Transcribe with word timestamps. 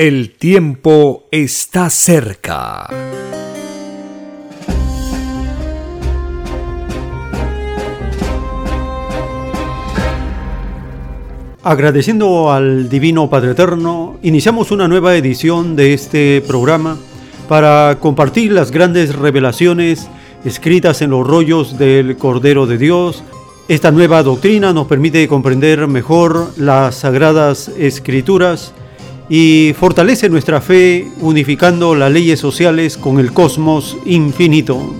El 0.00 0.30
tiempo 0.30 1.24
está 1.32 1.90
cerca. 1.90 2.86
Agradeciendo 11.64 12.52
al 12.52 12.88
Divino 12.88 13.28
Padre 13.28 13.50
Eterno, 13.50 14.20
iniciamos 14.22 14.70
una 14.70 14.86
nueva 14.86 15.16
edición 15.16 15.74
de 15.74 15.94
este 15.94 16.44
programa 16.46 16.96
para 17.48 17.98
compartir 17.98 18.52
las 18.52 18.70
grandes 18.70 19.16
revelaciones 19.16 20.08
escritas 20.44 21.02
en 21.02 21.10
los 21.10 21.26
rollos 21.26 21.76
del 21.76 22.16
Cordero 22.16 22.68
de 22.68 22.78
Dios. 22.78 23.24
Esta 23.66 23.90
nueva 23.90 24.22
doctrina 24.22 24.72
nos 24.72 24.86
permite 24.86 25.26
comprender 25.26 25.88
mejor 25.88 26.52
las 26.56 26.94
sagradas 26.94 27.66
escrituras 27.76 28.72
y 29.28 29.74
fortalece 29.78 30.28
nuestra 30.28 30.60
fe 30.60 31.10
unificando 31.20 31.94
las 31.94 32.10
leyes 32.10 32.40
sociales 32.40 32.96
con 32.96 33.18
el 33.18 33.32
cosmos 33.32 33.96
infinito. 34.06 34.94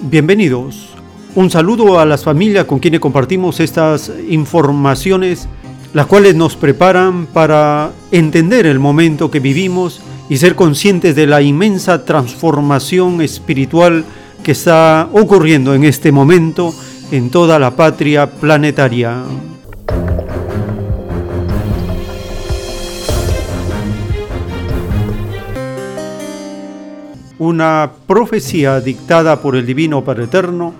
Bienvenidos. 0.00 0.88
Un 1.34 1.50
saludo 1.50 1.98
a 1.98 2.04
las 2.04 2.24
familias 2.24 2.66
con 2.66 2.80
quienes 2.80 3.00
compartimos 3.00 3.60
estas 3.60 4.12
informaciones, 4.28 5.48
las 5.94 6.06
cuales 6.06 6.34
nos 6.34 6.56
preparan 6.56 7.26
para 7.26 7.92
entender 8.10 8.66
el 8.66 8.78
momento 8.78 9.30
que 9.30 9.40
vivimos 9.40 10.02
y 10.28 10.36
ser 10.36 10.54
conscientes 10.56 11.14
de 11.14 11.26
la 11.26 11.40
inmensa 11.40 12.04
transformación 12.04 13.22
espiritual 13.22 14.04
que 14.42 14.52
está 14.52 15.08
ocurriendo 15.12 15.74
en 15.74 15.84
este 15.84 16.12
momento 16.12 16.74
en 17.10 17.30
toda 17.30 17.58
la 17.58 17.76
patria 17.76 18.30
planetaria. 18.30 19.22
Una 27.42 27.90
profecía 28.06 28.78
dictada 28.78 29.42
por 29.42 29.56
el 29.56 29.66
Divino 29.66 30.04
Padre 30.04 30.26
Eterno 30.26 30.72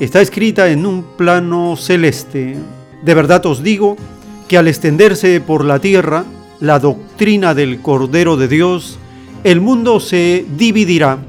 está 0.00 0.20
escrita 0.20 0.68
en 0.68 0.84
un 0.84 1.02
plano 1.16 1.76
celeste. 1.78 2.58
De 3.02 3.14
verdad 3.14 3.46
os 3.46 3.62
digo 3.62 3.96
que 4.46 4.58
al 4.58 4.68
extenderse 4.68 5.40
por 5.40 5.64
la 5.64 5.78
tierra, 5.78 6.26
la 6.60 6.78
doctrina 6.78 7.54
del 7.54 7.80
Cordero 7.80 8.36
de 8.36 8.48
Dios, 8.48 8.98
el 9.44 9.62
mundo 9.62 9.98
se 9.98 10.44
dividirá, 10.58 11.20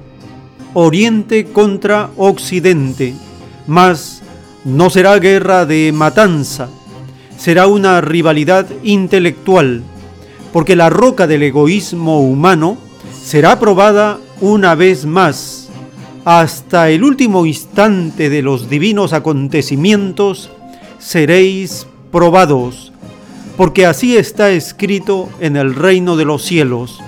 oriente 0.73 1.45
contra 1.45 2.09
occidente, 2.17 3.13
mas 3.67 4.21
no 4.65 4.89
será 4.89 5.17
guerra 5.19 5.65
de 5.65 5.93
matanza, 5.93 6.67
será 7.37 7.65
una 7.67 8.01
rivalidad 8.01 8.67
intelectual, 8.83 9.83
porque 10.51 10.75
la 10.75 10.89
roca 10.89 11.27
del 11.27 11.43
egoísmo 11.43 12.19
humano 12.19 12.77
será 13.23 13.57
probada 13.57 14.19
una 14.41 14.75
vez 14.75 15.05
más. 15.05 15.69
Hasta 16.25 16.89
el 16.89 17.03
último 17.03 17.45
instante 17.45 18.29
de 18.29 18.41
los 18.41 18.69
divinos 18.69 19.13
acontecimientos 19.13 20.51
seréis 20.99 21.87
probados 22.11 22.91
porque 23.61 23.85
así 23.85 24.17
está 24.17 24.49
escrito 24.49 25.29
en 25.39 25.55
el 25.55 25.75
reino 25.75 26.15
de 26.15 26.25
los 26.25 26.41
cielos. 26.41 26.99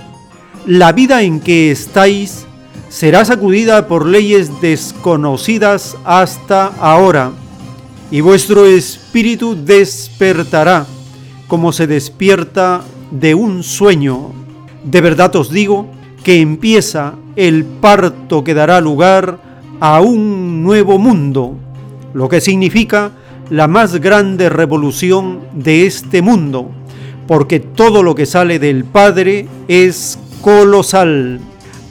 La 0.67 0.91
vida 0.91 1.23
en 1.23 1.39
que 1.39 1.71
estáis 1.71 2.45
será 2.89 3.25
sacudida 3.25 3.87
por 3.87 4.05
leyes 4.05 4.61
desconocidas 4.61 5.97
hasta 6.05 6.67
ahora, 6.67 7.31
y 8.11 8.21
vuestro 8.21 8.67
espíritu 8.67 9.55
despertará 9.55 10.85
como 11.47 11.71
se 11.71 11.87
despierta 11.87 12.83
de 13.09 13.33
un 13.33 13.63
sueño. 13.63 14.31
De 14.83 15.01
verdad 15.01 15.35
os 15.35 15.49
digo 15.49 15.87
que 16.23 16.39
empieza 16.39 17.15
el 17.35 17.65
parto 17.65 18.43
que 18.43 18.53
dará 18.53 18.81
lugar 18.81 19.39
a 19.79 20.01
un 20.01 20.63
nuevo 20.63 20.99
mundo, 20.99 21.55
lo 22.13 22.29
que 22.29 22.41
significa 22.41 23.11
la 23.49 23.67
más 23.67 23.99
grande 23.99 24.49
revolución 24.49 25.41
de 25.53 25.85
este 25.85 26.21
mundo, 26.21 26.69
porque 27.27 27.59
todo 27.59 28.03
lo 28.03 28.15
que 28.15 28.25
sale 28.25 28.59
del 28.59 28.85
Padre 28.85 29.47
es 29.67 30.19
colosal, 30.41 31.39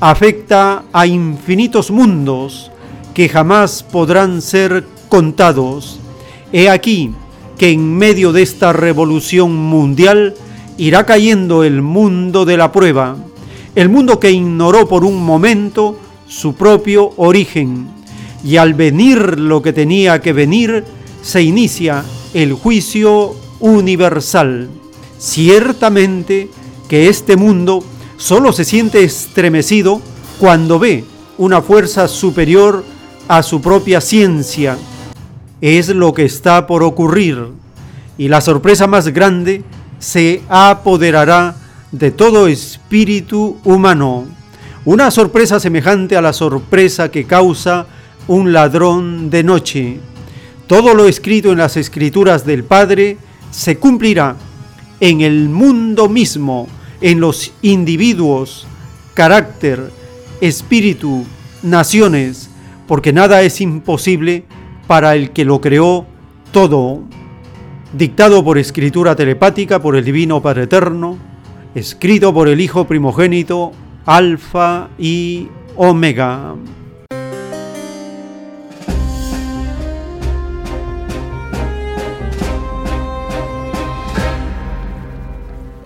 afecta 0.00 0.84
a 0.92 1.06
infinitos 1.06 1.90
mundos 1.90 2.70
que 3.14 3.28
jamás 3.28 3.82
podrán 3.82 4.42
ser 4.42 4.84
contados. 5.08 6.00
He 6.52 6.68
aquí 6.68 7.12
que 7.58 7.70
en 7.70 7.96
medio 7.96 8.32
de 8.32 8.42
esta 8.42 8.72
revolución 8.72 9.54
mundial 9.54 10.34
irá 10.78 11.04
cayendo 11.04 11.64
el 11.64 11.82
mundo 11.82 12.44
de 12.44 12.56
la 12.56 12.72
prueba, 12.72 13.16
el 13.74 13.88
mundo 13.88 14.20
que 14.20 14.30
ignoró 14.30 14.88
por 14.88 15.04
un 15.04 15.24
momento 15.24 15.98
su 16.28 16.54
propio 16.54 17.12
origen, 17.16 17.88
y 18.44 18.56
al 18.56 18.74
venir 18.74 19.38
lo 19.38 19.62
que 19.62 19.72
tenía 19.72 20.20
que 20.20 20.32
venir, 20.32 20.84
se 21.22 21.42
inicia 21.42 22.04
el 22.34 22.52
juicio 22.54 23.34
universal. 23.60 24.68
Ciertamente 25.18 26.50
que 26.88 27.08
este 27.08 27.36
mundo 27.36 27.84
solo 28.16 28.52
se 28.52 28.64
siente 28.64 29.04
estremecido 29.04 30.00
cuando 30.38 30.78
ve 30.78 31.04
una 31.38 31.62
fuerza 31.62 32.08
superior 32.08 32.84
a 33.28 33.42
su 33.42 33.60
propia 33.60 34.00
ciencia. 34.00 34.76
Es 35.60 35.88
lo 35.88 36.12
que 36.12 36.24
está 36.24 36.66
por 36.66 36.82
ocurrir 36.82 37.46
y 38.18 38.28
la 38.28 38.40
sorpresa 38.40 38.86
más 38.86 39.08
grande 39.08 39.62
se 39.98 40.42
apoderará 40.48 41.56
de 41.92 42.10
todo 42.10 42.48
espíritu 42.48 43.58
humano. 43.64 44.24
Una 44.84 45.10
sorpresa 45.10 45.60
semejante 45.60 46.16
a 46.16 46.22
la 46.22 46.32
sorpresa 46.32 47.10
que 47.10 47.24
causa 47.24 47.86
un 48.26 48.52
ladrón 48.52 49.30
de 49.30 49.44
noche 49.44 50.00
todo 50.72 50.94
lo 50.94 51.06
escrito 51.06 51.52
en 51.52 51.58
las 51.58 51.76
escrituras 51.76 52.46
del 52.46 52.64
Padre 52.64 53.18
se 53.50 53.76
cumplirá 53.76 54.36
en 55.00 55.20
el 55.20 55.50
mundo 55.50 56.08
mismo, 56.08 56.66
en 57.02 57.20
los 57.20 57.52
individuos, 57.60 58.66
carácter, 59.12 59.90
espíritu, 60.40 61.26
naciones, 61.62 62.48
porque 62.88 63.12
nada 63.12 63.42
es 63.42 63.60
imposible 63.60 64.44
para 64.86 65.14
el 65.14 65.32
que 65.32 65.44
lo 65.44 65.60
creó 65.60 66.06
todo. 66.52 67.00
Dictado 67.92 68.42
por 68.42 68.56
escritura 68.56 69.14
telepática 69.14 69.82
por 69.82 69.94
el 69.94 70.06
Divino 70.06 70.40
Padre 70.40 70.62
Eterno, 70.62 71.18
escrito 71.74 72.34
por 72.34 72.48
el 72.48 72.60
Hijo 72.60 72.86
primogénito, 72.86 73.72
Alfa 74.04 74.88
y 74.98 75.48
Omega. 75.76 76.54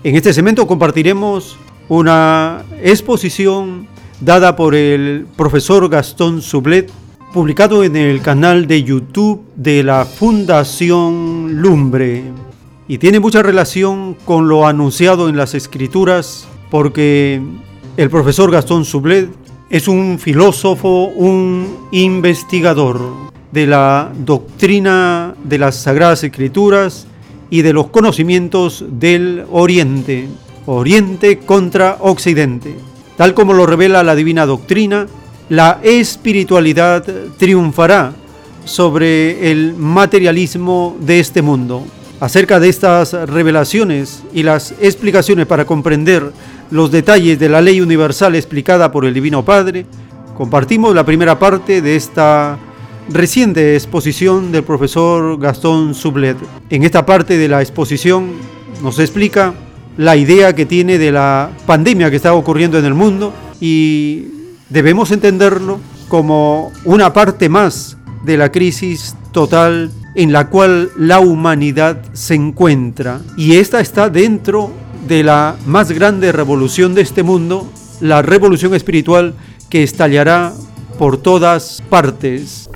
En 0.03 0.15
este 0.15 0.31
segmento 0.31 0.65
compartiremos 0.67 1.57
una 1.89 2.63
exposición 2.81 3.87
dada 4.21 4.55
por 4.55 4.73
el 4.73 5.27
profesor 5.35 5.89
Gastón 5.89 6.41
Sublet 6.41 6.91
publicado 7.33 7.83
en 7.83 7.95
el 7.95 8.21
canal 8.21 8.67
de 8.67 8.83
YouTube 8.83 9.43
de 9.55 9.83
la 9.83 10.05
Fundación 10.05 11.61
Lumbre 11.61 12.23
y 12.87 12.97
tiene 12.97 13.19
mucha 13.19 13.43
relación 13.43 14.15
con 14.25 14.47
lo 14.47 14.65
anunciado 14.65 15.29
en 15.29 15.37
las 15.37 15.53
escrituras 15.53 16.47
porque 16.69 17.41
el 17.97 18.09
profesor 18.09 18.51
Gastón 18.51 18.85
Sublet 18.85 19.29
es 19.69 19.87
un 19.87 20.17
filósofo, 20.19 21.05
un 21.15 21.87
investigador 21.91 23.01
de 23.51 23.67
la 23.67 24.11
doctrina 24.19 25.35
de 25.43 25.57
las 25.57 25.75
Sagradas 25.75 26.23
Escrituras 26.23 27.07
y 27.49 27.61
de 27.61 27.73
los 27.73 27.87
conocimientos 27.87 28.85
del 28.87 29.45
Oriente, 29.51 30.27
Oriente 30.65 31.39
contra 31.39 31.97
Occidente. 31.99 32.75
Tal 33.17 33.33
como 33.33 33.53
lo 33.53 33.65
revela 33.65 34.03
la 34.03 34.15
divina 34.15 34.45
doctrina, 34.45 35.07
la 35.49 35.79
espiritualidad 35.81 37.05
triunfará 37.37 38.13
sobre 38.63 39.49
el 39.51 39.73
materialismo 39.73 40.97
de 40.99 41.19
este 41.19 41.41
mundo. 41.41 41.83
Acerca 42.19 42.59
de 42.59 42.67
estas 42.67 43.13
revelaciones 43.13 44.23
y 44.33 44.41
las 44.41 44.73
explicaciones 44.81 45.45
para 45.45 45.65
comprender 45.65 46.31
los 46.71 46.89
detalles 46.89 47.37
de 47.37 47.47
la 47.47 47.61
ley 47.61 47.79
universal 47.79 48.33
explicada 48.33 48.91
por 48.91 49.05
el 49.05 49.13
Divino 49.13 49.45
Padre, 49.45 49.85
compartimos 50.35 50.95
la 50.95 51.05
primera 51.05 51.37
parte 51.37 51.79
de 51.79 51.95
esta 51.95 52.57
reciente 53.09 53.75
exposición 53.75 54.51
del 54.51 54.63
profesor 54.63 55.39
Gastón 55.39 55.93
Sublet. 55.93 56.37
En 56.71 56.81
esta 56.81 57.05
parte 57.05 57.37
de 57.37 57.47
la 57.47 57.61
exposición 57.61 58.31
nos 58.81 58.97
explica 58.97 59.53
la 59.95 60.15
idea 60.15 60.55
que 60.55 60.65
tiene 60.65 60.97
de 60.97 61.11
la 61.11 61.51
pandemia 61.67 62.09
que 62.09 62.15
está 62.15 62.33
ocurriendo 62.33 62.79
en 62.79 62.85
el 62.85 62.95
mundo 62.95 63.31
y 63.61 64.25
debemos 64.69 65.11
entenderlo 65.11 65.79
como 66.07 66.71
una 66.83 67.13
parte 67.13 67.47
más 67.47 67.95
de 68.25 68.37
la 68.37 68.51
crisis 68.51 69.15
total 69.31 69.91
en 70.17 70.33
la 70.33 70.49
cual 70.49 70.89
la 70.97 71.19
humanidad 71.19 71.99
se 72.13 72.33
encuentra. 72.33 73.21
Y 73.37 73.57
esta 73.57 73.79
está 73.79 74.09
dentro 74.09 74.71
de 75.07 75.23
la 75.23 75.55
más 75.67 75.91
grande 75.91 76.31
revolución 76.31 76.95
de 76.95 77.01
este 77.01 77.21
mundo, 77.21 77.71
la 78.01 78.23
revolución 78.23 78.73
espiritual 78.73 79.35
que 79.69 79.83
estallará 79.83 80.53
por 80.97 81.17
todas 81.17 81.83
partes. 81.87 82.67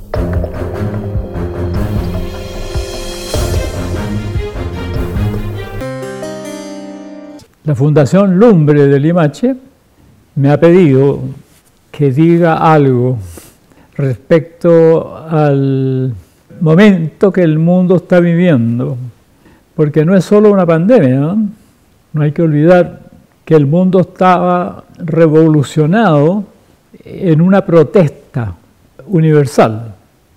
La 7.64 7.74
Fundación 7.74 8.38
Lumbre 8.38 8.86
de 8.86 9.00
Limache 9.00 9.56
me 10.36 10.52
ha 10.52 10.60
pedido 10.60 11.22
que 11.90 12.12
diga 12.12 12.72
algo 12.72 13.18
respecto 13.96 15.18
al 15.18 16.14
momento 16.62 17.32
que 17.32 17.42
el 17.42 17.60
mundo 17.60 17.98
está 17.98 18.20
viviendo, 18.20 18.98
porque 19.76 20.06
no 20.06 20.16
es 20.16 20.24
solo 20.26 20.52
una 20.52 20.66
pandemia, 20.66 21.20
¿no? 21.20 22.22
hay 22.22 22.32
que 22.32 22.42
olvidar 22.42 23.02
que 23.46 23.56
el 23.56 23.66
mundo 23.66 24.00
estaba 24.02 24.84
revolucionado 24.98 26.46
en 27.04 27.42
una 27.42 27.66
protesta 27.66 28.56
universal, 29.08 29.94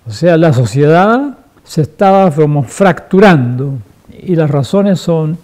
o 0.07 0.11
sea, 0.11 0.37
la 0.37 0.53
sociedad 0.53 1.37
se 1.63 1.81
estaba 1.81 2.29
como 2.31 2.63
fracturando 2.63 3.73
y 4.11 4.35
las 4.35 4.49
razones 4.49 4.99
son 4.99 5.37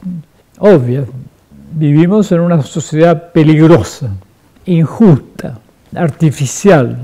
obvias. 0.59 1.05
Vivimos 1.73 2.31
en 2.31 2.41
una 2.41 2.61
sociedad 2.61 3.31
peligrosa, 3.31 4.09
injusta, 4.65 5.59
artificial, 5.95 6.97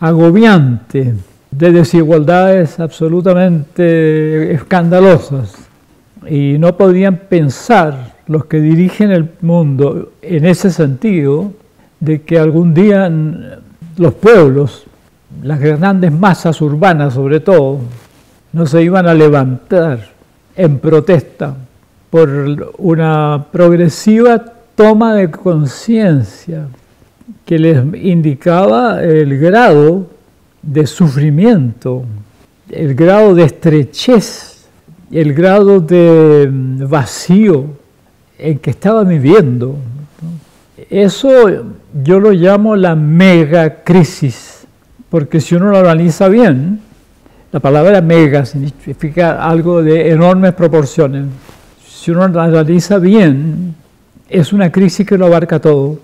agobiante, 0.00 1.14
de 1.52 1.70
desigualdades 1.70 2.80
absolutamente 2.80 4.52
escandalosas. 4.52 5.54
Y 6.26 6.56
no 6.58 6.76
podían 6.76 7.16
pensar 7.28 8.14
los 8.26 8.46
que 8.46 8.60
dirigen 8.60 9.12
el 9.12 9.28
mundo 9.40 10.12
en 10.22 10.46
ese 10.46 10.70
sentido 10.70 11.52
de 12.00 12.22
que 12.22 12.38
algún 12.38 12.74
día 12.74 13.10
los 13.96 14.14
pueblos, 14.14 14.84
las 15.42 15.60
grandes 15.60 16.10
masas 16.12 16.60
urbanas 16.60 17.14
sobre 17.14 17.40
todo, 17.40 17.78
no 18.52 18.66
se 18.66 18.82
iban 18.82 19.06
a 19.06 19.14
levantar 19.14 20.10
en 20.56 20.78
protesta 20.78 21.54
por 22.10 22.28
una 22.78 23.46
progresiva 23.50 24.44
toma 24.74 25.14
de 25.14 25.30
conciencia 25.30 26.66
que 27.44 27.58
les 27.58 27.78
indicaba 27.94 29.02
el 29.02 29.38
grado 29.38 30.06
de 30.62 30.86
sufrimiento, 30.86 32.04
el 32.70 32.94
grado 32.94 33.34
de 33.34 33.44
estrechez, 33.44 34.66
el 35.10 35.34
grado 35.34 35.80
de 35.80 36.48
vacío 36.50 37.66
en 38.38 38.58
que 38.58 38.70
estaba 38.70 39.04
viviendo. 39.04 39.76
Eso 40.88 41.28
yo 42.02 42.20
lo 42.20 42.32
llamo 42.32 42.76
la 42.76 42.94
mega 42.94 43.82
crisis, 43.82 44.66
porque 45.10 45.40
si 45.40 45.54
uno 45.54 45.70
lo 45.70 45.78
analiza 45.78 46.28
bien, 46.28 46.80
la 47.52 47.60
palabra 47.60 48.00
mega 48.00 48.46
significa 48.46 49.46
algo 49.46 49.82
de 49.82 50.10
enormes 50.10 50.54
proporciones. 50.54 51.26
Si 51.86 52.10
uno 52.10 52.26
lo 52.28 52.40
analiza 52.40 52.98
bien, 52.98 53.74
es 54.28 54.52
una 54.52 54.72
crisis 54.72 55.06
que 55.06 55.18
lo 55.18 55.26
abarca 55.26 55.60
todo. 55.60 56.00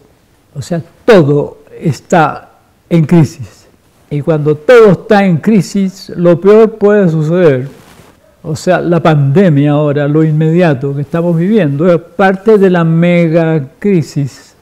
O 0.54 0.60
sea, 0.60 0.82
todo 1.06 1.62
está 1.80 2.50
en 2.90 3.06
crisis. 3.06 3.57
Y 4.10 4.22
cuando 4.22 4.54
todo 4.54 4.92
está 4.92 5.24
en 5.24 5.36
crisis, 5.36 6.10
lo 6.16 6.40
peor 6.40 6.78
puede 6.78 7.08
suceder. 7.10 7.68
O 8.42 8.56
sea, 8.56 8.80
la 8.80 9.02
pandemia 9.02 9.72
ahora, 9.72 10.08
lo 10.08 10.24
inmediato 10.24 10.94
que 10.94 11.02
estamos 11.02 11.36
viviendo, 11.36 11.92
es 11.92 12.00
parte 12.00 12.56
de 12.56 12.70
la 12.70 12.84
mega 12.84 13.62
crisis. 13.78 14.54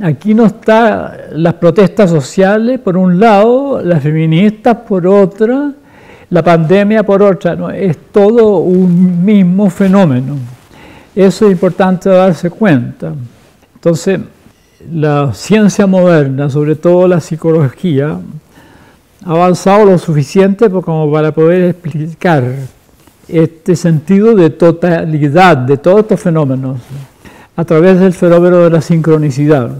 Aquí 0.00 0.34
no 0.34 0.46
están 0.46 1.12
las 1.32 1.54
protestas 1.54 2.10
sociales 2.10 2.78
por 2.78 2.96
un 2.96 3.18
lado, 3.18 3.82
las 3.82 4.02
feministas 4.02 4.76
por 4.86 5.06
otra, 5.06 5.72
la 6.30 6.42
pandemia 6.42 7.02
por 7.02 7.22
otra, 7.22 7.56
¿no? 7.56 7.70
es 7.70 7.96
todo 8.12 8.58
un 8.58 9.24
mismo 9.24 9.68
fenómeno. 9.68 10.36
Eso 11.14 11.46
es 11.46 11.52
importante 11.52 12.08
darse 12.08 12.48
cuenta. 12.50 13.12
Entonces, 13.74 14.20
la 14.92 15.34
ciencia 15.34 15.86
moderna, 15.86 16.48
sobre 16.48 16.76
todo 16.76 17.08
la 17.08 17.20
psicología, 17.20 18.18
avanzado 19.24 19.84
lo 19.84 19.98
suficiente 19.98 20.70
como 20.70 21.10
para 21.12 21.32
poder 21.32 21.70
explicar 21.70 22.44
este 23.28 23.76
sentido 23.76 24.34
de 24.34 24.50
totalidad 24.50 25.56
de 25.56 25.76
todos 25.76 26.00
estos 26.00 26.20
fenómenos 26.20 26.80
a 27.56 27.64
través 27.64 28.00
del 28.00 28.12
fenómeno 28.12 28.58
de 28.58 28.70
la 28.70 28.80
sincronicidad. 28.80 29.70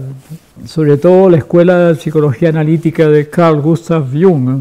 Sobre 0.65 0.97
todo 0.97 1.29
la 1.29 1.37
Escuela 1.37 1.87
de 1.87 1.95
Psicología 1.95 2.49
Analítica 2.49 3.09
de 3.09 3.29
Carl 3.29 3.61
Gustav 3.61 4.05
Jung 4.11 4.59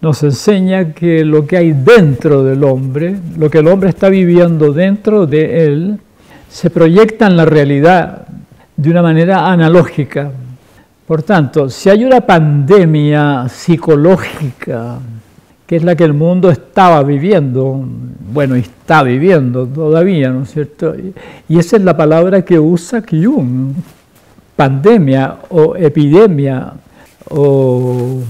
nos 0.00 0.22
enseña 0.22 0.92
que 0.92 1.24
lo 1.24 1.46
que 1.46 1.56
hay 1.56 1.72
dentro 1.72 2.42
del 2.42 2.64
hombre, 2.64 3.16
lo 3.38 3.48
que 3.48 3.58
el 3.58 3.68
hombre 3.68 3.88
está 3.88 4.08
viviendo 4.08 4.72
dentro 4.72 5.26
de 5.26 5.66
él, 5.66 6.00
se 6.50 6.70
proyecta 6.70 7.26
en 7.26 7.36
la 7.36 7.44
realidad 7.44 8.26
de 8.76 8.90
una 8.90 9.02
manera 9.02 9.50
analógica. 9.50 10.32
Por 11.06 11.22
tanto, 11.22 11.70
si 11.70 11.88
hay 11.88 12.04
una 12.04 12.20
pandemia 12.20 13.48
psicológica, 13.48 14.98
que 15.64 15.76
es 15.76 15.84
la 15.84 15.94
que 15.94 16.02
el 16.02 16.14
mundo 16.14 16.50
estaba 16.50 17.02
viviendo, 17.04 17.80
bueno, 18.32 18.56
está 18.56 19.04
viviendo 19.04 19.66
todavía, 19.66 20.30
¿no 20.30 20.42
es 20.42 20.50
cierto? 20.50 20.94
Y 21.48 21.58
esa 21.58 21.76
es 21.76 21.84
la 21.84 21.96
palabra 21.96 22.42
que 22.42 22.58
usa 22.58 23.04
Jung, 23.08 23.74
pandemia 24.56 25.36
o 25.50 25.76
epidemia, 25.76 26.72
o, 27.30 28.20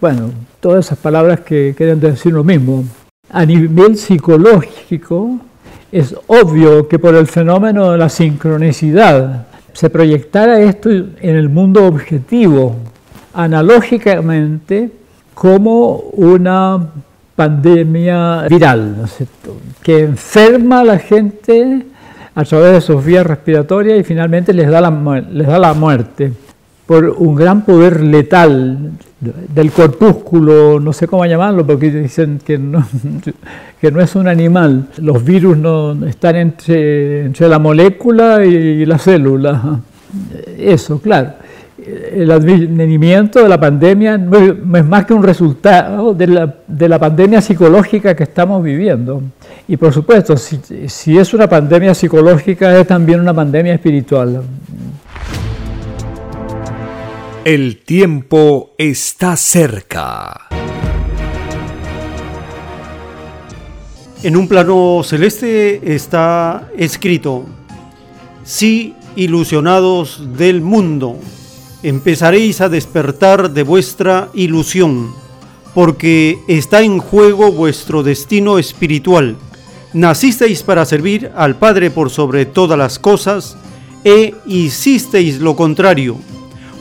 bueno, 0.00 0.30
todas 0.60 0.86
esas 0.86 0.98
palabras 0.98 1.40
que 1.40 1.74
quieren 1.76 1.98
decir 1.98 2.32
lo 2.32 2.44
mismo. 2.44 2.84
A 3.30 3.44
nivel 3.44 3.96
psicológico, 3.96 5.38
es 5.90 6.14
obvio 6.28 6.86
que 6.86 7.00
por 7.00 7.16
el 7.16 7.26
fenómeno 7.26 7.90
de 7.90 7.98
la 7.98 8.08
sincronicidad 8.08 9.46
se 9.72 9.90
proyectara 9.90 10.60
esto 10.60 10.90
en 10.90 11.36
el 11.36 11.48
mundo 11.48 11.86
objetivo, 11.86 12.76
analógicamente, 13.34 14.90
como 15.34 15.96
una 16.12 16.88
pandemia 17.34 18.42
viral, 18.48 19.08
que 19.82 20.00
enferma 20.00 20.80
a 20.80 20.84
la 20.84 20.98
gente 20.98 21.86
a 22.34 22.44
través 22.44 22.72
de 22.72 22.80
sus 22.80 23.04
vías 23.04 23.26
respiratorias 23.26 23.98
y 23.98 24.04
finalmente 24.04 24.52
les 24.52 24.70
da 24.70 24.80
les 25.30 25.46
da 25.46 25.58
la 25.58 25.74
muerte 25.74 26.32
por 26.86 27.04
un 27.04 27.34
gran 27.34 27.64
poder 27.64 28.00
letal 28.00 28.92
del 29.20 29.70
corpúsculo, 29.70 30.80
no 30.80 30.92
sé 30.92 31.06
cómo 31.06 31.24
llamarlo, 31.24 31.64
porque 31.64 31.90
dicen 31.90 32.40
que 32.44 32.58
no, 32.58 32.84
que 33.80 33.90
no 33.90 34.00
es 34.00 34.14
un 34.16 34.26
animal. 34.26 34.86
Los 34.98 35.24
virus 35.24 35.56
no 35.56 35.92
están 36.06 36.36
entre, 36.36 37.26
entre 37.26 37.48
la 37.48 37.58
molécula 37.58 38.44
y 38.44 38.84
la 38.84 38.98
célula. 38.98 39.80
Eso, 40.58 41.00
claro. 41.00 41.32
el 42.12 42.30
advenimiento 42.30 43.42
de 43.42 43.48
la 43.48 43.58
pandemia 43.58 44.18
no 44.18 44.76
es 44.76 44.84
más 44.84 45.06
que 45.06 45.14
un 45.14 45.22
resultado 45.22 46.12
de 46.14 46.26
la, 46.26 46.54
de 46.66 46.88
la 46.88 46.98
pandemia 46.98 47.40
psicológica 47.40 48.14
que 48.14 48.24
estamos 48.24 48.62
viviendo. 48.62 49.22
Y 49.68 49.76
por 49.76 49.92
supuesto, 49.92 50.36
si, 50.36 50.60
si 50.88 51.16
es 51.16 51.32
una 51.32 51.48
pandemia 51.48 51.94
psicológica, 51.94 52.76
es 52.76 52.86
también 52.88 53.20
una 53.20 53.32
pandemia 53.32 53.74
espiritual. 53.74 54.42
El 57.44 57.78
tiempo 57.78 58.70
está 58.78 59.36
cerca. 59.36 60.46
En 64.22 64.36
un 64.36 64.46
plano 64.46 65.00
celeste 65.02 65.92
está 65.92 66.70
escrito, 66.76 67.44
sí, 68.44 68.94
ilusionados 69.16 70.38
del 70.38 70.60
mundo, 70.60 71.18
empezaréis 71.82 72.60
a 72.60 72.68
despertar 72.68 73.50
de 73.50 73.64
vuestra 73.64 74.28
ilusión, 74.34 75.12
porque 75.74 76.38
está 76.46 76.82
en 76.82 77.00
juego 77.00 77.50
vuestro 77.50 78.04
destino 78.04 78.60
espiritual. 78.60 79.36
Nacisteis 79.92 80.62
para 80.62 80.84
servir 80.84 81.32
al 81.34 81.56
Padre 81.56 81.90
por 81.90 82.10
sobre 82.10 82.46
todas 82.46 82.78
las 82.78 83.00
cosas, 83.00 83.56
e 84.04 84.36
hicisteis 84.46 85.40
lo 85.40 85.56
contrario, 85.56 86.18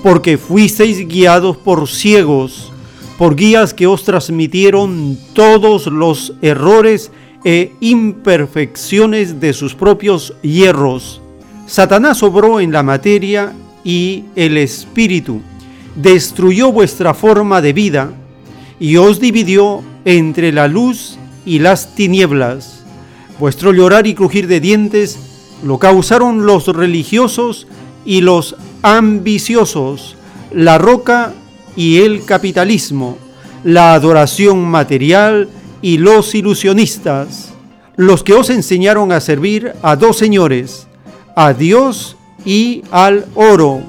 porque 0.03 0.37
fuisteis 0.37 1.07
guiados 1.07 1.57
por 1.57 1.87
ciegos, 1.87 2.71
por 3.17 3.35
guías 3.35 3.73
que 3.73 3.87
os 3.87 4.03
transmitieron 4.03 5.17
todos 5.33 5.87
los 5.87 6.33
errores 6.41 7.11
e 7.43 7.73
imperfecciones 7.79 9.39
de 9.39 9.53
sus 9.53 9.75
propios 9.75 10.33
hierros. 10.41 11.21
Satanás 11.67 12.23
obró 12.23 12.59
en 12.59 12.71
la 12.71 12.83
materia 12.83 13.53
y 13.83 14.25
el 14.35 14.57
espíritu, 14.57 15.41
destruyó 15.95 16.71
vuestra 16.71 17.13
forma 17.13 17.61
de 17.61 17.73
vida 17.73 18.11
y 18.79 18.97
os 18.97 19.19
dividió 19.19 19.83
entre 20.05 20.51
la 20.51 20.67
luz 20.67 21.17
y 21.45 21.59
las 21.59 21.95
tinieblas. 21.95 22.83
Vuestro 23.39 23.71
llorar 23.73 24.07
y 24.07 24.13
crujir 24.13 24.47
de 24.47 24.59
dientes 24.59 25.19
lo 25.63 25.77
causaron 25.77 26.45
los 26.45 26.67
religiosos 26.67 27.67
y 28.05 28.21
los 28.21 28.55
ambiciosos, 28.81 30.15
la 30.51 30.77
roca 30.77 31.33
y 31.75 32.01
el 32.01 32.25
capitalismo, 32.25 33.17
la 33.63 33.93
adoración 33.93 34.63
material 34.65 35.49
y 35.81 35.97
los 35.97 36.35
ilusionistas, 36.35 37.53
los 37.95 38.23
que 38.23 38.33
os 38.33 38.49
enseñaron 38.49 39.11
a 39.11 39.19
servir 39.19 39.73
a 39.81 39.95
dos 39.95 40.17
señores, 40.17 40.87
a 41.35 41.53
Dios 41.53 42.17
y 42.45 42.83
al 42.91 43.25
oro, 43.35 43.81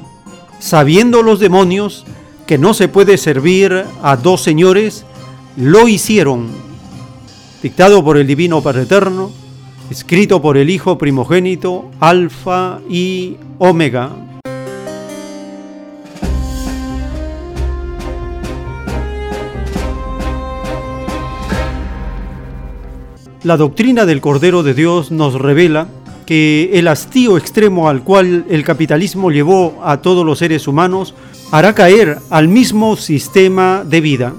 sabiendo 0.58 1.22
los 1.22 1.40
demonios 1.40 2.04
que 2.46 2.58
no 2.58 2.74
se 2.74 2.88
puede 2.88 3.16
servir 3.16 3.84
a 4.02 4.16
dos 4.16 4.42
señores, 4.42 5.04
lo 5.56 5.88
hicieron. 5.88 6.48
Dictado 7.62 8.04
por 8.04 8.16
el 8.16 8.26
Divino 8.26 8.62
Padre 8.62 8.82
Eterno, 8.82 9.30
escrito 9.90 10.42
por 10.42 10.56
el 10.56 10.68
Hijo 10.70 10.98
primogénito, 10.98 11.90
Alfa 12.00 12.80
y 12.88 13.36
Omega. 13.58 14.10
La 23.44 23.56
doctrina 23.56 24.06
del 24.06 24.20
Cordero 24.20 24.62
de 24.62 24.72
Dios 24.72 25.10
nos 25.10 25.34
revela 25.34 25.88
que 26.26 26.70
el 26.74 26.86
hastío 26.86 27.36
extremo 27.36 27.88
al 27.88 28.04
cual 28.04 28.46
el 28.48 28.62
capitalismo 28.62 29.32
llevó 29.32 29.80
a 29.82 29.96
todos 29.96 30.24
los 30.24 30.38
seres 30.38 30.68
humanos 30.68 31.12
hará 31.50 31.74
caer 31.74 32.18
al 32.30 32.46
mismo 32.46 32.94
sistema 32.94 33.82
de 33.84 34.00
vida. 34.00 34.32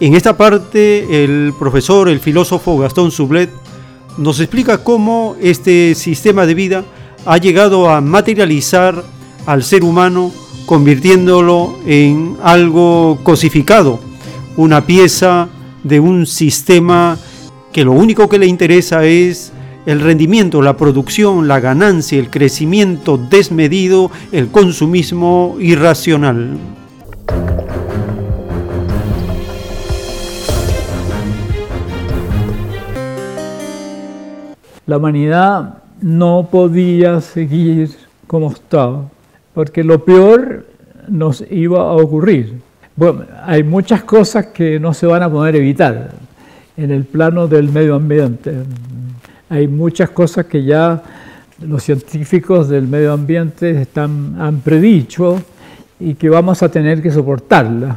En 0.00 0.14
esta 0.16 0.36
parte 0.36 1.22
el 1.22 1.54
profesor, 1.56 2.08
el 2.08 2.18
filósofo 2.18 2.76
Gastón 2.78 3.12
Sublet 3.12 3.50
nos 4.18 4.40
explica 4.40 4.82
cómo 4.82 5.36
este 5.40 5.94
sistema 5.94 6.46
de 6.46 6.54
vida 6.54 6.84
ha 7.26 7.36
llegado 7.36 7.88
a 7.88 8.00
materializar 8.00 9.04
al 9.46 9.62
ser 9.62 9.84
humano 9.84 10.32
convirtiéndolo 10.66 11.78
en 11.86 12.36
algo 12.42 13.20
cosificado, 13.22 14.00
una 14.56 14.84
pieza 14.84 15.48
de 15.84 16.00
un 16.00 16.26
sistema 16.26 17.16
que 17.72 17.84
lo 17.84 17.92
único 17.92 18.28
que 18.28 18.38
le 18.38 18.46
interesa 18.46 19.04
es 19.04 19.52
el 19.86 20.00
rendimiento, 20.00 20.60
la 20.60 20.76
producción, 20.76 21.46
la 21.48 21.60
ganancia, 21.60 22.18
el 22.18 22.30
crecimiento 22.30 23.16
desmedido, 23.16 24.10
el 24.32 24.48
consumismo 24.48 25.56
irracional. 25.60 26.58
La 34.86 34.96
humanidad 34.96 35.78
no 36.00 36.48
podía 36.50 37.20
seguir 37.20 37.90
como 38.26 38.50
estaba, 38.50 39.04
porque 39.54 39.84
lo 39.84 40.04
peor 40.04 40.66
nos 41.08 41.44
iba 41.50 41.80
a 41.80 41.92
ocurrir. 41.92 42.60
Bueno, 42.96 43.24
hay 43.44 43.62
muchas 43.62 44.02
cosas 44.02 44.46
que 44.46 44.80
no 44.80 44.92
se 44.92 45.06
van 45.06 45.22
a 45.22 45.30
poder 45.30 45.54
evitar 45.56 46.10
en 46.80 46.90
el 46.90 47.04
plano 47.04 47.46
del 47.46 47.70
medio 47.70 47.94
ambiente. 47.94 48.52
Hay 49.48 49.68
muchas 49.68 50.10
cosas 50.10 50.46
que 50.46 50.64
ya 50.64 51.02
los 51.60 51.82
científicos 51.82 52.68
del 52.68 52.88
medio 52.88 53.12
ambiente 53.12 53.82
están, 53.82 54.36
han 54.40 54.60
predicho 54.60 55.42
y 55.98 56.14
que 56.14 56.30
vamos 56.30 56.62
a 56.62 56.70
tener 56.70 57.02
que 57.02 57.10
soportarlas. 57.10 57.96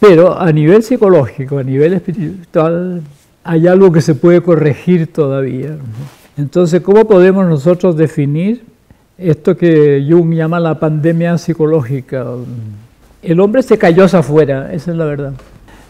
Pero 0.00 0.38
a 0.38 0.50
nivel 0.50 0.82
psicológico, 0.82 1.58
a 1.58 1.62
nivel 1.62 1.92
espiritual, 1.94 3.02
hay 3.42 3.66
algo 3.66 3.92
que 3.92 4.00
se 4.00 4.14
puede 4.14 4.40
corregir 4.40 5.12
todavía. 5.12 5.76
Entonces, 6.38 6.80
¿cómo 6.80 7.04
podemos 7.06 7.46
nosotros 7.46 7.96
definir 7.96 8.62
esto 9.18 9.56
que 9.56 10.04
Jung 10.08 10.32
llama 10.34 10.58
la 10.58 10.78
pandemia 10.78 11.36
psicológica? 11.36 12.24
El 13.22 13.40
hombre 13.40 13.62
se 13.62 13.76
cayó 13.76 14.04
hacia 14.04 14.20
afuera, 14.20 14.72
esa 14.72 14.90
es 14.90 14.96
la 14.96 15.04
verdad 15.04 15.34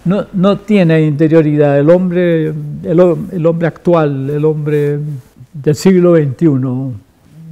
no, 0.04 0.26
no 0.32 0.58
tiene 0.58 1.02
interioridad. 1.02 1.78
El 1.78 1.90
hombre, 1.90 2.52
el, 2.82 3.46
hombre 3.46 3.66
actual, 3.66 4.30
el 4.30 4.44
hombre 4.44 4.98
del 5.52 5.74
siglo 5.74 6.16
XXI, 6.16 6.48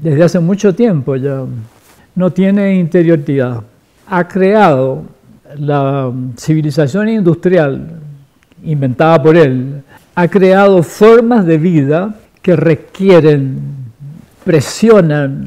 desde 0.03 0.23
hace 0.23 0.41
mucho 0.41 0.75
tiempo 0.75 1.17
ya, 1.17 1.45
no 2.15 2.31
tiene 2.31 2.75
interioridad. 2.75 3.63
Ha 4.07 4.29
creado 4.29 5.03
la 5.57 6.13
civilización 6.37 7.09
industrial 7.09 8.01
inventada 8.65 9.23
por 9.23 9.37
él, 9.37 9.83
ha 10.15 10.29
creado 10.29 10.83
formas 10.83 11.47
de 11.47 11.59
vida 11.59 12.15
que 12.43 12.55
requieren, 12.55 13.61
presionan, 14.45 15.47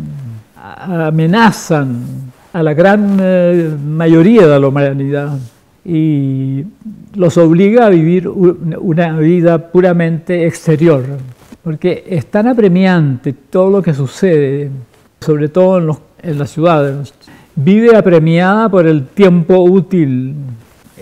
amenazan 0.56 2.32
a 2.52 2.64
la 2.64 2.74
gran 2.74 3.18
eh, 3.22 3.76
mayoría 3.86 4.48
de 4.48 4.60
la 4.60 4.68
humanidad 4.68 5.38
y 5.86 6.66
los 7.14 7.38
obliga 7.38 7.86
a 7.86 7.90
vivir 7.90 8.28
una 8.28 9.20
vida 9.20 9.72
puramente 9.72 10.48
exterior, 10.48 11.04
porque 11.64 12.04
es 12.10 12.26
tan 12.26 12.48
apremiante 12.48 13.34
todo 13.34 13.70
lo 13.70 13.82
que 13.84 13.94
sucede, 13.94 14.72
sobre 15.22 15.48
todo 15.50 15.78
en, 15.78 16.32
en 16.32 16.40
las 16.40 16.50
ciudades. 16.50 17.14
Vive 17.56 17.96
apremiada 17.96 18.68
por 18.68 18.88
el 18.88 19.06
tiempo 19.06 19.60
útil, 19.60 20.34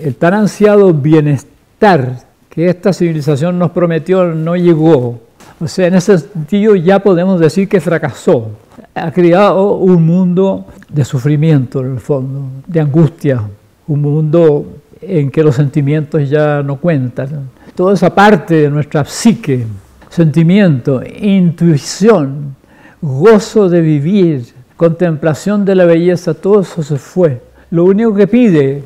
el 0.00 0.14
tan 0.16 0.34
ansiado 0.34 0.92
bienestar 0.92 2.18
que 2.50 2.68
esta 2.68 2.92
civilización 2.92 3.58
nos 3.58 3.70
prometió 3.70 4.26
no 4.26 4.54
llegó. 4.54 5.20
O 5.60 5.66
sea, 5.66 5.86
en 5.86 5.94
ese 5.94 6.18
sentido 6.18 6.76
ya 6.76 6.98
podemos 6.98 7.40
decir 7.40 7.68
que 7.68 7.80
fracasó. 7.80 8.50
Ha 8.94 9.10
creado 9.10 9.74
un 9.74 10.04
mundo 10.04 10.66
de 10.88 11.04
sufrimiento 11.04 11.80
en 11.80 11.92
el 11.94 12.00
fondo, 12.00 12.42
de 12.66 12.80
angustia, 12.80 13.40
un 13.86 14.00
mundo 14.00 14.66
en 15.00 15.30
que 15.30 15.42
los 15.42 15.56
sentimientos 15.56 16.28
ya 16.28 16.62
no 16.62 16.76
cuentan. 16.76 17.50
Toda 17.74 17.94
esa 17.94 18.14
parte 18.14 18.54
de 18.54 18.70
nuestra 18.70 19.04
psique, 19.04 19.66
sentimiento, 20.08 21.02
intuición, 21.20 22.56
gozo 23.00 23.68
de 23.68 23.80
vivir, 23.80 24.46
contemplación 24.76 25.64
de 25.64 25.74
la 25.74 25.84
belleza, 25.84 26.34
todo 26.34 26.60
eso 26.60 26.82
se 26.82 26.96
fue. 26.96 27.42
Lo 27.70 27.84
único 27.84 28.14
que 28.14 28.26
pide 28.26 28.82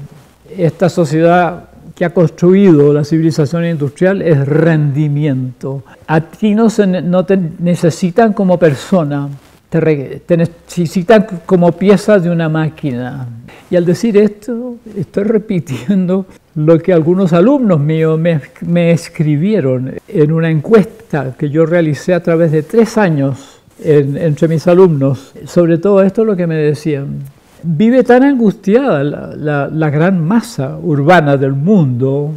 esta 0.57 0.89
sociedad 0.89 1.65
que 1.95 2.05
ha 2.05 2.11
construido 2.11 2.93
la 2.93 3.05
civilización 3.05 3.65
industrial 3.67 4.23
es 4.23 4.47
rendimiento. 4.47 5.83
A 6.07 6.21
ti 6.21 6.55
no, 6.55 6.71
se, 6.71 6.87
te 7.27 7.39
necesitan 7.59 8.33
como 8.33 8.57
persona, 8.57 9.29
te, 9.69 10.37
necesitan 10.37 11.27
como 11.45 11.73
pieza 11.73 12.19
de 12.19 12.31
una 12.31 12.49
máquina. 12.49 13.27
Y 13.71 13.77
al 13.77 13.85
decir 13.85 14.17
esto, 14.17 14.77
estoy 14.97 15.25
repitiendo 15.25 16.27
lo 16.55 16.79
que 16.79 16.93
algunos 16.93 17.33
alumnos 17.33 17.79
míos 17.79 18.19
me, 18.19 18.91
escribieron 18.91 19.95
en 20.09 20.33
una 20.33 20.51
encuesta 20.51 21.35
que 21.39 21.51
yo 21.51 21.67
realicé 21.67 22.15
a 22.15 22.23
través 22.23 22.51
de 22.51 22.63
tres 22.63 22.97
años 22.97 23.61
entre 23.81 24.49
mis 24.49 24.67
alumnos. 24.67 25.33
Sobre 25.47 25.79
todo 25.79 26.03
esto 26.03 26.25
lo 26.25 26.35
que 26.35 26.47
me 26.47 26.57
decían. 26.57 27.19
vive 27.63 28.03
tan 28.05 28.25
angustiada 28.25 29.05
la, 29.05 29.91
gran 29.91 30.25
masa 30.25 30.79
urbana 30.83 31.37
del 31.37 31.53
mundo 31.53 32.33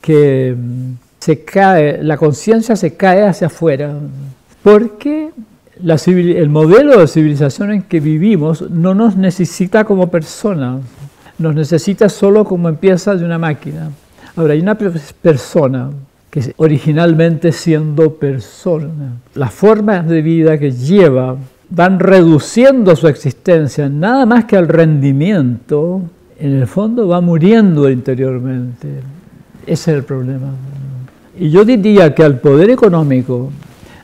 que 0.00 0.54
mm, 0.56 0.92
se 1.20 1.44
cae, 1.44 2.02
la 2.02 2.18
conciencia 2.18 2.76
se 2.76 2.94
cae 2.96 3.22
hacia 3.22 3.46
afuera, 3.46 3.94
porque 4.62 5.30
el 5.82 6.48
modelo 6.48 7.00
de 7.00 7.06
civilización 7.06 7.72
en 7.72 7.82
que 7.82 8.00
vivimos 8.00 8.70
no 8.70 8.94
nos 8.94 9.16
necesita 9.16 9.84
como 9.84 10.10
personas, 10.10 10.82
nos 11.38 11.54
necesita 11.54 12.08
solo 12.08 12.44
como 12.44 12.68
empieza 12.68 13.14
de 13.16 13.24
una 13.24 13.38
máquina. 13.38 13.90
Ahora, 14.36 14.54
hay 14.54 14.60
una 14.60 14.76
persona 14.76 15.90
que 16.30 16.52
originalmente 16.56 17.52
siendo 17.52 18.14
persona, 18.14 19.14
las 19.34 19.52
formas 19.52 20.08
de 20.08 20.22
vida 20.22 20.58
que 20.58 20.72
lleva 20.72 21.36
van 21.70 21.98
reduciendo 21.98 22.94
su 22.96 23.08
existencia 23.08 23.88
nada 23.88 24.26
más 24.26 24.44
que 24.44 24.56
al 24.56 24.68
rendimiento, 24.68 26.02
en 26.38 26.54
el 26.54 26.66
fondo 26.66 27.08
va 27.08 27.20
muriendo 27.20 27.88
interiormente. 27.88 28.88
Ese 29.66 29.92
es 29.92 29.96
el 29.98 30.04
problema. 30.04 30.48
Y 31.38 31.50
yo 31.50 31.64
diría 31.64 32.14
que 32.14 32.22
al 32.22 32.38
poder 32.38 32.70
económico, 32.70 33.50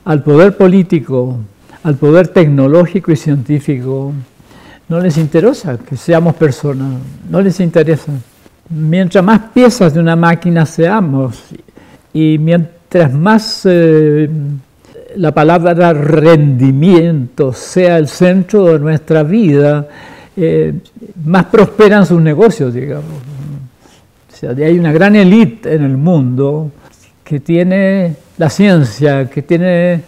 al 0.04 0.22
poder 0.22 0.56
político, 0.56 1.38
al 1.82 1.96
poder 1.96 2.28
tecnológico 2.28 3.12
y 3.12 3.16
científico, 3.16 4.12
no 4.88 5.00
les 5.00 5.16
interesa 5.18 5.78
que 5.78 5.96
seamos 5.96 6.34
personas, 6.34 7.00
no 7.30 7.40
les 7.40 7.60
interesa. 7.60 8.12
Mientras 8.68 9.24
más 9.24 9.40
piezas 9.54 9.94
de 9.94 10.00
una 10.00 10.16
máquina 10.16 10.66
seamos 10.66 11.42
y 12.12 12.38
mientras 12.38 13.12
más 13.12 13.62
eh, 13.64 14.28
la 15.16 15.32
palabra 15.32 15.92
rendimiento 15.92 17.52
sea 17.52 17.98
el 17.98 18.08
centro 18.08 18.72
de 18.72 18.78
nuestra 18.78 19.22
vida, 19.22 19.88
eh, 20.36 20.74
más 21.24 21.46
prosperan 21.46 22.06
sus 22.06 22.20
negocios, 22.20 22.74
digamos. 22.74 23.04
O 24.32 24.36
sea, 24.36 24.50
hay 24.50 24.78
una 24.78 24.92
gran 24.92 25.16
élite 25.16 25.74
en 25.74 25.84
el 25.84 25.96
mundo 25.96 26.70
que 27.22 27.40
tiene 27.40 28.16
la 28.38 28.50
ciencia, 28.50 29.28
que 29.28 29.42
tiene 29.42 30.00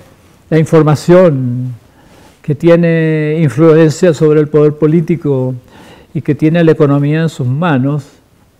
la 0.53 0.59
información, 0.59 1.73
que 2.43 2.55
tiene 2.55 3.39
influencia 3.41 4.13
sobre 4.13 4.39
el 4.39 4.49
poder 4.49 4.75
político 4.75 5.55
y 6.13 6.21
que 6.21 6.35
tiene 6.35 6.63
la 6.63 6.73
economía 6.73 7.23
en 7.23 7.31
sus 7.31 7.47
manos, 7.47 8.05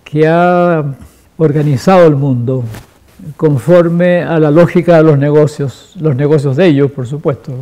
que 0.03 0.27
ha 0.27 0.83
organizado 1.37 2.07
el 2.07 2.17
mundo 2.17 2.65
conforme 3.37 4.23
a 4.23 4.41
la 4.41 4.51
lógica 4.51 4.97
de 4.97 5.03
los 5.03 5.19
negocios, 5.19 5.93
los 6.01 6.17
negocios 6.17 6.57
de 6.57 6.69
ellos, 6.69 6.91
por 6.91 7.07
supuesto. 7.07 7.53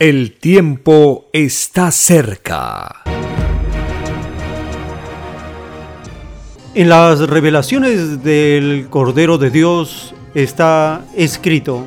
El 0.00 0.36
tiempo 0.38 1.30
está 1.32 1.90
cerca. 1.92 2.96
En 6.74 6.90
las 6.90 7.20
revelaciones 7.20 8.22
del 8.22 8.88
Cordero 8.90 9.38
de 9.38 9.48
Dios 9.48 10.14
está 10.34 11.04
escrito, 11.14 11.84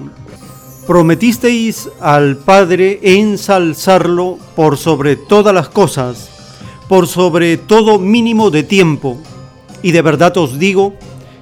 prometisteis 0.88 1.90
al 2.00 2.38
Padre 2.38 3.00
ensalzarlo 3.02 4.38
por 4.56 4.78
sobre 4.78 5.16
todas 5.16 5.54
las 5.54 5.70
cosas, 5.70 6.30
por 6.88 7.08
sobre 7.08 7.58
todo 7.58 8.00
mínimo 8.00 8.52
de 8.52 8.64
tiempo 8.64 9.18
y 9.86 9.92
de 9.92 10.02
verdad 10.02 10.36
os 10.38 10.58
digo 10.58 10.94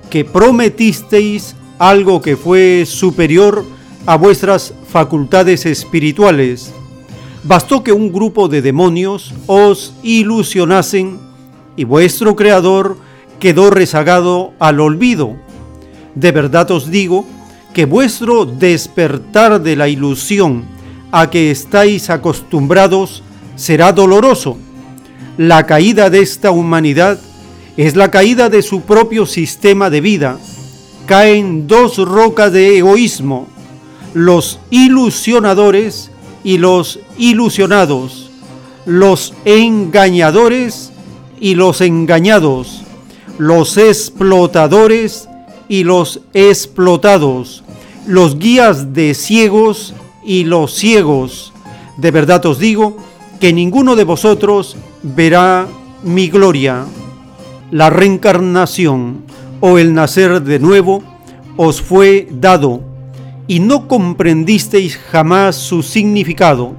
que 0.09 0.25
prometisteis 0.25 1.55
algo 1.79 2.21
que 2.21 2.35
fue 2.35 2.83
superior 2.85 3.63
a 4.05 4.17
vuestras 4.17 4.73
facultades 4.89 5.65
espirituales. 5.65 6.73
Bastó 7.45 7.85
que 7.85 7.93
un 7.93 8.11
grupo 8.11 8.49
de 8.49 8.61
demonios 8.61 9.33
os 9.47 9.93
ilusionasen 10.03 11.19
y 11.77 11.85
vuestro 11.85 12.35
Creador 12.35 12.97
quedó 13.39 13.69
rezagado 13.69 14.51
al 14.59 14.81
olvido. 14.81 15.37
De 16.15 16.31
verdad 16.31 16.69
os 16.71 16.89
digo 16.91 17.25
que 17.73 17.85
vuestro 17.85 18.45
despertar 18.45 19.61
de 19.61 19.75
la 19.75 19.87
ilusión 19.87 20.63
a 21.11 21.29
que 21.29 21.51
estáis 21.51 22.09
acostumbrados 22.09 23.23
será 23.55 23.91
doloroso. 23.91 24.57
La 25.37 25.65
caída 25.65 26.09
de 26.09 26.21
esta 26.21 26.51
humanidad 26.51 27.19
es 27.77 27.95
la 27.95 28.11
caída 28.11 28.49
de 28.49 28.61
su 28.61 28.81
propio 28.81 29.25
sistema 29.25 29.89
de 29.89 30.01
vida. 30.01 30.37
Caen 31.07 31.67
dos 31.67 31.97
rocas 31.97 32.53
de 32.53 32.77
egoísmo, 32.77 33.47
los 34.13 34.59
ilusionadores 34.69 36.11
y 36.43 36.59
los 36.59 36.99
ilusionados, 37.17 38.29
los 38.85 39.33
engañadores 39.45 40.91
y 41.39 41.55
los 41.55 41.81
engañados, 41.81 42.83
los 43.37 43.77
explotadores 43.77 45.27
y 45.67 45.83
los 45.83 46.21
explotados, 46.33 47.63
los 48.05 48.37
guías 48.37 48.93
de 48.93 49.13
ciegos 49.13 49.93
y 50.23 50.43
los 50.43 50.73
ciegos. 50.73 51.53
De 51.97 52.11
verdad 52.11 52.45
os 52.45 52.59
digo 52.59 52.97
que 53.39 53.53
ninguno 53.53 53.95
de 53.95 54.03
vosotros 54.03 54.75
verá 55.03 55.67
mi 56.03 56.29
gloria 56.29 56.85
la 57.73 57.89
reencarnación 57.89 59.23
o 59.59 59.79
el 59.79 59.95
nacer 59.95 60.43
de 60.43 60.59
nuevo 60.59 61.01
os 61.57 61.81
fue 61.81 62.27
dado 62.29 62.81
y 63.47 63.59
no 63.59 63.87
comprendisteis 63.87 64.95
jamás 64.95 65.55
su 65.55 65.81
significado, 65.81 66.73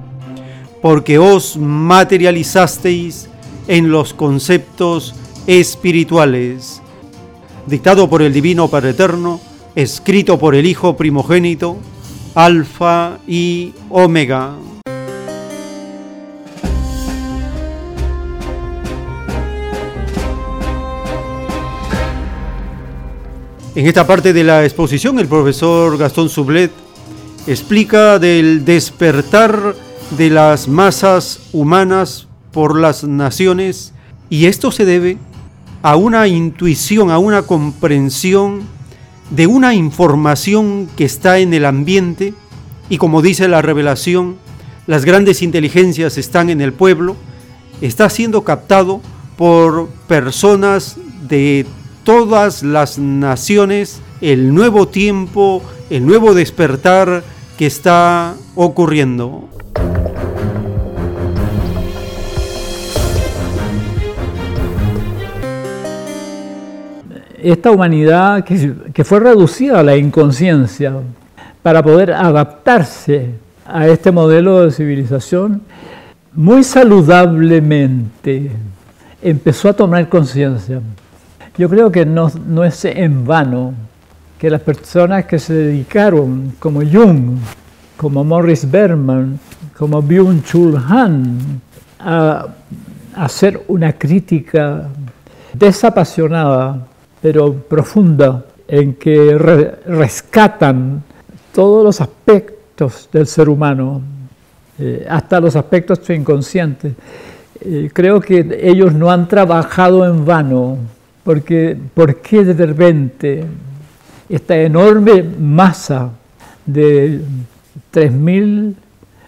porque 0.81 1.19
os 1.19 1.57
materializasteis 1.57 3.27
en 3.67 3.91
los 3.91 4.13
conceptos 4.13 5.13
espirituales. 5.47 6.81
Dictado 7.67 8.07
por 8.07 8.21
el 8.21 8.31
Divino 8.31 8.67
Padre 8.67 8.91
Eterno, 8.91 9.41
escrito 9.73 10.37
por 10.37 10.53
el 10.53 10.67
Hijo 10.67 10.95
primogénito, 10.95 11.77
Alfa 12.35 13.17
y 13.27 13.73
Omega. 13.89 14.53
En 23.73 23.87
esta 23.87 24.05
parte 24.05 24.31
de 24.31 24.43
la 24.43 24.63
exposición, 24.63 25.17
el 25.17 25.27
profesor 25.27 25.97
Gastón 25.97 26.29
Sublet 26.29 26.71
explica 27.47 28.19
del 28.19 28.63
despertar 28.63 29.75
de 30.11 30.29
las 30.29 30.67
masas 30.67 31.39
humanas 31.51 32.27
por 32.51 32.79
las 32.79 33.03
naciones 33.03 33.91
y 34.29 34.45
esto 34.45 34.71
se 34.71 34.85
debe 34.85 35.17
a 35.85 35.97
una 35.97 36.25
intuición, 36.27 37.11
a 37.11 37.19
una 37.19 37.43
comprensión 37.43 38.63
de 39.29 39.45
una 39.45 39.75
información 39.75 40.89
que 40.97 41.05
está 41.05 41.37
en 41.37 41.53
el 41.53 41.63
ambiente. 41.63 42.33
Y 42.89 42.97
como 42.97 43.21
dice 43.21 43.47
la 43.47 43.61
revelación, 43.61 44.37
las 44.87 45.05
grandes 45.05 45.43
inteligencias 45.43 46.17
están 46.17 46.49
en 46.49 46.59
el 46.59 46.73
pueblo, 46.73 47.15
está 47.81 48.09
siendo 48.09 48.43
captado 48.43 48.99
por 49.37 49.87
personas 50.07 50.97
de 51.29 51.67
todas 52.03 52.63
las 52.63 52.97
naciones. 52.97 54.01
El 54.21 54.55
nuevo 54.55 54.87
tiempo, 54.87 55.61
el 55.91 56.03
nuevo 56.07 56.33
despertar 56.33 57.23
que 57.59 57.67
está 57.67 58.33
ocurriendo. 58.55 59.49
Esta 67.45 67.69
humanidad 67.69 68.43
que, 68.43 69.03
fue 69.03 69.19
reducida 69.19 69.79
a 69.79 69.83
la 69.83 69.95
inconsciencia 69.95 70.95
para 71.61 71.83
poder 71.83 72.11
adaptarse 72.11 73.35
a 73.67 73.87
este 73.87 74.11
modelo 74.11 74.65
de 74.65 74.71
civilización, 74.71 75.61
muy 76.33 76.63
saludablemente 76.63 78.49
empezó 79.21 79.69
a 79.69 79.73
tomar 79.73 80.09
conciencia. 80.09 80.81
Yo 81.55 81.69
creo 81.69 81.91
que 81.91 82.03
no, 82.03 82.63
es 82.63 82.83
en 82.83 83.27
vano 83.27 83.75
que 84.39 84.49
las 84.49 84.61
personas 84.61 85.25
que 85.25 85.37
se 85.37 85.53
dedicaron, 85.53 86.53
como 86.57 86.81
Jung, 86.81 87.37
como 87.95 88.23
Morris 88.23 88.71
Berman, 88.71 89.39
como 89.77 90.01
Byung-Chul 90.01 90.83
Han, 90.89 91.61
a 91.99 92.47
hacer 93.15 93.61
una 93.67 93.93
crítica 93.93 94.87
desapasionada, 95.53 96.87
pero 97.25 97.53
profunda, 97.55 98.45
en 98.67 98.93
que 98.93 99.35
rescatan 99.35 101.01
todos 101.51 101.83
los 101.83 101.99
aspectos 101.99 103.09
del 103.11 103.25
ser 103.25 103.49
humano, 103.49 103.99
eh, 104.77 105.07
hasta 105.09 105.39
los 105.39 105.55
aspectos 105.55 106.07
inconscientes. 106.11 106.93
Eh, 107.61 107.89
creo 107.91 108.21
que 108.21 108.59
ellos 108.61 108.93
no 108.93 109.09
han 109.09 109.27
trabajado 109.27 110.05
en 110.05 110.23
vano 110.23 110.77
porque 111.23 111.75
¿por 111.95 112.17
qué 112.17 112.45
de 112.45 112.63
repente 112.63 113.43
esta 114.29 114.55
enorme 114.57 115.23
masa 115.23 116.11
de 116.63 117.21
3.000, 117.91 118.75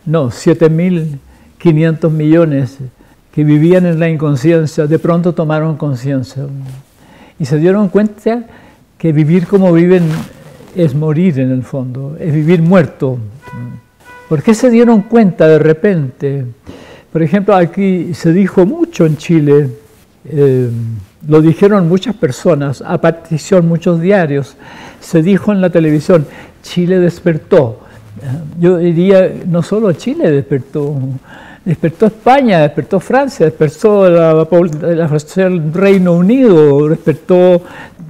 no, 0.05 0.27
7.000 0.27 1.17
500 1.57 2.11
millones 2.11 2.77
que 3.33 3.43
vivían 3.43 3.87
en 3.87 3.99
la 3.99 4.07
inconsciencia, 4.07 4.85
de 4.85 4.99
pronto 4.99 5.33
tomaron 5.33 5.77
conciencia 5.77 6.45
y 7.39 7.45
se 7.45 7.57
dieron 7.57 7.89
cuenta 7.89 8.43
que 8.97 9.11
vivir 9.11 9.47
como 9.47 9.71
viven 9.73 10.03
es 10.75 10.95
morir 10.95 11.39
en 11.39 11.51
el 11.51 11.63
fondo, 11.63 12.17
es 12.19 12.33
vivir 12.33 12.61
muerto. 12.61 13.17
¿Por 14.29 14.43
qué 14.43 14.53
se 14.53 14.69
dieron 14.69 15.03
cuenta 15.03 15.47
de 15.47 15.59
repente? 15.59 16.45
Por 17.11 17.23
ejemplo, 17.23 17.55
aquí 17.55 18.13
se 18.13 18.33
dijo 18.33 18.65
mucho 18.65 19.05
en 19.05 19.17
Chile, 19.17 19.69
eh, 20.25 20.69
lo 21.27 21.41
dijeron 21.41 21.87
muchas 21.87 22.15
personas, 22.15 22.83
a 22.85 22.99
partición 22.99 23.67
muchos 23.67 24.01
diarios, 24.01 24.55
se 24.99 25.21
dijo 25.21 25.51
en 25.51 25.61
la 25.61 25.69
televisión, 25.69 26.27
Chile 26.61 26.99
despertó. 26.99 27.79
Yo 28.59 28.77
diría, 28.77 29.31
no 29.47 29.61
solo 29.61 29.93
Chile 29.93 30.31
despertó, 30.31 30.95
despertó 31.67 32.05
España, 32.05 32.59
despertó 32.59 32.99
Francia, 32.99 33.45
despertó 33.45 34.09
la, 34.09 34.47
el 35.35 35.73
Reino 35.73 36.13
Unido, 36.13 36.87
despertó 36.87 37.61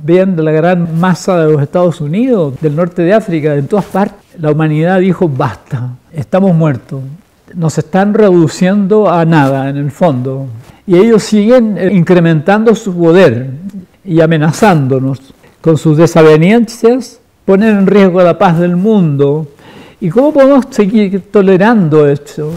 bien 0.04 0.44
la 0.44 0.52
gran 0.52 1.00
masa 1.00 1.40
de 1.40 1.52
los 1.52 1.62
Estados 1.62 2.00
Unidos, 2.00 2.54
del 2.62 2.76
norte 2.76 3.02
de 3.02 3.14
África, 3.14 3.56
en 3.56 3.68
todas 3.68 3.86
partes. 3.86 4.20
La 4.40 4.52
humanidad 4.52 5.00
dijo, 5.00 5.28
basta, 5.28 5.90
estamos 6.14 6.54
muertos, 6.54 7.02
nos 7.56 7.76
están 7.80 8.14
reduciendo 8.14 9.10
a 9.10 9.26
nada 9.26 9.70
en 9.70 9.78
el 9.78 9.90
fondo. 9.90 10.46
Y 10.86 10.96
ellos 10.96 11.24
siguen 11.24 11.78
eh, 11.80 11.90
incrementando 11.92 12.76
su 12.76 12.96
poder 12.96 13.50
y 14.06 14.22
amenazándonos 14.22 15.34
con 15.62 15.78
sus 15.78 15.98
desavenencias, 15.98 17.20
ponen 17.44 17.70
en 17.70 17.88
riesgo 17.88 18.22
la 18.22 18.38
paz 18.38 18.60
del 18.60 18.76
mundo. 18.76 19.48
¿Y 20.00 20.10
cómo 20.10 20.32
podemos 20.32 20.66
seguir 20.70 21.32
tolerando 21.32 22.08
esto? 22.08 22.52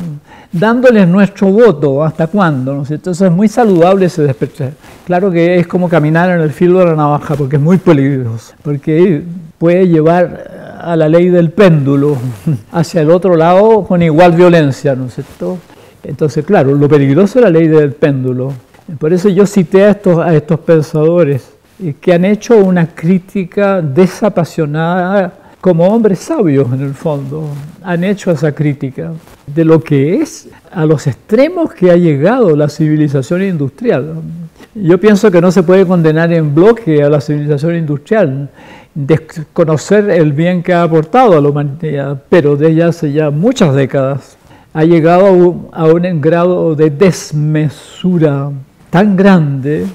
Dándoles 0.53 1.09
nuestro 1.09 1.47
voto, 1.49 2.05
¿hasta 2.05 2.27
cuándo? 2.27 2.85
Entonces 2.87 3.29
es 3.29 3.33
muy 3.33 3.49
saludable 3.49 4.07
ese 4.07 4.23
despertar. 4.23 4.73
Claro 5.07 5.31
que 5.31 5.59
es 5.59 5.67
como 5.67 5.89
caminar 5.89 6.29
en 6.31 6.41
el 6.41 6.51
filo 6.51 6.81
de 6.81 6.87
la 6.87 6.97
navaja, 6.97 7.37
porque 7.37 7.57
es 7.57 7.63
muy 7.63 7.79
peligroso, 7.79 8.53
porque 8.63 9.23
puede 9.57 9.89
llevar 9.89 10.77
a 10.83 10.95
la 10.97 11.09
ley 11.09 11.31
del 11.31 11.51
péndulo 11.51 12.19
hacia 12.73 13.01
el 13.01 13.11
otro 13.11 13.37
lado 13.37 13.85
con 13.85 14.03
igual 14.03 14.33
violencia, 14.33 14.95
¿no 14.95 15.07
es 15.07 15.15
cierto? 15.15 15.57
Entonces, 16.03 16.45
claro, 16.45 16.75
lo 16.75 16.89
peligroso 16.89 17.39
es 17.39 17.45
la 17.45 17.51
ley 17.51 17.69
del 17.69 17.93
péndulo. 17.93 18.53
Por 18.99 19.15
eso 19.15 19.31
yo 19.31 19.47
cité 19.47 19.85
a 19.85 19.91
estos, 19.91 20.19
a 20.19 20.35
estos 20.35 20.61
pensadores 20.61 21.53
eh, 21.83 21.95
que 21.99 22.13
han 22.13 22.27
hecho 22.27 22.59
una 22.59 22.87
crítica 22.89 23.81
desapasionada 23.81 25.40
como 25.61 25.87
hombres 25.89 26.21
sabios 26.21 26.73
en 26.73 26.81
el 26.81 26.95
fondo, 26.95 27.49
han 27.83 28.03
hecho 28.03 28.31
esa 28.31 28.53
crítica 28.53 29.13
de 29.47 29.65
lo 29.65 29.83
que 29.83 30.17
es 30.17 30.49
a 30.71 30.87
los 30.87 31.07
extremos 31.07 31.75
que 31.75 31.91
ha 31.91 31.97
llegado 31.97 32.57
la 32.57 32.69
civilización 32.69 33.43
industrial. 33.43 34.15
Yo 34.75 34.99
pienso 34.99 35.31
que 35.31 35.41
no 35.41 35.51
se 35.51 35.63
puede 35.63 35.85
condenar 35.85 36.33
en 36.33 36.55
bloque 36.55 37.03
a 37.03 37.11
la 37.11 37.21
civilización 37.21 37.77
industrial, 37.77 38.49
desconocer 38.95 40.09
el 40.11 40.33
bien 40.33 40.63
que 40.63 40.73
ha 40.73 40.83
aportado 40.83 41.37
a 41.37 41.41
la 41.41 41.49
humanidad, 41.49 42.23
pero 42.29 42.57
de 42.57 42.71
ella 42.71 42.89
hace 42.89 43.13
ya 43.13 43.31
muchas 43.31 43.75
décadas 43.75 44.37
ha 44.73 44.85
llegado 44.85 45.27
a 45.73 45.85
un, 45.87 46.21
grado 46.21 46.75
de 46.75 46.91
desmesura 46.91 48.51
tan 48.89 49.17
grande 49.17 49.87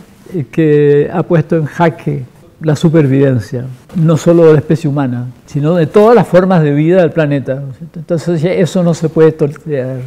que 0.51 1.09
ha 1.11 1.23
puesto 1.23 1.55
en 1.55 1.65
jaque 1.65 2.23
la 2.61 2.75
supervivencia, 2.75 3.65
no 3.95 4.17
solo 4.17 4.45
de 4.47 4.53
la 4.53 4.59
especie 4.59 4.89
humana, 4.89 5.27
sino 5.45 5.75
de 5.75 5.87
todas 5.87 6.15
las 6.15 6.27
formas 6.27 6.63
de 6.63 6.73
vida 6.73 7.01
del 7.01 7.11
planeta. 7.11 7.61
Entonces 7.95 8.43
eso 8.43 8.83
no 8.83 8.93
se 8.93 9.09
puede 9.09 9.31
tolerar. 9.31 9.97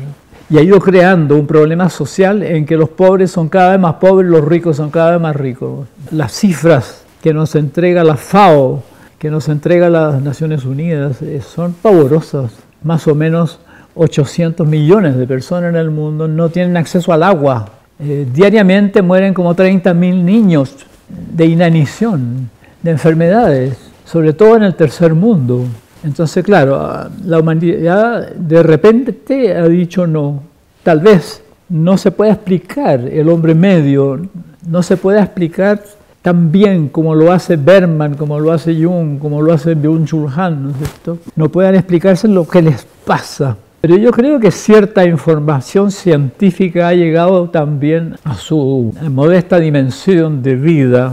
Y 0.51 0.57
ha 0.57 0.63
ido 0.63 0.81
creando 0.81 1.37
un 1.37 1.47
problema 1.47 1.91
social 1.91 2.43
en 2.43 2.65
que 2.65 2.77
los 2.77 2.89
pobres 2.89 3.31
son 3.31 3.51
cada 3.51 3.73
vez 3.73 3.81
más 3.81 3.95
pobres, 3.95 4.31
los 4.31 4.45
ricos 4.45 4.79
son 4.79 4.91
cada 4.91 5.13
vez 5.13 5.21
más 5.21 5.37
ricos. 5.37 5.87
Las 6.11 6.33
cifras 6.33 7.05
que 7.23 7.35
nos 7.35 7.55
entrega 7.55 8.03
la 8.03 8.17
FAO, 8.17 8.83
que 9.19 9.31
nos 9.31 9.49
entrega 9.51 9.91
las 9.91 10.23
Naciones 10.23 10.65
Unidas, 10.65 11.21
eh, 11.21 11.43
son 11.43 11.75
pavorosas. 11.75 12.53
Más 12.83 13.07
o 13.09 13.15
menos 13.15 13.61
800 13.95 14.67
millones 14.67 15.17
de 15.17 15.27
personas 15.27 15.71
en 15.71 15.77
el 15.77 15.91
mundo 15.91 16.29
no 16.29 16.49
tienen 16.49 16.79
acceso 16.79 17.13
al 17.13 17.25
agua. 17.25 17.69
Eh, 18.01 18.27
diariamente 18.33 19.03
mueren 19.03 19.35
como 19.35 19.55
30 19.55 19.93
mil 19.93 20.25
niños 20.25 20.77
de 21.09 21.47
inanición, 21.47 22.51
de 22.83 22.91
enfermedades, 22.91 23.77
sobre 24.05 24.33
todo 24.33 24.57
en 24.57 24.63
el 24.65 24.75
tercer 24.75 25.15
mundo. 25.15 25.65
Entonces, 26.05 26.45
claro, 26.45 27.09
la 27.25 27.39
humanidad 27.39 28.33
de 28.33 28.63
repente 28.63 29.55
ha 29.55 29.69
dicho 29.69 30.07
no. 30.07 30.43
Tal 30.83 31.01
vez 31.01 31.43
no 31.69 31.99
se 31.99 32.11
puede 32.11 32.33
explicar 32.33 33.01
el 33.01 33.29
hombre 33.29 33.55
medio, 33.55 34.21
no 34.67 34.83
se 34.83 34.97
puede 34.97 35.21
explicar 35.21 35.83
tan 36.23 36.51
bien 36.51 36.89
como 36.89 37.15
lo 37.15 37.33
hace 37.33 37.57
Berman, 37.57 38.15
como 38.15 38.39
lo 38.39 38.53
hace 38.53 38.75
Jung, 38.75 39.19
como 39.19 39.43
lo 39.43 39.53
hace 39.53 39.77
Byung-Chul 39.77 40.33
Han, 40.37 40.65
¿no 40.65 40.71
es 40.71 40.77
cierto? 40.77 41.19
No 41.37 41.49
puedan 41.49 41.75
explicarse 41.75 42.29
lo 42.29 42.47
que 42.47 42.63
les 42.63 42.87
pasa 43.05 43.57
pero 43.81 43.97
yo 43.97 44.11
creo 44.11 44.41
que 44.41 44.51
cierta 44.51 45.05
información 45.05 45.93
científica 45.93 46.89
ha 46.89 46.95
llegado 46.95 47.49
también 47.49 48.17
a 48.25 48.35
su 48.35 48.93
modesta 49.09 49.59
dimensión 49.61 50.43
de 50.43 50.57
vida, 50.57 51.13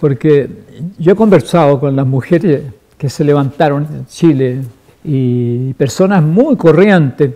porque 0.00 0.48
yo 0.98 1.12
he 1.12 1.14
conversado 1.14 1.78
con 1.78 1.94
las 1.94 2.06
mujeres 2.06 2.62
que 2.96 3.10
se 3.10 3.22
levantaron 3.22 3.86
en 3.92 4.06
Chile 4.06 4.60
y 5.04 5.74
personas 5.74 6.22
muy 6.22 6.56
corrientes 6.56 7.32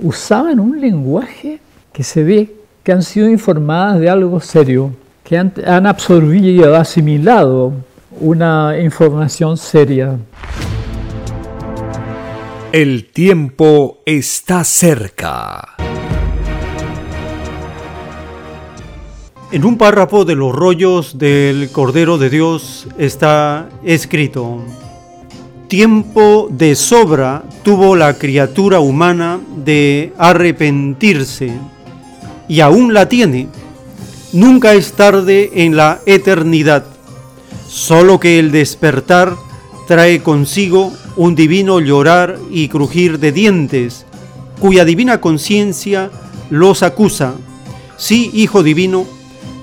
usaban 0.00 0.60
un 0.60 0.80
lenguaje 0.80 1.60
que 1.92 2.02
se 2.02 2.22
ve 2.22 2.52
que 2.82 2.92
han 2.92 3.02
sido 3.02 3.28
informadas 3.28 4.00
de 4.00 4.08
algo 4.08 4.40
serio, 4.40 4.92
que 5.24 5.36
han, 5.36 5.52
han 5.66 5.86
absorbido, 5.86 6.74
asimilado 6.74 7.72
una 8.20 8.78
información 8.80 9.56
seria. 9.56 10.16
El 12.70 13.06
tiempo 13.06 14.02
está 14.04 14.62
cerca. 14.62 15.76
En 19.50 19.64
un 19.64 19.78
párrafo 19.78 20.26
de 20.26 20.34
los 20.34 20.54
rollos 20.54 21.16
del 21.16 21.70
Cordero 21.72 22.18
de 22.18 22.28
Dios 22.28 22.86
está 22.98 23.70
escrito, 23.82 24.62
Tiempo 25.68 26.48
de 26.50 26.74
sobra 26.74 27.42
tuvo 27.62 27.96
la 27.96 28.18
criatura 28.18 28.80
humana 28.80 29.40
de 29.64 30.12
arrepentirse, 30.18 31.54
y 32.48 32.60
aún 32.60 32.92
la 32.92 33.08
tiene. 33.08 33.48
Nunca 34.34 34.74
es 34.74 34.92
tarde 34.92 35.52
en 35.54 35.74
la 35.74 36.00
eternidad, 36.04 36.84
solo 37.66 38.20
que 38.20 38.38
el 38.38 38.50
despertar 38.50 39.47
trae 39.88 40.22
consigo 40.22 40.92
un 41.16 41.34
divino 41.34 41.80
llorar 41.80 42.38
y 42.50 42.68
crujir 42.68 43.18
de 43.18 43.32
dientes, 43.32 44.04
cuya 44.60 44.84
divina 44.84 45.18
conciencia 45.18 46.10
los 46.50 46.82
acusa. 46.82 47.32
Sí, 47.96 48.30
Hijo 48.34 48.62
Divino, 48.62 49.06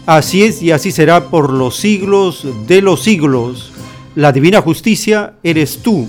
así 0.08 0.42
es 0.42 0.64
y 0.64 0.72
así 0.72 0.92
será 0.92 1.30
por 1.30 1.54
los 1.54 1.78
siglos 1.78 2.48
de 2.66 2.82
los 2.82 3.04
siglos. 3.04 3.72
La 4.16 4.32
divina 4.32 4.62
justicia 4.62 5.36
eres 5.44 5.84
tú, 5.84 6.08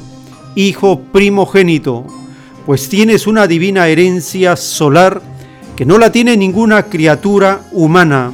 Hijo 0.55 0.99
primogénito, 1.13 2.07
pues 2.65 2.89
tienes 2.89 3.27
una 3.27 3.47
divina 3.47 3.87
herencia 3.89 4.57
solar 4.57 5.21
que 5.77 5.85
no 5.85 5.99
la 5.99 6.11
tiene 6.11 6.39
ninguna 6.39 6.85
criatura 6.85 7.61
humana, 7.71 8.33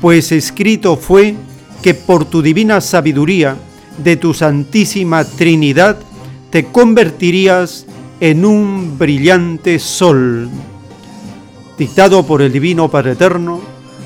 pues 0.00 0.30
escrito 0.30 0.96
fue 0.96 1.34
que 1.82 1.94
por 1.94 2.26
tu 2.26 2.42
divina 2.42 2.80
sabiduría 2.80 3.56
de 3.98 4.16
tu 4.16 4.34
Santísima 4.34 5.24
Trinidad 5.24 5.98
te 6.50 6.66
convertirías 6.66 7.86
en 8.20 8.44
un 8.44 8.98
brillante 8.98 9.78
sol. 9.78 10.48
Dictado 11.76 12.24
por 12.24 12.42
el 12.42 12.52
Divino 12.52 12.88
Padre 12.90 13.12
Eterno, 13.12 13.60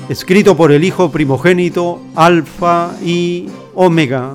escrito 0.09 0.57
por 0.57 0.71
el 0.71 0.83
Hijo 0.83 1.11
primogénito, 1.11 2.01
Alfa 2.15 2.91
y 3.03 3.45
Omega. 3.75 4.33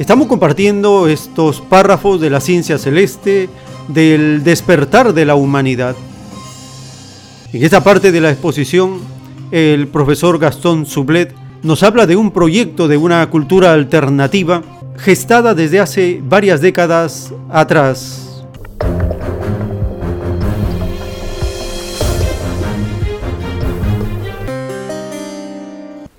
Estamos 0.00 0.28
compartiendo 0.28 1.08
estos 1.08 1.60
párrafos 1.60 2.20
de 2.20 2.30
la 2.30 2.40
ciencia 2.40 2.78
celeste, 2.78 3.50
del 3.88 4.42
despertar 4.42 5.12
de 5.12 5.26
la 5.26 5.34
humanidad. 5.34 5.94
En 7.52 7.64
esta 7.64 7.82
parte 7.82 8.12
de 8.12 8.20
la 8.20 8.30
exposición, 8.30 9.00
el 9.50 9.88
profesor 9.88 10.38
Gastón 10.38 10.86
Sublet 10.86 11.34
nos 11.64 11.82
habla 11.82 12.06
de 12.06 12.14
un 12.14 12.30
proyecto 12.30 12.86
de 12.86 12.96
una 12.96 13.28
cultura 13.28 13.72
alternativa 13.72 14.62
gestada 14.96 15.52
desde 15.52 15.80
hace 15.80 16.20
varias 16.22 16.60
décadas 16.60 17.34
atrás. 17.50 18.44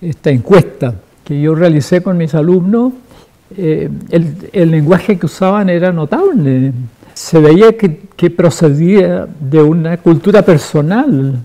Esta 0.01 0.31
encuesta 0.31 0.95
que 1.23 1.39
yo 1.39 1.55
realicé 1.55 2.03
con 2.03 2.17
mis 2.17 2.35
alumnos, 2.35 2.91
eh, 3.55 3.89
el, 4.09 4.71
lenguaje 4.71 5.17
que 5.17 5.27
usaban 5.27 5.69
era 5.69 5.93
notable. 5.93 6.73
Se 7.13 7.39
veía 7.39 7.77
que, 7.77 8.29
procedía 8.29 9.27
de 9.39 9.61
una 9.61 9.97
cultura 9.97 10.41
personal, 10.43 11.35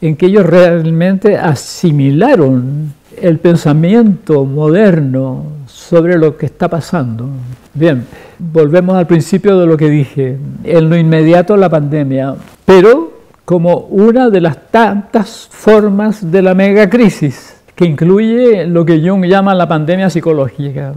en 0.00 0.16
que 0.16 0.26
ellos 0.26 0.46
realmente 0.46 1.36
asimilaron 1.36 2.92
el 3.20 3.38
pensamiento 3.38 4.44
moderno 4.44 5.44
sobre 5.66 6.18
lo 6.18 6.36
que 6.36 6.46
está 6.46 6.68
pasando. 6.68 7.28
Bien, 7.72 8.04
volvemos 8.38 8.96
al 8.96 9.06
principio 9.06 9.58
de 9.58 9.66
lo 9.66 9.76
que 9.76 9.90
dije, 9.90 10.38
en 10.64 10.90
lo 10.90 10.96
inmediato 10.96 11.56
la 11.56 11.68
pandemia, 11.68 12.34
pero 12.64 13.12
como 13.44 13.78
una 13.90 14.30
de 14.30 14.40
las 14.40 14.70
tantas 14.70 15.48
formas 15.50 16.30
de 16.30 16.42
la 16.42 16.54
megacrisis 16.54 17.53
que 17.74 17.84
incluye 17.84 18.66
lo 18.66 18.84
que 18.84 19.00
Jung 19.00 19.24
llama 19.24 19.54
la 19.54 19.66
pandemia 19.66 20.08
psicológica. 20.08 20.94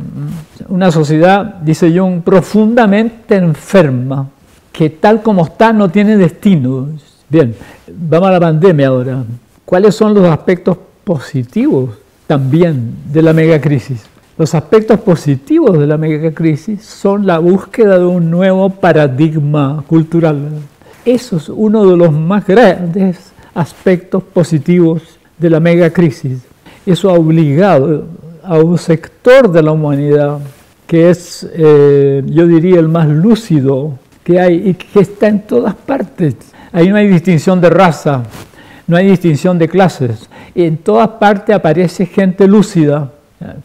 Una 0.70 0.92
sociedad, 0.92 1.56
dice 1.62 1.92
Jung, 1.98 2.22
profundamente 2.22 3.36
enferma, 3.36 4.28
que 4.72 4.92
tal 4.92 5.22
como 5.22 5.46
está 5.46 5.74
no 5.74 5.90
tiene 5.90 6.18
destino. 6.18 6.90
Bien, 7.30 7.56
vamos 7.88 8.30
a 8.30 8.34
la 8.34 8.40
pandemia 8.40 8.88
ahora. 8.88 9.24
¿Cuáles 9.66 9.96
son 9.96 10.14
los 10.14 10.26
aspectos 10.26 10.78
positivos 11.04 11.90
también 12.28 12.94
de 13.12 13.22
la 13.24 13.34
megacrisis? 13.34 14.06
Los 14.38 14.54
aspectos 14.54 15.00
positivos 15.00 15.80
de 15.80 15.88
la 15.88 15.98
megacrisis 15.98 16.86
son 16.86 17.26
la 17.26 17.40
búsqueda 17.40 17.98
de 17.98 18.06
un 18.06 18.30
nuevo 18.30 18.70
paradigma 18.70 19.84
cultural. 19.88 20.38
Eso 21.04 21.38
es 21.38 21.50
uno 21.50 21.90
de 21.90 21.98
los 21.98 22.14
más 22.14 22.46
grandes 22.46 23.32
aspectos 23.56 24.22
positivos 24.22 25.02
de 25.40 25.50
la 25.50 25.60
megacrisis 25.60 26.47
eso 26.92 27.10
ha 27.10 27.14
obligado 27.14 28.06
a 28.44 28.58
un 28.58 28.78
sector 28.78 29.52
de 29.52 29.62
la 29.62 29.72
humanidad 29.72 30.40
que 30.86 31.10
es, 31.10 31.48
eh, 31.54 32.24
yo 32.26 32.48
diría, 32.48 32.80
el 32.80 32.88
más 32.88 33.08
lúcido 33.08 34.00
que 34.24 34.40
hay 34.40 34.70
y 34.70 34.74
que 34.74 35.02
está 35.02 35.28
en 35.28 35.42
todas 35.42 35.76
partes. 35.76 36.36
Ahí 36.72 36.90
no 36.90 36.96
hay 36.96 37.08
distinción 37.08 37.60
de 37.60 37.70
raza, 37.70 38.24
no 38.88 38.96
hay 38.96 39.08
distinción 39.08 39.58
de 39.58 39.68
clases. 39.68 40.30
En 40.56 40.78
todas 40.78 41.10
partes 41.10 41.56
aparece 41.56 42.06
gente 42.06 42.48
lúcida 42.48 43.12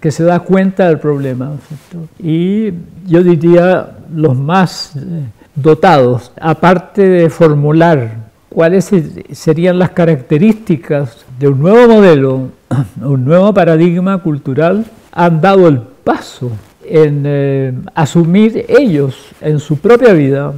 que 0.00 0.10
se 0.10 0.24
da 0.24 0.40
cuenta 0.40 0.86
del 0.88 0.98
problema. 0.98 1.52
Y 2.18 2.72
yo 3.06 3.22
diría 3.22 3.90
los 4.14 4.36
más 4.36 4.96
eh, 4.96 5.00
dotados, 5.54 6.32
aparte 6.40 7.02
de 7.08 7.30
formular 7.30 8.21
cuáles 8.52 8.90
serían 9.32 9.78
las 9.78 9.90
características 9.90 11.24
de 11.38 11.48
un 11.48 11.60
nuevo 11.60 11.94
modelo, 11.94 12.48
un 13.02 13.24
nuevo 13.24 13.52
paradigma 13.54 14.18
cultural, 14.18 14.84
han 15.10 15.40
dado 15.40 15.68
el 15.68 15.78
paso 16.04 16.50
en 16.84 17.22
eh, 17.26 17.72
asumir 17.94 18.66
ellos 18.68 19.16
en 19.40 19.58
su 19.58 19.78
propia 19.78 20.12
vida 20.12 20.52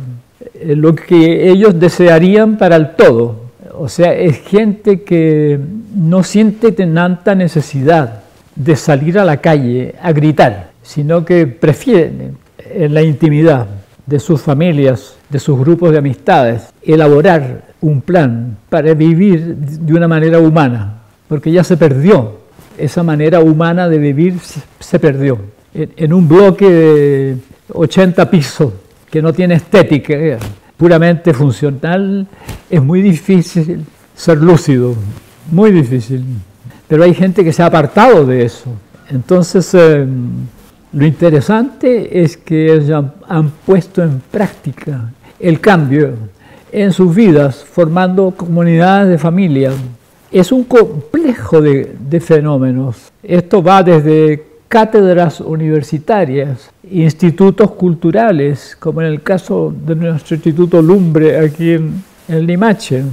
eh, 0.55 0.75
lo 0.75 0.95
que 0.95 1.51
ellos 1.51 1.79
desearían 1.79 2.59
para 2.59 2.77
el 2.77 2.95
todo. 2.97 3.45
O 3.77 3.89
sea, 3.89 4.15
es 4.15 4.39
gente 4.39 5.03
que 5.03 5.59
no 5.95 6.23
siente 6.23 6.73
tanta 6.73 7.35
necesidad 7.35 8.23
de 8.55 8.77
salir 8.77 9.19
a 9.19 9.25
la 9.25 9.39
calle 9.39 9.95
a 10.01 10.13
gritar, 10.13 10.71
sino 10.83 11.25
que 11.25 11.47
prefieren 11.47 12.37
en 12.59 12.95
la 12.95 13.03
intimidad 13.03 13.67
de 14.07 14.21
sus 14.21 14.41
familias, 14.41 15.17
de 15.29 15.39
sus 15.39 15.59
grupos 15.59 15.91
de 15.93 15.99
amistades, 15.99 16.73
elaborar 16.83 17.74
un 17.85 18.01
plan 18.01 18.57
para 18.71 18.95
vivir 18.95 19.57
de 19.57 19.93
una 19.93 20.09
manera 20.09 20.39
humana, 20.39 21.03
porque 21.29 21.53
ya 21.53 21.63
se 21.63 21.77
perdió. 21.77 22.45
Esa 22.79 23.03
manera 23.03 23.41
humana 23.41 23.89
de 23.89 23.99
vivir 23.99 24.35
se 24.81 24.99
perdió. 24.99 25.39
En 25.75 26.13
un 26.13 26.27
bloque 26.27 26.69
de 26.69 27.37
80 27.73 28.31
pisos 28.31 28.73
que 29.11 29.21
no 29.21 29.33
tiene 29.33 29.55
estética, 29.55 30.15
eh, 30.15 30.39
puramente 30.77 31.35
funcional, 31.35 32.27
es 32.71 32.83
muy 32.83 33.03
difícil 33.03 33.85
ser 34.17 34.39
lúcido, 34.39 34.95
muy 35.51 35.71
difícil. 35.71 36.25
Pero 36.89 37.05
hay 37.05 37.15
gente 37.15 37.45
que 37.45 37.53
se 37.53 37.63
ha 37.63 37.67
apartado 37.67 38.25
de 38.25 38.45
eso. 38.45 38.71
Entonces, 39.11 39.73
eh, 39.75 40.07
lo 40.93 41.07
interesante 41.07 42.23
es 42.23 42.37
que 42.39 42.73
ellos 42.73 43.05
han 43.29 43.51
puesto 43.67 44.03
en 44.03 44.21
práctica 44.31 45.11
el 45.39 45.61
cambio 45.61 46.15
en 46.75 46.93
sus 46.93 47.15
vidas, 47.15 47.65
formando 47.65 48.33
comunidades 48.33 49.09
de 49.09 49.17
familia. 49.17 49.71
Es 50.33 50.51
un 50.51 50.65
complejo 50.65 51.61
de, 51.61 52.21
fenómenos. 52.21 53.13
Esto 53.23 53.63
va 53.63 53.85
desde 53.85 54.43
cátedras 54.67 55.41
universitarias, 55.41 56.71
institutos 56.91 57.71
culturales, 57.71 58.77
como 58.81 59.03
en 59.03 59.07
el 59.07 59.23
caso 59.23 59.73
de 59.87 59.95
nuestro 59.95 60.35
Instituto 60.35 60.83
Lumbre 60.83 61.39
aquí 61.39 61.75
en, 61.75 62.03
Limache. 62.27 63.05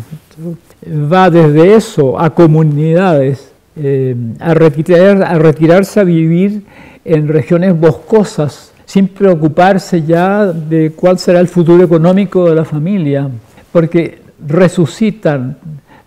Va 0.88 1.30
desde 1.30 1.76
eso 1.76 2.20
a 2.20 2.34
comunidades, 2.34 3.52
eh, 3.76 4.16
a, 4.40 4.56
retirar, 4.56 5.22
a 5.22 5.38
retirarse 5.38 6.00
a 6.00 6.04
vivir 6.04 6.64
en 7.06 7.28
regiones 7.28 7.80
boscosas, 7.80 8.72
sin 8.86 9.08
preocuparse 9.08 10.02
ya 10.02 10.48
de 10.48 10.94
cuál 10.94 11.20
será 11.20 11.40
el 11.40 11.48
futuro 11.48 11.84
económico 11.84 12.50
de 12.50 12.56
la 12.56 12.66
familia 12.66 13.30
porque 13.72 14.22
resucitan 14.46 15.58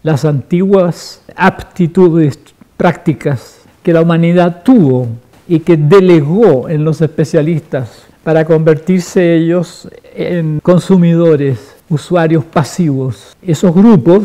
las 0.03 0.24
antiguas 0.24 1.22
aptitudes 1.37 2.38
prácticas 2.77 3.59
que 3.83 3.92
la 3.92 4.03
humanidad 4.03 4.62
tuvo 4.62 5.09
y 5.46 5.61
que 5.61 5.77
delegó 5.77 6.68
en 6.68 6.85
los 6.85 7.00
especialistas 7.00 8.05
para 8.22 8.44
convertirse 8.44 9.37
ellos 9.37 9.88
en 10.14 10.61
consumidores, 10.61 11.74
usuarios 11.90 12.44
pasivos. 12.44 13.37
Esos 13.42 13.74
grupos 13.74 14.24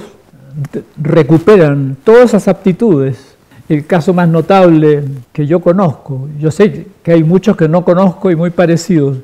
recuperan 0.98 1.98
todas 2.04 2.30
esas 2.30 2.48
aptitudes. 2.48 3.36
El 3.68 3.86
caso 3.86 4.14
más 4.14 4.28
notable 4.28 5.04
que 5.32 5.46
yo 5.46 5.60
conozco, 5.60 6.28
yo 6.40 6.50
sé 6.50 6.88
que 7.04 7.12
hay 7.12 7.24
muchos 7.24 7.56
que 7.56 7.68
no 7.68 7.86
conozco 7.86 8.32
y 8.32 8.36
muy 8.36 8.50
parecidos, 8.50 9.18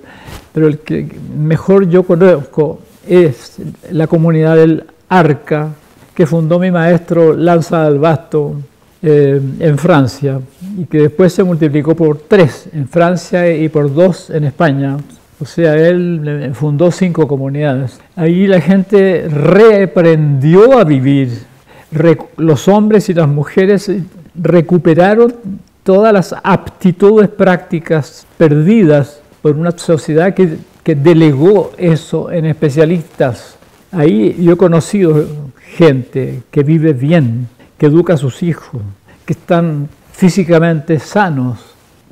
pero 0.54 0.67
el 0.67 0.78
que 0.80 1.08
mejor 1.36 1.89
yo 1.89 2.04
conozco 2.04 2.80
es 3.07 3.57
la 3.91 4.07
comunidad 4.07 4.55
del 4.55 4.83
Arca 5.09 5.69
que 6.13 6.25
fundó 6.25 6.59
mi 6.59 6.71
maestro 6.71 7.33
Lanza 7.33 7.83
del 7.89 7.99
Basto 7.99 8.55
eh, 9.01 9.39
en 9.59 9.77
Francia 9.77 10.39
y 10.77 10.85
que 10.85 10.99
después 10.99 11.33
se 11.33 11.43
multiplicó 11.43 11.95
por 11.95 12.17
tres 12.19 12.69
en 12.73 12.87
Francia 12.87 13.53
y 13.55 13.69
por 13.69 13.93
dos 13.93 14.29
en 14.29 14.45
España. 14.45 14.97
O 15.39 15.45
sea, 15.45 15.75
él 15.75 16.51
fundó 16.53 16.89
cinco 16.91 17.27
comunidades. 17.27 17.99
Ahí 18.15 18.47
la 18.47 18.61
gente 18.61 19.27
reaprendió 19.29 20.79
a 20.79 20.85
vivir. 20.85 21.43
los 22.37 22.67
hombres 22.67 23.09
y 23.09 23.13
las 23.13 23.27
mujeres 23.27 23.91
recuperaron 24.33 25.33
todas 25.83 26.13
las 26.13 26.33
aptitudes 26.43 27.29
prácticas 27.29 28.25
perdidas 28.37 29.19
por 29.41 29.55
una 29.55 29.71
sociedad 29.71 30.33
que 30.33 30.57
que 30.85 30.93
delegó 30.93 31.71
eso 31.79 32.31
en 32.31 32.45
especialistas. 32.45 33.57
Ahí 33.91 34.37
yo 34.39 34.53
he 34.53 34.55
conocido 34.55 35.25
gente 35.75 36.43
que 36.51 36.61
vive 36.61 36.93
bien, 36.93 37.47
que 37.79 37.87
educa 37.87 38.13
a 38.13 38.17
sus 38.17 38.43
hijos, 38.43 38.83
que 39.25 39.33
están 39.33 39.89
físicamente 40.11 40.99
sanos, 40.99 41.57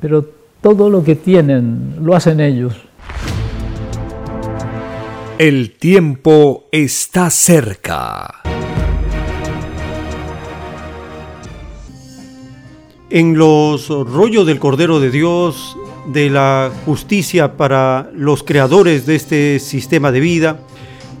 pero 0.00 0.28
todo 0.60 0.90
lo 0.90 1.04
que 1.04 1.14
tienen 1.14 1.94
lo 2.02 2.16
hacen 2.16 2.40
ellos. 2.40 2.74
El 5.38 5.76
tiempo 5.76 6.64
está 6.72 7.30
cerca. 7.30 8.42
En 13.08 13.38
los 13.38 13.88
rollos 13.88 14.48
del 14.48 14.58
Cordero 14.58 14.98
de 14.98 15.12
Dios 15.12 15.76
de 16.06 16.30
la 16.30 16.70
justicia 16.84 17.56
para 17.56 18.10
los 18.14 18.42
creadores 18.42 19.06
de 19.06 19.16
este 19.16 19.58
sistema 19.58 20.12
de 20.12 20.20
vida, 20.20 20.58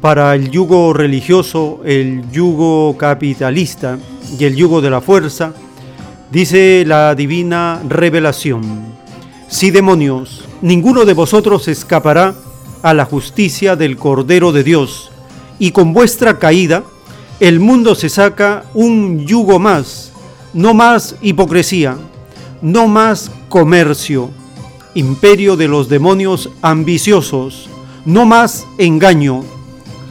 para 0.00 0.34
el 0.34 0.50
yugo 0.50 0.92
religioso, 0.92 1.80
el 1.84 2.30
yugo 2.30 2.96
capitalista 2.98 3.98
y 4.38 4.44
el 4.44 4.54
yugo 4.56 4.80
de 4.80 4.90
la 4.90 5.00
fuerza, 5.00 5.54
dice 6.30 6.84
la 6.86 7.14
divina 7.14 7.80
revelación. 7.88 8.62
Si 9.48 9.70
demonios, 9.70 10.44
ninguno 10.62 11.04
de 11.04 11.14
vosotros 11.14 11.68
escapará 11.68 12.34
a 12.82 12.92
la 12.92 13.04
justicia 13.04 13.76
del 13.76 13.96
Cordero 13.96 14.52
de 14.52 14.64
Dios, 14.64 15.10
y 15.58 15.70
con 15.70 15.92
vuestra 15.94 16.38
caída 16.38 16.82
el 17.40 17.60
mundo 17.60 17.94
se 17.94 18.08
saca 18.08 18.64
un 18.74 19.26
yugo 19.26 19.58
más, 19.58 20.12
no 20.52 20.74
más 20.74 21.16
hipocresía, 21.22 21.96
no 22.60 22.86
más 22.86 23.30
comercio, 23.48 24.30
imperio 24.94 25.56
de 25.56 25.68
los 25.68 25.88
demonios 25.88 26.50
ambiciosos, 26.62 27.68
no 28.04 28.24
más 28.24 28.66
engaño, 28.78 29.42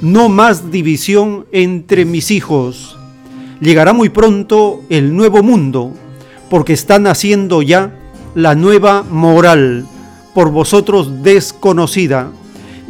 no 0.02 0.28
más 0.28 0.72
división 0.72 1.46
entre 1.52 2.06
mis 2.06 2.32
hijos. 2.32 2.98
Llegará 3.62 3.94
muy 3.94 4.10
pronto 4.10 4.82
el 4.90 5.16
nuevo 5.16 5.42
mundo, 5.42 5.94
porque 6.50 6.74
están 6.74 7.08
haciendo 7.08 7.62
ya 7.62 7.98
la 8.36 8.56
nueva 8.56 9.04
moral, 9.04 9.86
por 10.34 10.52
vosotros 10.52 11.24
desconocida, 11.24 12.32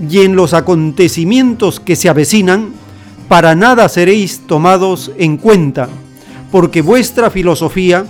y 0.09 0.21
en 0.21 0.35
los 0.35 0.53
acontecimientos 0.53 1.79
que 1.79 1.95
se 1.95 2.09
avecinan, 2.09 2.73
para 3.27 3.53
nada 3.53 3.87
seréis 3.89 4.41
tomados 4.47 5.11
en 5.17 5.37
cuenta, 5.37 5.89
porque 6.51 6.81
vuestra 6.81 7.29
filosofía 7.29 8.05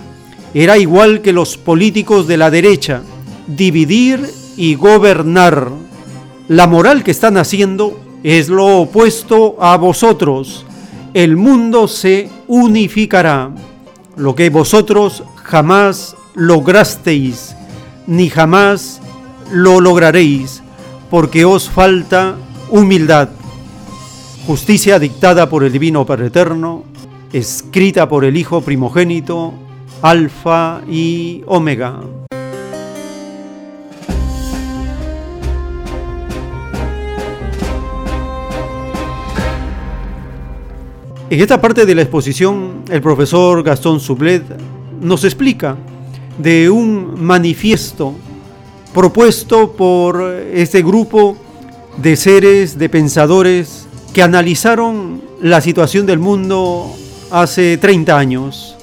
era 0.54 0.78
igual 0.78 1.20
que 1.20 1.32
los 1.32 1.58
políticos 1.58 2.26
de 2.26 2.36
la 2.36 2.50
derecha, 2.50 3.02
dividir 3.46 4.30
y 4.56 4.74
gobernar. 4.74 5.70
La 6.48 6.66
moral 6.66 7.04
que 7.04 7.10
están 7.10 7.36
haciendo 7.36 7.98
es 8.22 8.48
lo 8.48 8.78
opuesto 8.78 9.56
a 9.60 9.76
vosotros. 9.76 10.64
El 11.12 11.36
mundo 11.36 11.88
se 11.88 12.28
unificará, 12.48 13.50
lo 14.16 14.34
que 14.34 14.50
vosotros 14.50 15.22
jamás 15.36 16.16
lograsteis, 16.34 17.54
ni 18.06 18.28
jamás 18.28 19.00
lo 19.52 19.80
lograréis, 19.80 20.62
porque 21.10 21.44
os 21.44 21.70
falta 21.70 22.36
humildad. 22.70 23.28
Justicia 24.46 24.98
dictada 24.98 25.48
por 25.48 25.64
el 25.64 25.72
Divino 25.72 26.04
Padre 26.04 26.26
Eterno, 26.26 26.84
escrita 27.32 28.08
por 28.08 28.24
el 28.24 28.36
Hijo 28.36 28.60
primogénito, 28.60 29.54
Alfa 30.02 30.82
y 30.88 31.42
Omega. 31.46 32.00
En 41.30 41.40
esta 41.40 41.58
parte 41.58 41.86
de 41.86 41.94
la 41.94 42.02
exposición, 42.02 42.82
el 42.90 43.00
profesor 43.00 43.62
Gastón 43.62 43.98
Sublet 43.98 44.42
nos 45.00 45.24
explica 45.24 45.74
de 46.38 46.68
un 46.68 47.14
manifiesto 47.18 48.14
propuesto 48.92 49.72
por 49.72 50.22
este 50.52 50.82
grupo 50.82 51.36
de 51.96 52.16
seres, 52.16 52.78
de 52.78 52.90
pensadores 52.90 53.86
que 54.12 54.22
analizaron 54.22 55.22
la 55.40 55.62
situación 55.62 56.04
del 56.04 56.18
mundo 56.18 56.94
hace 57.30 57.78
30 57.78 58.18
años. 58.18 58.76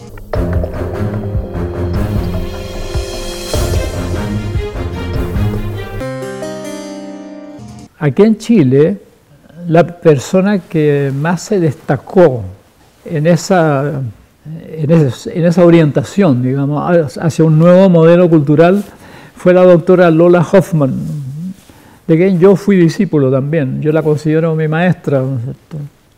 Aquí 8.00 8.24
en 8.24 8.38
Chile, 8.40 9.11
la 9.68 9.86
persona 9.86 10.60
que 10.60 11.12
más 11.14 11.42
se 11.44 11.60
destacó 11.60 12.44
en 13.06 13.28
esa, 13.28 14.02
en 14.46 15.46
esa, 15.46 15.66
orientación, 15.66 16.44
digamos, 16.44 17.18
hacia 17.18 17.46
un 17.46 17.58
nuevo 17.58 17.90
modelo 17.90 18.30
cultural 18.30 18.84
fue 19.36 19.54
la 19.54 19.64
doctora 19.64 20.12
Lola 20.12 20.46
Hoffman, 20.52 20.94
de 22.08 22.18
quien 22.18 22.40
yo 22.40 22.56
fui 22.56 22.76
discípulo 22.76 23.32
también, 23.32 23.82
yo 23.82 23.92
la 23.92 24.04
considero 24.04 24.56
mi 24.56 24.68
maestra. 24.68 25.24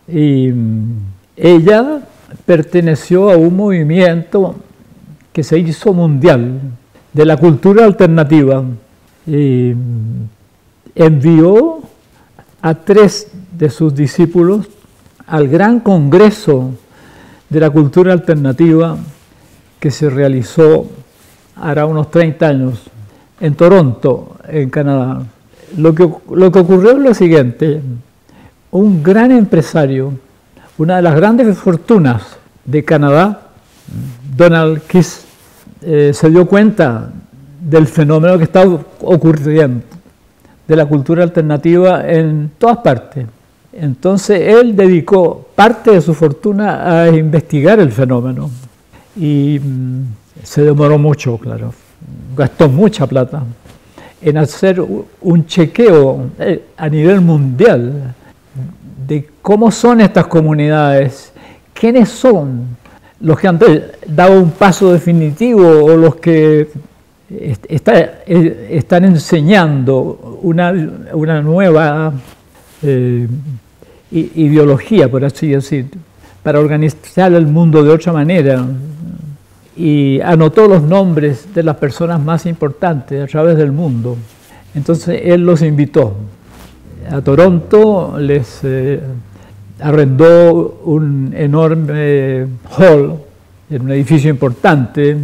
y 0.07 0.49
mm, 0.49 0.97
ella 1.37 2.01
perteneció 2.45 3.31
a 3.31 3.37
un 3.37 3.55
movimiento 3.55 4.55
que 5.31 5.43
se 5.43 5.57
hizo 5.59 5.93
mundial 5.93 6.59
de 7.13 7.25
la 7.25 7.37
cultura 7.37 7.85
alternativa 7.85 8.63
y 9.25 9.73
mm, 9.73 10.29
envió 10.95 11.81
a 12.63 12.73
tres 12.73 13.27
de 13.57 13.69
sus 13.69 13.93
discípulos 13.93 14.67
al 15.27 15.49
gran 15.49 15.81
congreso 15.81 16.71
de 17.49 17.59
la 17.59 17.69
cultura 17.69 18.13
alternativa 18.13 18.97
que 19.79 19.91
se 19.91 20.09
realizó 20.09 20.89
hará 21.57 21.85
unos 21.85 22.09
30 22.09 22.47
años 22.47 22.79
en 23.39 23.55
Toronto, 23.55 24.37
en 24.47 24.69
Canadá. 24.69 25.23
Lo 25.77 25.93
que, 25.93 26.09
lo 26.31 26.51
que 26.51 26.59
ocurrió 26.59 26.91
es 26.91 26.99
lo 26.99 27.13
siguiente, 27.13 27.81
un 28.71 29.03
gran 29.03 29.31
empresario, 29.31 30.13
una 30.77 30.95
de 30.95 31.01
las 31.01 31.15
grandes 31.15 31.57
fortunas 31.57 32.37
de 32.63 32.85
Canadá, 32.85 33.49
Donald 34.37 34.81
Kiss, 34.83 35.25
eh, 35.81 36.11
se 36.13 36.29
dio 36.29 36.47
cuenta 36.47 37.11
del 37.59 37.87
fenómeno 37.87 38.37
que 38.37 38.45
estaba 38.45 38.79
ocurriendo, 39.01 39.83
de 40.67 40.75
la 40.75 40.85
cultura 40.85 41.23
alternativa 41.23 42.07
en 42.09 42.51
todas 42.57 42.77
partes. 42.77 43.25
Entonces 43.73 44.39
él 44.39 44.75
dedicó 44.75 45.47
parte 45.55 45.91
de 45.91 46.01
su 46.01 46.13
fortuna 46.13 47.03
a 47.03 47.09
investigar 47.09 47.79
el 47.79 47.91
fenómeno 47.91 48.49
y 49.15 49.59
mm, 49.59 50.03
se 50.43 50.63
demoró 50.63 50.97
mucho, 50.97 51.37
claro 51.37 51.73
gastó 52.35 52.69
mucha 52.69 53.07
plata 53.07 53.43
en 54.21 54.37
hacer 54.37 54.81
un 55.21 55.45
chequeo 55.45 56.29
eh, 56.39 56.63
a 56.77 56.89
nivel 56.89 57.21
mundial 57.21 58.13
de 59.07 59.29
cómo 59.41 59.69
son 59.69 59.99
estas 59.99 60.27
comunidades, 60.27 61.33
quiénes 61.73 62.09
son 62.09 62.77
los 63.19 63.39
que 63.39 63.47
han 63.47 63.59
dado 64.07 64.41
un 64.41 64.51
paso 64.51 64.93
definitivo 64.93 65.85
o 65.85 65.97
los 65.97 66.15
que 66.15 66.69
eh, 67.35 68.67
están 68.71 69.05
enseñando 69.05 70.39
una, 70.43 70.71
nueva 71.41 72.13
eh, 72.83 73.27
ideología, 74.11 75.09
por 75.09 75.25
así 75.25 75.47
decir, 75.47 75.87
para 76.43 76.59
organizar 76.59 77.33
el 77.33 77.47
mundo 77.47 77.83
de 77.83 77.89
otra 77.89 78.13
manera, 78.13 78.65
y 79.75 80.19
anotó 80.21 80.67
los 80.67 80.83
nombres 80.83 81.53
de 81.55 81.63
las 81.63 81.77
personas 81.77 82.21
más 82.21 82.45
importantes 82.45 83.23
a 83.23 83.27
través 83.27 83.57
del 83.57 83.71
mundo. 83.71 84.15
Entonces 84.75 85.21
él 85.23 85.43
los 85.43 85.63
invitó. 85.63 86.15
A 87.09 87.21
Toronto 87.21 88.15
les 88.19 88.59
eh, 88.63 88.99
arrendó 89.79 90.81
un 90.85 91.33
enorme 91.35 92.45
hall 92.77 93.15
en 93.69 93.81
un 93.81 93.91
edificio 93.91 94.29
importante 94.29 95.17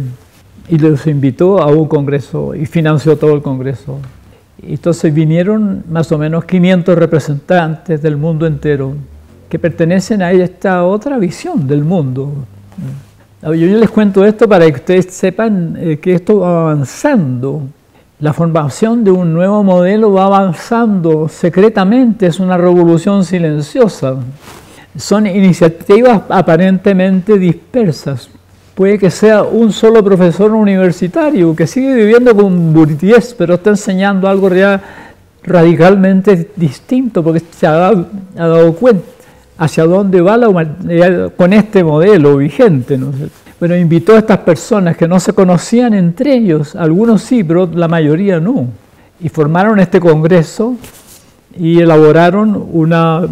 y 0.70 0.78
los 0.78 1.06
invitó 1.06 1.60
a 1.60 1.66
un 1.66 1.88
congreso 1.88 2.54
y 2.54 2.64
financió 2.64 3.16
todo 3.18 3.34
el 3.34 3.42
congreso. 3.42 3.98
Entonces 4.62 5.12
vinieron 5.12 5.84
más 5.90 6.12
o 6.12 6.18
menos 6.18 6.44
500 6.44 6.96
representantes 6.96 8.00
del 8.00 8.16
mundo 8.16 8.46
entero 8.46 8.94
que 9.48 9.58
pertenecen 9.58 10.22
a 10.22 10.30
esta 10.30 10.84
otra 10.84 11.18
visión 11.18 11.66
del 11.66 11.82
mundo. 11.82 12.32
Yo 13.42 13.52
les 13.52 13.90
cuento 13.90 14.24
esto 14.24 14.48
para 14.48 14.66
que 14.66 14.72
ustedes 14.72 15.06
sepan 15.06 15.76
eh, 15.78 15.98
que 15.98 16.14
esto 16.14 16.40
va 16.40 16.60
avanzando. 16.62 17.62
La 18.20 18.34
formación 18.34 19.02
de 19.02 19.10
un 19.10 19.32
nuevo 19.32 19.64
modelo 19.64 20.12
va 20.12 20.26
avanzando 20.26 21.26
secretamente, 21.28 22.26
es 22.26 22.38
una 22.38 22.58
revolución 22.58 23.24
silenciosa. 23.24 24.16
Son 24.94 25.26
iniciativas 25.26 26.22
aparentemente 26.28 27.38
dispersas. 27.38 28.28
Puede 28.80 28.98
que 28.98 29.10
sea 29.10 29.42
un 29.42 29.74
solo 29.74 30.02
profesor 30.02 30.52
universitario 30.52 31.54
que 31.54 31.66
sigue 31.66 31.94
viviendo 31.94 32.34
con 32.34 32.72
Bourdieu, 32.72 33.20
pero 33.36 33.56
está 33.56 33.68
enseñando 33.68 34.26
algo 34.26 34.48
real, 34.48 34.80
radicalmente 35.42 36.48
distinto 36.56 37.22
porque 37.22 37.42
se 37.50 37.66
ha 37.66 37.92
dado, 38.34 38.72
cuenta 38.76 39.04
hacia 39.58 39.84
dónde 39.84 40.22
va 40.22 40.38
la 40.38 40.48
humanidad 40.48 41.30
con 41.36 41.52
este 41.52 41.84
modelo 41.84 42.38
vigente. 42.38 42.96
¿no? 42.96 43.12
Bueno, 43.58 43.76
invitó 43.76 44.14
a 44.14 44.20
estas 44.20 44.38
personas 44.38 44.96
que 44.96 45.06
no 45.06 45.20
se 45.20 45.34
conocían 45.34 45.92
entre 45.92 46.36
ellos, 46.36 46.74
algunos 46.74 47.20
sí, 47.20 47.44
pero 47.44 47.66
la 47.66 47.86
mayoría 47.86 48.40
no, 48.40 48.66
y 49.20 49.28
formaron 49.28 49.78
este 49.78 50.00
congreso 50.00 50.74
y 51.54 51.80
elaboraron 51.80 52.66
una, 52.72 53.28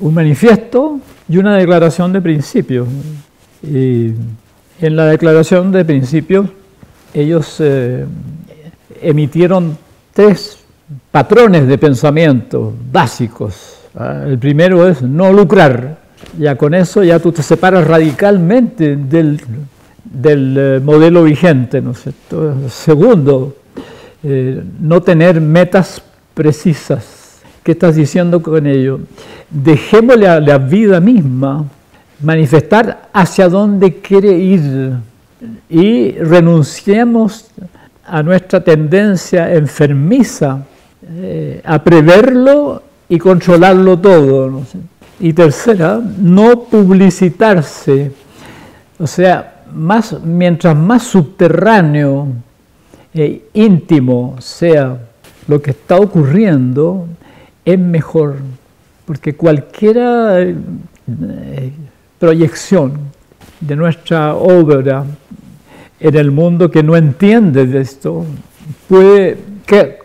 un 0.00 0.14
manifiesto 0.14 0.98
y 1.28 1.36
una 1.36 1.58
declaración 1.58 2.12
de 2.12 2.20
principios. 2.20 2.88
En 4.80 4.96
la 4.96 5.06
declaración 5.06 5.72
de 5.72 5.84
principios 5.84 6.46
ellos 7.12 7.56
eh, 7.60 8.04
emitieron 9.02 9.78
tres 10.12 10.58
patrones 11.10 11.66
de 11.66 11.78
pensamiento 11.78 12.72
básicos 12.92 13.74
Ah, 13.96 14.24
el 14.26 14.38
primero 14.38 14.88
es 14.88 15.02
no 15.02 15.32
lucrar. 15.32 15.98
Ya 16.38 16.56
con 16.56 16.74
eso 16.74 17.04
ya 17.04 17.18
tú 17.18 17.30
te 17.30 17.42
separas 17.42 17.86
radicalmente 17.86 18.96
del, 18.96 19.40
eh, 20.24 20.80
modelo 20.82 21.22
vigente. 21.22 21.80
¿no 21.80 21.92
Segundo, 22.68 23.56
eh, 24.22 24.62
no 24.80 25.00
tener 25.02 25.40
metas 25.40 26.02
precisas. 26.34 27.40
¿Qué 27.62 27.72
estás 27.72 27.94
diciendo 27.94 28.42
con 28.42 28.66
ello? 28.66 29.00
Dejémosle 29.48 30.28
a 30.28 30.40
la 30.40 30.58
vida 30.58 31.00
misma 31.00 31.64
manifestar 32.24 33.08
hacia 33.12 33.48
dónde 33.48 34.00
quiere 34.00 34.32
ir 34.32 34.94
y 35.68 36.12
renunciemos 36.12 37.46
a 38.06 38.22
nuestra 38.22 38.62
tendencia 38.62 39.52
enfermiza 39.52 40.64
eh, 41.06 41.60
a 41.64 41.82
preverlo 41.82 42.82
y 43.08 43.18
controlarlo 43.18 43.98
todo. 43.98 44.62
Y 45.20 45.32
tercera, 45.32 46.00
no 46.18 46.60
publicitarse, 46.64 48.10
o 48.98 49.06
sea, 49.06 49.62
más, 49.72 50.20
mientras 50.22 50.76
más 50.76 51.04
subterráneo 51.04 52.28
e 53.12 53.44
íntimo 53.54 54.36
sea 54.40 54.98
lo 55.46 55.62
que 55.62 55.70
está 55.70 55.96
ocurriendo, 55.96 57.06
es 57.64 57.78
mejor, 57.78 58.36
porque 59.06 59.36
cualquier 59.36 59.96
eh, 59.98 61.72
proyección 62.18 62.92
de 63.60 63.76
nuestra 63.76 64.34
obra 64.34 65.04
en 66.00 66.16
el 66.16 66.30
mundo 66.30 66.70
que 66.70 66.82
no 66.82 66.96
entiende 66.96 67.66
de 67.66 67.80
esto 67.80 68.24
puede 68.88 69.38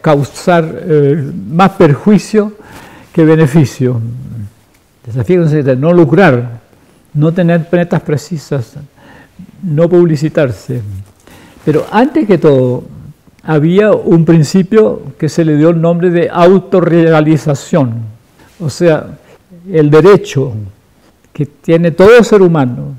causar 0.01 0.81
eh, 0.81 1.31
más 1.49 1.71
perjuicio 1.71 2.53
que 3.11 3.25
beneficio. 3.25 3.99
Desafío 5.05 5.45
de 5.45 5.75
no 5.75 5.91
lucrar, 5.91 6.59
no 7.13 7.33
tener 7.33 7.67
metas 7.71 8.01
precisas, 8.01 8.75
no 9.63 9.89
publicitarse. 9.89 10.81
Pero 11.65 11.85
antes 11.91 12.27
que 12.27 12.37
todo, 12.37 12.83
había 13.43 13.91
un 13.91 14.25
principio 14.25 15.01
que 15.17 15.27
se 15.29 15.43
le 15.43 15.57
dio 15.57 15.69
el 15.69 15.81
nombre 15.81 16.09
de 16.09 16.29
autorrealización, 16.29 18.03
o 18.59 18.69
sea, 18.69 19.17
el 19.71 19.89
derecho 19.89 20.53
que 21.39 21.45
tiene 21.45 21.91
todo 21.91 22.21
ser 22.21 22.41
humano 22.41 22.95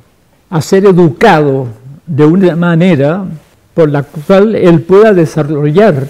a 0.49 0.63
ser 0.63 0.87
educado 0.87 1.69
de 2.07 2.25
una 2.25 2.57
manera 2.57 3.27
por 3.75 3.91
la 3.91 4.03
cual 4.03 4.55
él 4.55 4.81
pueda 4.81 5.13
desarrollar 5.13 6.09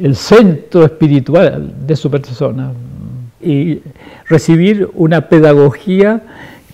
el 0.00 0.14
centro 0.14 0.84
espiritual 0.84 1.72
de 1.84 1.96
su 1.96 2.08
persona 2.08 2.70
y 3.42 3.80
recibir 4.28 4.90
una 4.94 5.22
pedagogía 5.28 6.22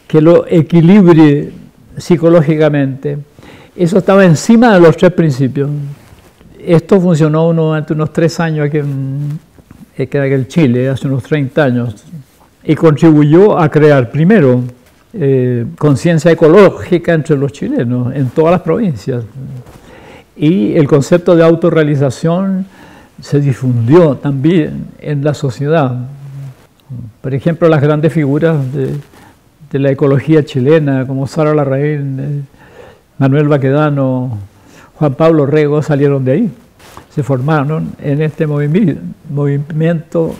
que 0.06 0.20
lo 0.20 0.46
equilibre 0.46 1.52
psicológicamente. 1.96 3.16
Eso 3.74 3.96
estaba 3.96 4.26
encima 4.26 4.74
de 4.74 4.80
los 4.80 4.94
tres 4.98 5.12
principios. 5.12 5.70
Esto 6.62 7.00
funcionó 7.00 7.50
durante 7.50 7.94
unos 7.94 8.12
tres 8.12 8.38
años 8.40 8.66
aquí 8.66 8.76
en, 8.76 9.40
en 9.96 10.48
Chile, 10.48 10.90
hace 10.90 11.08
unos 11.08 11.22
30 11.22 11.64
años, 11.64 12.04
y 12.66 12.74
contribuyó 12.74 13.58
a 13.58 13.70
crear 13.70 14.10
primero 14.10 14.62
eh, 15.12 15.64
conciencia 15.78 16.32
ecológica 16.32 17.14
entre 17.14 17.36
los 17.36 17.52
chilenos 17.52 18.12
en 18.14 18.28
todas 18.30 18.50
las 18.50 18.60
provincias. 18.60 19.24
Y 20.36 20.74
el 20.74 20.88
concepto 20.88 21.36
de 21.36 21.44
autorrealización 21.44 22.66
se 23.22 23.40
difundió 23.40 24.16
también 24.16 24.88
en 24.98 25.24
la 25.24 25.32
sociedad. 25.32 25.96
Por 27.22 27.34
ejemplo, 27.34 27.68
las 27.68 27.80
grandes 27.80 28.12
figuras 28.12 28.58
de, 28.72 28.98
la 29.78 29.90
ecología 29.90 30.44
chilena, 30.44 31.06
como 31.06 31.26
Sara 31.26 31.54
Larraín, 31.54 32.18
eh, 32.18 32.42
Manuel 33.18 33.46
Baquedano, 33.46 34.38
Juan 34.94 35.14
Pablo 35.14 35.46
Rego, 35.46 35.82
salieron 35.82 36.24
de 36.24 36.32
ahí. 36.32 36.50
Se 37.14 37.22
formaron 37.22 37.92
en 38.02 38.22
este 38.22 38.46
movimiento 38.46 40.34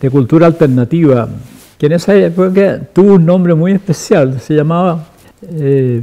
de 0.00 0.10
cultura 0.10 0.46
alternativa, 0.46 1.28
que 1.82 1.86
en 1.86 1.94
esa 1.94 2.14
época 2.14 2.80
tuvo 2.92 3.14
un 3.14 3.26
nombre 3.26 3.56
muy 3.56 3.72
especial, 3.72 4.40
se 4.40 4.54
llamaba 4.54 5.04
eh, 5.50 6.00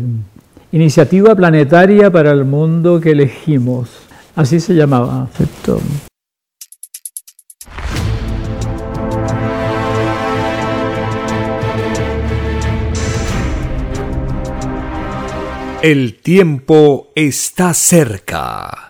Iniciativa 0.74 1.34
Planetaria 1.34 2.12
para 2.12 2.32
el 2.32 2.44
Mundo 2.44 3.00
que 3.00 3.12
Elegimos. 3.12 3.90
Así 4.36 4.60
se 4.60 4.74
llamaba, 4.74 5.30
¿cierto? 5.38 5.80
El 15.82 16.16
tiempo 16.16 17.08
está 17.16 17.74
cerca. 17.74 18.90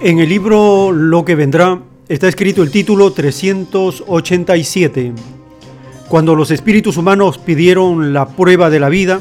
En 0.00 0.20
el 0.20 0.28
libro 0.28 0.92
Lo 0.92 1.24
que 1.24 1.34
vendrá 1.34 1.80
está 2.08 2.28
escrito 2.28 2.62
el 2.62 2.70
título 2.70 3.12
387. 3.12 5.12
Cuando 6.08 6.36
los 6.36 6.52
espíritus 6.52 6.96
humanos 6.96 7.38
pidieron 7.38 8.12
la 8.12 8.28
prueba 8.28 8.70
de 8.70 8.78
la 8.78 8.90
vida, 8.90 9.20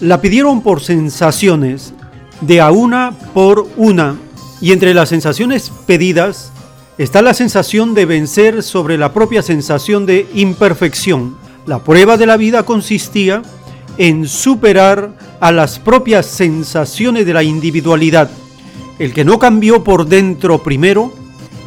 la 0.00 0.20
pidieron 0.20 0.62
por 0.62 0.80
sensaciones, 0.80 1.92
de 2.40 2.60
a 2.60 2.70
una 2.70 3.18
por 3.34 3.66
una, 3.76 4.14
y 4.60 4.70
entre 4.70 4.94
las 4.94 5.08
sensaciones 5.08 5.72
pedidas 5.88 6.52
está 6.98 7.20
la 7.20 7.34
sensación 7.34 7.92
de 7.92 8.06
vencer 8.06 8.62
sobre 8.62 8.98
la 8.98 9.12
propia 9.12 9.42
sensación 9.42 10.06
de 10.06 10.28
imperfección. 10.34 11.36
La 11.66 11.82
prueba 11.82 12.16
de 12.16 12.26
la 12.26 12.36
vida 12.36 12.62
consistía 12.62 13.42
en 13.98 14.28
superar 14.28 15.16
a 15.40 15.50
las 15.50 15.80
propias 15.80 16.26
sensaciones 16.26 17.26
de 17.26 17.34
la 17.34 17.42
individualidad. 17.42 18.30
El 18.98 19.12
que 19.12 19.24
no 19.24 19.38
cambió 19.38 19.82
por 19.82 20.06
dentro 20.06 20.62
primero, 20.62 21.12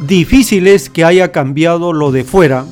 difícil 0.06 0.66
es 0.66 0.88
que 0.88 1.04
haya 1.04 1.32
cambiado 1.32 1.92
lo 1.92 2.12
de 2.12 2.24
fuera. 2.24 2.66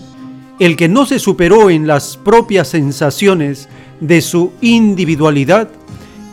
El 0.58 0.76
que 0.76 0.88
no 0.88 1.06
se 1.06 1.18
superó 1.18 1.70
en 1.70 1.86
las 1.86 2.16
propias 2.16 2.68
sensaciones 2.68 3.68
de 4.00 4.20
su 4.20 4.52
individualidad, 4.60 5.68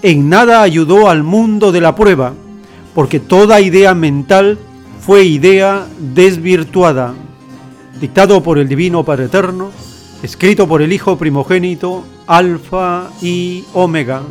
en 0.03 0.29
nada 0.29 0.61
ayudó 0.61 1.09
al 1.09 1.23
mundo 1.23 1.71
de 1.71 1.81
la 1.81 1.95
prueba, 1.95 2.33
porque 2.93 3.19
toda 3.19 3.61
idea 3.61 3.93
mental 3.93 4.59
fue 4.99 5.23
idea 5.23 5.87
desvirtuada. 5.99 7.13
Dictado 7.99 8.41
por 8.43 8.57
el 8.59 8.67
Divino 8.67 9.03
Padre 9.03 9.25
Eterno, 9.25 9.71
escrito 10.23 10.67
por 10.67 10.81
el 10.81 10.93
Hijo 10.93 11.17
Primogénito, 11.17 12.03
Alfa 12.27 13.09
y 13.21 13.63
Omega. 13.73 14.21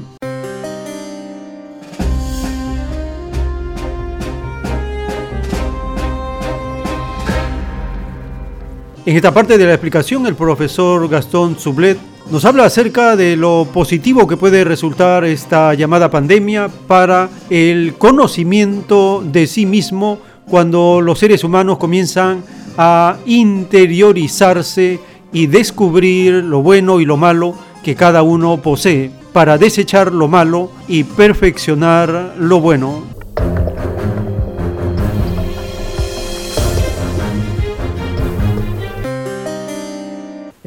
En 9.11 9.17
esta 9.17 9.35
parte 9.35 9.59
de 9.59 9.67
la 9.67 9.73
explicación, 9.73 10.25
el 10.29 10.37
profesor 10.37 11.09
Gastón 11.09 11.59
Sublet 11.59 11.99
nos 12.31 12.45
habla 12.45 12.65
acerca 12.65 13.17
de 13.17 13.35
lo 13.35 13.67
positivo 13.75 14.29
que 14.29 14.37
puede 14.37 14.63
resultar 14.63 15.25
esta 15.25 15.75
llamada 15.75 16.13
pandemia 16.13 16.69
para 16.87 17.29
el 17.51 17.95
conocimiento 17.99 19.21
de 19.27 19.49
sí 19.49 19.67
mismo 19.67 20.21
cuando 20.49 21.01
los 21.01 21.19
seres 21.19 21.43
humanos 21.43 21.79
comienzan 21.79 22.45
a 22.79 23.17
interiorizarse 23.27 25.01
y 25.33 25.49
descubrir 25.49 26.45
lo 26.45 26.63
bueno 26.63 27.01
y 27.01 27.05
lo 27.05 27.17
malo 27.17 27.57
que 27.83 27.97
cada 27.97 28.23
uno 28.23 28.63
posee 28.63 29.11
para 29.33 29.59
desechar 29.59 30.13
lo 30.13 30.29
malo 30.29 30.71
y 30.87 31.03
perfeccionar 31.03 32.37
lo 32.39 32.61
bueno. 32.61 33.20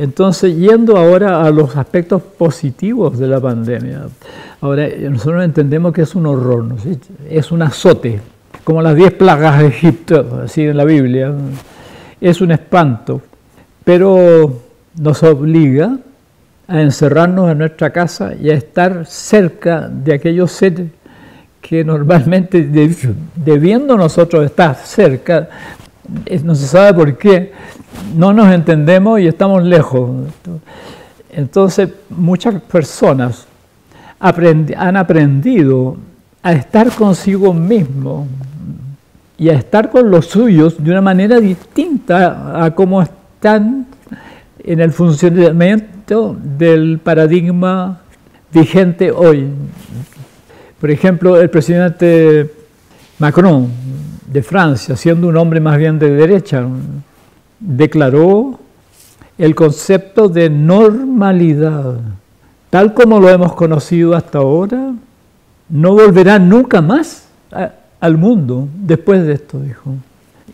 Entonces, 0.03 0.57
yendo 0.57 0.97
ahora 0.97 1.43
a 1.43 1.49
los 1.49 1.77
aspectos 1.77 2.21
positivos 2.21 3.17
de 3.17 3.25
la 3.25 3.39
pandemia, 3.39 4.01
ahora 4.59 4.89
nosotros 5.09 5.45
entendemos 5.45 5.93
que 5.93 6.01
es 6.01 6.13
un 6.13 6.25
horror, 6.25 6.75
es 7.29 7.53
un 7.53 7.61
azote, 7.61 8.19
como 8.65 8.81
las 8.81 8.97
diez 8.97 9.13
plagas 9.13 9.59
de 9.59 9.67
Egipto, 9.67 10.41
así 10.43 10.63
en 10.63 10.75
la 10.75 10.83
Biblia, 10.83 11.33
es 12.19 12.41
un 12.41 12.51
espanto, 12.51 13.21
pero 13.85 14.63
nos 14.99 15.23
obliga 15.23 15.97
a 16.67 16.81
encerrarnos 16.81 17.49
en 17.49 17.59
nuestra 17.59 17.91
casa 17.91 18.33
y 18.35 18.49
a 18.49 18.55
estar 18.55 19.05
cerca 19.05 19.87
de 19.87 20.15
aquellos 20.15 20.51
seres 20.51 20.87
que 21.61 21.85
normalmente 21.85 22.61
debiendo 23.37 23.95
nosotros 23.95 24.43
estar 24.43 24.75
cerca, 24.75 25.47
no 26.43 26.55
se 26.55 26.67
sabe 26.67 26.93
por 26.93 27.17
qué, 27.17 27.51
no 28.15 28.33
nos 28.33 28.51
entendemos 28.51 29.19
y 29.19 29.27
estamos 29.27 29.63
lejos. 29.63 30.09
Entonces 31.31 31.89
muchas 32.09 32.61
personas 32.61 33.47
han 34.19 34.97
aprendido 34.97 35.97
a 36.41 36.53
estar 36.53 36.91
consigo 36.91 37.53
mismo 37.53 38.27
y 39.37 39.49
a 39.49 39.53
estar 39.53 39.89
con 39.89 40.09
los 40.11 40.27
suyos 40.27 40.81
de 40.81 40.91
una 40.91 41.01
manera 41.01 41.39
distinta 41.39 42.63
a 42.63 42.71
cómo 42.75 43.01
están 43.01 43.87
en 44.63 44.79
el 44.79 44.91
funcionamiento 44.91 46.37
del 46.57 46.99
paradigma 46.99 47.99
vigente 48.53 49.11
hoy. 49.11 49.47
Por 50.79 50.91
ejemplo, 50.91 51.41
el 51.41 51.49
presidente 51.49 52.51
Macron 53.19 53.69
de 54.33 54.41
Francia, 54.41 54.97
siendo 54.97 55.27
un 55.27 55.37
hombre 55.37 55.59
más 55.59 55.77
bien 55.77 55.99
de 55.99 56.09
derecha, 56.09 56.65
declaró 57.59 58.59
el 59.37 59.53
concepto 59.53 60.27
de 60.27 60.49
normalidad, 60.49 61.97
tal 62.71 62.95
como 62.95 63.19
lo 63.19 63.29
hemos 63.29 63.53
conocido 63.53 64.15
hasta 64.15 64.39
ahora, 64.39 64.91
no 65.69 65.93
volverá 65.93 66.39
nunca 66.39 66.81
más 66.81 67.27
al 67.99 68.17
mundo 68.17 68.67
después 68.75 69.23
de 69.23 69.33
esto, 69.33 69.59
dijo. 69.59 69.93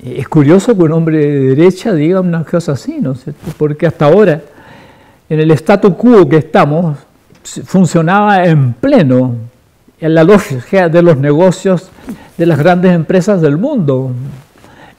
Es 0.04 0.28
curioso 0.28 0.76
que 0.76 0.84
un 0.84 0.92
hombre 0.92 1.18
de 1.18 1.56
derecha 1.56 1.94
diga 1.94 2.20
una 2.20 2.44
cosa 2.44 2.74
así, 2.74 3.00
¿no 3.02 3.14
es 3.14 3.24
cierto? 3.24 3.52
Porque 3.58 3.88
hasta 3.88 4.06
ahora, 4.06 4.42
en 5.30 5.40
el 5.40 5.52
statu 5.52 5.96
quo 5.96 6.28
que 6.28 6.38
estamos, 6.38 6.98
funcionaba 7.66 8.46
en 8.46 8.74
pleno 8.74 9.36
en 10.02 10.14
la 10.14 10.24
lógica 10.24 10.90
de 10.90 11.02
los 11.02 11.18
negocios 11.18 11.90
de 12.38 12.46
las 12.46 12.58
grandes 12.58 12.94
empresas 12.94 13.42
del 13.42 13.58
mundo 13.58 14.12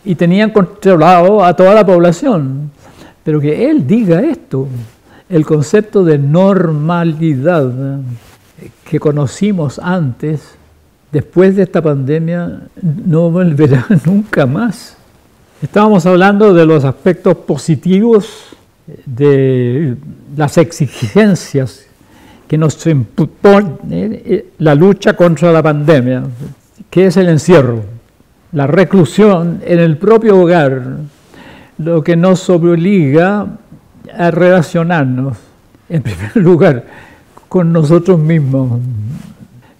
y 0.05 0.15
tenían 0.15 0.51
controlado 0.51 1.45
a 1.45 1.55
toda 1.55 1.75
la 1.75 1.85
población. 1.85 2.71
Pero 3.25 3.41
que 3.41 3.71
él 3.71 3.87
diga 3.87 4.21
esto, 4.21 4.67
el 5.29 5.45
concepto 5.45 6.05
de 6.05 6.19
normalidad 6.19 8.01
que 8.85 9.01
conocimos 9.01 9.79
antes, 9.79 10.55
después 11.13 11.57
de 11.57 11.63
esta 11.63 11.81
pandemia, 11.81 12.63
no 12.83 13.31
volverá 13.31 13.87
nunca 14.05 14.47
más. 14.47 14.97
Estábamos 15.63 16.07
hablando 16.07 16.55
de 16.55 16.67
los 16.67 16.85
aspectos 16.85 17.37
positivos 17.37 18.57
de 19.07 19.97
las 20.37 20.59
exigencias 20.59 21.87
que 22.51 22.59
nos 22.59 22.85
impone 22.85 23.79
eh, 23.93 24.49
la 24.59 24.75
lucha 24.75 25.13
contra 25.13 25.53
la 25.53 25.63
pandemia, 25.63 26.25
que 26.91 27.07
es 27.07 27.17
el 27.17 27.29
encierro, 27.29 27.81
la 28.51 28.67
reclusión 28.67 29.61
en 29.65 29.79
el 29.79 29.97
propio 29.99 30.37
hogar, 30.37 30.83
lo 31.79 32.03
que 32.03 32.17
nos 32.17 32.51
obliga 32.51 33.47
a 34.19 34.31
relacionarnos, 34.33 35.37
en 35.89 36.03
primer 36.03 36.37
lugar, 36.39 36.87
con 37.49 37.73
nosotros 37.73 38.19
mismos, 38.19 38.81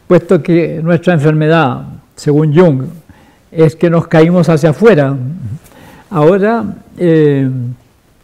puesto 0.07 0.41
que 0.41 0.81
nuestra 0.81 1.15
enfermedad, 1.15 1.83
según 2.15 2.57
Jung, 2.57 2.85
es 3.51 3.75
que 3.75 3.91
nos 3.91 4.07
caímos 4.07 4.49
hacia 4.49 4.71
afuera. 4.71 5.17
Ahora 6.09 6.67
eh, 6.97 7.51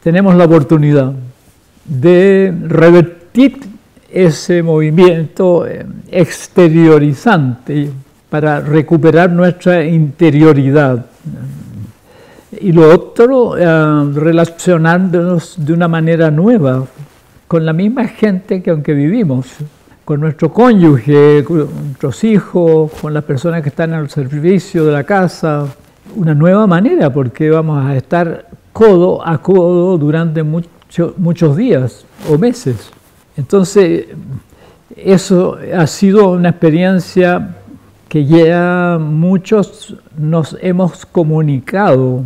tenemos 0.04 0.36
la 0.36 0.44
oportunidad 0.44 1.14
de 1.84 2.54
revertir 2.62 3.74
ese 4.16 4.62
movimiento 4.62 5.66
eh, 5.66 5.84
exteriorizante 6.10 7.90
para 8.30 8.60
recuperar 8.60 9.30
nuestra 9.30 9.84
interioridad. 9.84 11.04
Y 12.58 12.72
lo 12.72 12.88
otro, 12.94 13.58
eh, 13.58 14.10
relacionándonos 14.14 15.56
de 15.58 15.70
una 15.74 15.86
manera 15.86 16.30
nueva 16.30 16.86
con 17.46 17.66
la 17.66 17.74
misma 17.74 18.08
gente 18.08 18.62
que 18.62 18.70
aunque 18.70 18.94
vivimos, 18.94 19.48
con 20.06 20.20
nuestro 20.20 20.50
cónyuge, 20.50 21.44
con 21.44 21.68
nuestros 21.88 22.24
hijos, 22.24 22.92
con 22.92 23.12
las 23.12 23.24
personas 23.24 23.60
que 23.60 23.68
están 23.68 23.92
al 23.92 24.08
servicio 24.08 24.86
de 24.86 24.92
la 24.92 25.04
casa, 25.04 25.66
una 26.14 26.34
nueva 26.34 26.66
manera 26.66 27.12
porque 27.12 27.50
vamos 27.50 27.84
a 27.84 27.94
estar 27.94 28.48
codo 28.72 29.26
a 29.26 29.42
codo 29.42 29.98
durante 29.98 30.42
muchos 30.42 31.56
días 31.56 32.06
o 32.30 32.38
meses. 32.38 32.90
Entonces, 33.36 34.06
eso 34.96 35.58
ha 35.76 35.86
sido 35.86 36.30
una 36.30 36.50
experiencia 36.50 37.56
que 38.08 38.24
ya 38.24 38.98
muchos 39.00 39.96
nos 40.16 40.56
hemos 40.60 41.04
comunicado. 41.04 42.22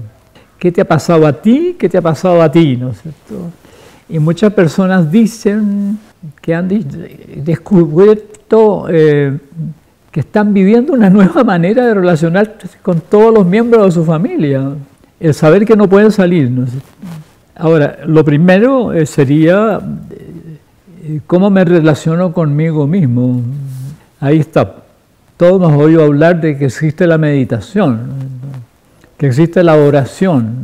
¿Qué 0.58 0.70
te 0.70 0.82
ha 0.82 0.84
pasado 0.84 1.26
a 1.26 1.32
ti? 1.32 1.76
¿Qué 1.78 1.88
te 1.88 1.98
ha 1.98 2.02
pasado 2.02 2.42
a 2.42 2.52
ti? 2.52 2.76
¿No 2.76 2.90
es 2.90 3.00
cierto? 3.00 3.50
Y 4.08 4.18
muchas 4.18 4.52
personas 4.52 5.10
dicen 5.10 5.98
que 6.42 6.54
han 6.54 6.68
descubierto 6.68 8.86
eh, 8.88 9.38
que 10.10 10.20
están 10.20 10.52
viviendo 10.52 10.92
una 10.92 11.08
nueva 11.08 11.44
manera 11.44 11.86
de 11.86 11.94
relacionarse 11.94 12.68
con 12.82 13.00
todos 13.00 13.32
los 13.32 13.46
miembros 13.46 13.86
de 13.86 13.92
su 13.92 14.04
familia. 14.04 14.74
El 15.18 15.34
saber 15.34 15.64
que 15.64 15.76
no 15.76 15.88
pueden 15.88 16.10
salir. 16.10 16.50
¿no? 16.50 16.66
Ahora, 17.54 18.00
lo 18.06 18.24
primero 18.24 18.92
eh, 18.92 19.06
sería 19.06 19.80
¿Cómo 21.26 21.48
me 21.48 21.64
relaciono 21.64 22.32
conmigo 22.32 22.86
mismo? 22.86 23.40
Ahí 24.20 24.40
está. 24.40 24.76
Todos 25.38 25.62
hemos 25.62 25.82
oído 25.82 26.04
hablar 26.04 26.42
de 26.42 26.58
que 26.58 26.66
existe 26.66 27.06
la 27.06 27.16
meditación, 27.16 28.00
que 29.16 29.28
existe 29.28 29.64
la 29.64 29.76
oración. 29.76 30.56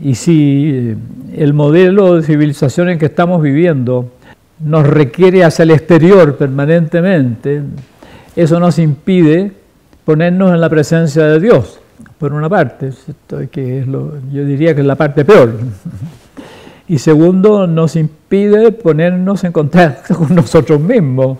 Y 0.00 0.14
si 0.14 0.70
eh, 0.72 0.96
el 1.36 1.54
modelo 1.54 2.14
de 2.14 2.22
civilización 2.22 2.90
en 2.90 3.00
que 3.00 3.06
estamos 3.06 3.42
viviendo 3.42 4.12
nos 4.60 4.86
requiere 4.86 5.42
hacia 5.42 5.64
el 5.64 5.72
exterior 5.72 6.36
permanentemente, 6.36 7.62
eso 8.36 8.60
nos 8.60 8.78
impide 8.78 9.50
ponernos 10.04 10.52
en 10.52 10.60
la 10.60 10.68
presencia 10.68 11.24
de 11.24 11.40
Dios, 11.40 11.80
por 12.18 12.32
una 12.32 12.48
parte, 12.48 12.92
que 13.50 13.80
es 13.80 13.88
lo, 13.88 14.14
yo 14.32 14.44
diría 14.44 14.72
que 14.76 14.82
es 14.82 14.86
la 14.86 14.94
parte 14.94 15.24
peor 15.24 15.52
y 16.88 16.98
segundo, 16.98 17.66
nos 17.66 17.96
impide 17.96 18.72
ponernos 18.72 19.44
en 19.44 19.52
contacto 19.52 20.14
con 20.18 20.34
nosotros 20.34 20.80
mismos. 20.80 21.38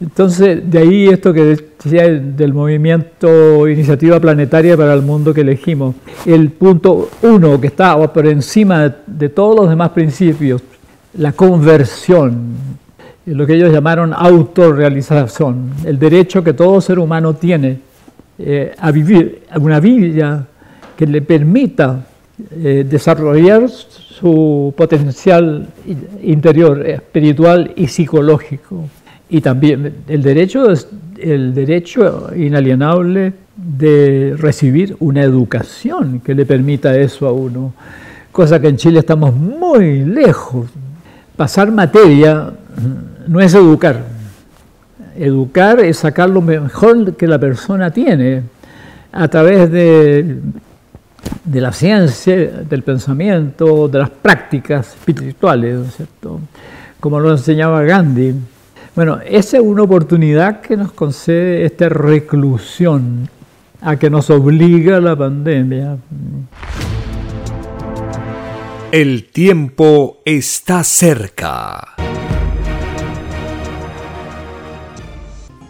Entonces, 0.00 0.68
de 0.68 0.78
ahí 0.78 1.08
esto 1.08 1.32
que 1.32 1.44
decía 1.44 2.08
del 2.08 2.54
movimiento 2.54 3.68
Iniciativa 3.68 4.18
Planetaria 4.18 4.76
para 4.76 4.94
el 4.94 5.02
Mundo 5.02 5.34
que 5.34 5.42
elegimos. 5.42 5.94
El 6.24 6.50
punto 6.50 7.10
uno, 7.22 7.60
que 7.60 7.66
está 7.66 7.96
por 8.10 8.26
encima 8.26 8.94
de, 9.06 9.28
todos 9.28 9.54
los 9.56 9.68
demás 9.68 9.90
principios, 9.90 10.62
la 11.14 11.32
conversión, 11.32 12.54
lo 13.26 13.46
que 13.46 13.54
ellos 13.54 13.70
llamaron 13.70 14.14
autorrealización, 14.14 15.70
el 15.84 15.98
derecho 15.98 16.42
que 16.42 16.54
todo 16.54 16.80
ser 16.80 16.98
humano 16.98 17.34
tiene 17.34 17.78
eh, 18.38 18.74
a 18.78 18.90
vivir 18.90 19.42
una 19.56 19.80
vida 19.80 20.46
que 20.96 21.06
le 21.06 21.20
permita 21.20 22.06
eh, 22.50 22.86
desarrollar 22.88 23.68
su 23.68 24.74
potencial 24.76 25.66
interior, 26.22 26.86
espiritual 26.86 27.72
y 27.76 27.86
psicológico. 27.88 28.88
Y 29.28 29.40
también 29.40 29.94
el 30.08 30.22
derecho, 30.22 30.66
el 31.18 31.54
derecho 31.54 32.30
inalienable 32.36 33.32
de 33.56 34.34
recibir 34.36 34.96
una 35.00 35.22
educación 35.22 36.20
que 36.20 36.34
le 36.34 36.44
permita 36.46 36.96
eso 36.98 37.28
a 37.28 37.32
uno, 37.32 37.72
cosa 38.32 38.60
que 38.60 38.68
en 38.68 38.76
Chile 38.76 38.98
estamos 39.00 39.34
muy 39.34 40.04
lejos. 40.04 40.68
Pasar 41.36 41.70
materia 41.70 42.52
no 43.26 43.40
es 43.40 43.54
educar. 43.54 44.04
Educar 45.16 45.80
es 45.80 45.98
sacar 45.98 46.28
lo 46.30 46.40
mejor 46.40 47.14
que 47.16 47.26
la 47.26 47.38
persona 47.38 47.90
tiene 47.90 48.42
a 49.12 49.28
través 49.28 49.70
de 49.70 50.38
de 51.44 51.60
la 51.60 51.72
ciencia, 51.72 52.34
del 52.36 52.82
pensamiento, 52.82 53.88
de 53.88 53.98
las 53.98 54.10
prácticas 54.10 54.88
espirituales, 54.88 55.94
¿cierto? 55.96 56.40
como 57.00 57.18
lo 57.18 57.30
enseñaba 57.30 57.82
Gandhi. 57.82 58.34
Bueno, 58.94 59.18
esa 59.24 59.56
es 59.56 59.62
una 59.62 59.82
oportunidad 59.82 60.60
que 60.60 60.76
nos 60.76 60.92
concede 60.92 61.64
esta 61.64 61.88
reclusión 61.88 63.28
a 63.80 63.96
que 63.96 64.10
nos 64.10 64.28
obliga 64.30 65.00
la 65.00 65.16
pandemia. 65.16 65.96
El 68.92 69.30
tiempo 69.30 70.18
está 70.24 70.84
cerca. 70.84 71.94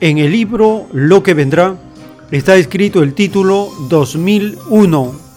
En 0.01 0.17
el 0.17 0.33
libro 0.33 0.87
Lo 0.93 1.23
que 1.23 1.35
vendrá 1.35 1.77
está 2.31 2.57
escrito 2.57 3.03
el 3.03 3.13
título 3.13 3.69
2001. 3.89 5.30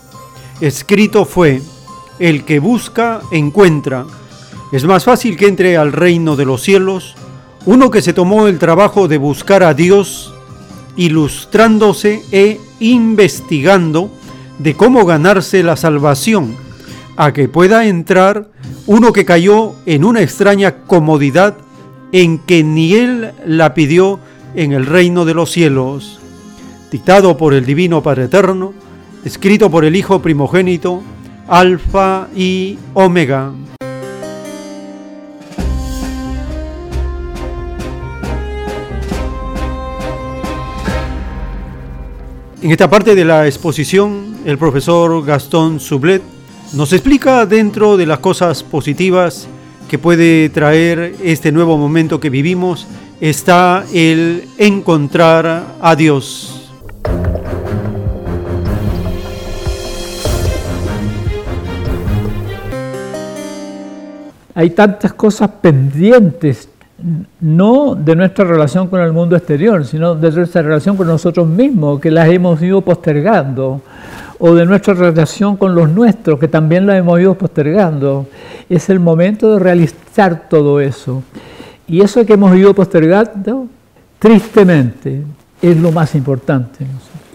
Escrito 0.63 1.25
fue, 1.25 1.61
El 2.19 2.45
que 2.45 2.59
busca, 2.59 3.19
encuentra. 3.31 4.05
Es 4.71 4.85
más 4.85 5.03
fácil 5.03 5.35
que 5.35 5.47
entre 5.47 5.75
al 5.75 5.91
reino 5.91 6.37
de 6.37 6.45
los 6.45 6.61
cielos 6.61 7.15
uno 7.65 7.91
que 7.91 8.01
se 8.01 8.13
tomó 8.13 8.47
el 8.47 8.59
trabajo 8.59 9.09
de 9.09 9.17
buscar 9.17 9.61
a 9.61 9.73
Dios, 9.73 10.33
ilustrándose 10.95 12.23
e 12.31 12.61
investigando 12.79 14.09
de 14.57 14.73
cómo 14.73 15.05
ganarse 15.05 15.63
la 15.63 15.75
salvación, 15.75 16.55
a 17.17 17.33
que 17.33 17.49
pueda 17.49 17.85
entrar 17.85 18.47
uno 18.87 19.11
que 19.11 19.25
cayó 19.25 19.73
en 19.85 20.05
una 20.05 20.21
extraña 20.21 20.85
comodidad 20.85 21.57
en 22.13 22.39
que 22.39 22.63
ni 22.63 22.93
él 22.93 23.33
la 23.45 23.73
pidió 23.73 24.17
en 24.55 24.71
el 24.71 24.85
reino 24.85 25.25
de 25.25 25.33
los 25.33 25.51
cielos, 25.51 26.21
dictado 26.89 27.35
por 27.35 27.53
el 27.53 27.65
Divino 27.65 28.01
Padre 28.01 28.25
Eterno, 28.25 28.73
escrito 29.25 29.69
por 29.69 29.85
el 29.85 29.95
Hijo 29.95 30.21
primogénito, 30.21 31.01
Alfa 31.47 32.27
y 32.35 32.77
Omega. 32.93 33.51
En 42.61 42.71
esta 42.71 42.89
parte 42.89 43.13
de 43.13 43.25
la 43.25 43.45
exposición, 43.45 44.37
el 44.45 44.57
profesor 44.57 45.25
Gastón 45.25 45.81
Sublet 45.81 46.21
nos 46.73 46.93
explica 46.93 47.45
dentro 47.45 47.97
de 47.97 48.05
las 48.05 48.19
cosas 48.19 48.63
positivas 48.63 49.47
que 49.89 49.99
puede 49.99 50.49
traer 50.49 51.15
este 51.21 51.51
nuevo 51.51 51.77
momento 51.77 52.19
que 52.19 52.29
vivimos, 52.29 52.87
está 53.19 53.85
el 53.93 54.47
encontrar 54.57 55.75
a 55.81 55.95
Dios. 55.95 56.62
Hay 64.55 64.71
tantas 64.71 65.13
cosas 65.13 65.49
pendientes 65.61 66.69
no 67.41 67.95
de 67.95 68.15
nuestra 68.15 68.45
relación 68.45 68.87
con 68.87 69.01
el 69.01 69.11
mundo 69.11 69.35
exterior, 69.35 69.85
sino 69.85 70.15
de 70.15 70.31
nuestra 70.31 70.61
relación 70.61 70.95
con 70.95 71.07
nosotros 71.07 71.47
mismos, 71.47 71.99
que 71.99 72.11
las 72.11 72.29
hemos 72.29 72.61
ido 72.61 72.81
postergando, 72.81 73.81
o 74.39 74.53
de 74.53 74.65
nuestra 74.65 74.93
relación 74.93 75.57
con 75.57 75.75
los 75.75 75.89
nuestros, 75.89 76.39
que 76.39 76.47
también 76.47 76.85
las 76.85 76.97
hemos 76.97 77.19
ido 77.19 77.33
postergando. 77.33 78.27
Es 78.69 78.89
el 78.89 78.99
momento 78.99 79.53
de 79.53 79.59
realizar 79.59 80.47
todo 80.49 80.79
eso. 80.79 81.23
Y 81.87 82.01
eso 82.01 82.25
que 82.25 82.33
hemos 82.33 82.55
ido 82.55 82.73
postergando, 82.73 83.67
tristemente, 84.19 85.23
es 85.61 85.77
lo 85.77 85.91
más 85.91 86.15
importante. 86.15 86.85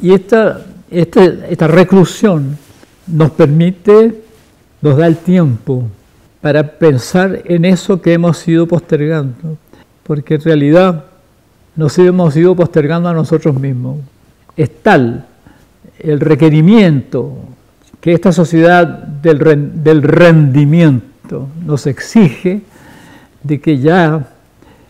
Y 0.01 0.13
esta, 0.13 0.61
esta, 0.91 1.25
esta 1.25 1.67
reclusión 1.67 2.57
nos 3.07 3.31
permite, 3.33 4.23
nos 4.81 4.97
da 4.97 5.07
el 5.07 5.17
tiempo 5.17 5.85
para 6.41 6.79
pensar 6.79 7.43
en 7.45 7.65
eso 7.65 8.01
que 8.01 8.13
hemos 8.13 8.47
ido 8.47 8.67
postergando, 8.67 9.57
porque 10.05 10.35
en 10.35 10.41
realidad 10.43 11.05
nos 11.77 11.99
hemos 11.99 12.37
ido 12.37 12.55
postergando 12.55 13.09
a 13.09 13.13
nosotros 13.13 13.59
mismos. 13.59 13.99
Es 14.57 14.83
tal 14.83 15.27
el 15.99 16.21
requerimiento 16.21 17.37
que 18.01 18.13
esta 18.13 18.33
sociedad 18.33 18.87
del, 18.87 19.83
del 19.83 20.03
rendimiento 20.03 21.49
nos 21.65 21.87
exige 21.87 22.63
de 23.43 23.61
que 23.61 23.79
ya 23.79 24.29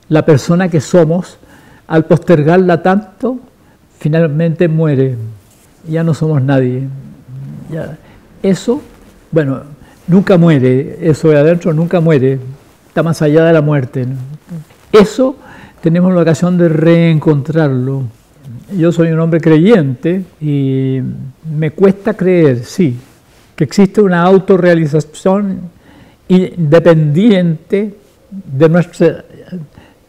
la 0.09 0.25
persona 0.25 0.69
que 0.69 0.81
somos, 0.81 1.39
al 1.87 2.05
postergarla 2.05 2.83
tanto, 2.83 3.39
finalmente 3.99 4.69
muere. 4.69 5.17
Ya 5.89 6.03
no 6.03 6.15
somos 6.15 6.43
nadie. 6.43 6.89
Ya. 7.71 7.99
Eso, 8.43 8.83
bueno, 9.31 9.63
nunca 10.09 10.39
muere, 10.39 10.99
eso 11.03 11.29
de 11.29 11.39
adentro 11.39 11.73
nunca 11.73 12.01
muere, 12.01 12.41
está 12.89 13.03
más 13.03 13.23
allá 13.23 13.45
de 13.45 13.53
la 13.53 13.63
muerte. 13.63 14.07
Eso 14.91 15.37
tenemos 15.83 16.13
la 16.13 16.23
ocasión 16.23 16.59
de 16.59 16.69
reencontrarlo. 16.69 18.05
Yo 18.77 18.91
soy 18.91 19.09
un 19.09 19.21
hombre 19.21 19.41
creyente 19.41 20.25
y 20.41 21.01
me 21.57 21.71
cuesta 21.71 22.15
creer, 22.15 22.65
sí, 22.65 22.97
que 23.55 23.65
existe 23.65 24.01
una 24.01 24.23
autorrealización 24.23 25.61
independiente 26.29 27.95
de 28.31 28.69
nuestra 28.69 29.25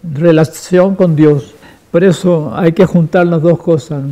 relación 0.04 0.96
con 0.96 1.16
Dios. 1.16 1.54
Por 1.92 2.04
eso 2.04 2.54
hay 2.56 2.72
que 2.72 2.86
juntar 2.86 3.28
las 3.28 3.42
dos 3.42 3.60
cosas, 3.60 4.04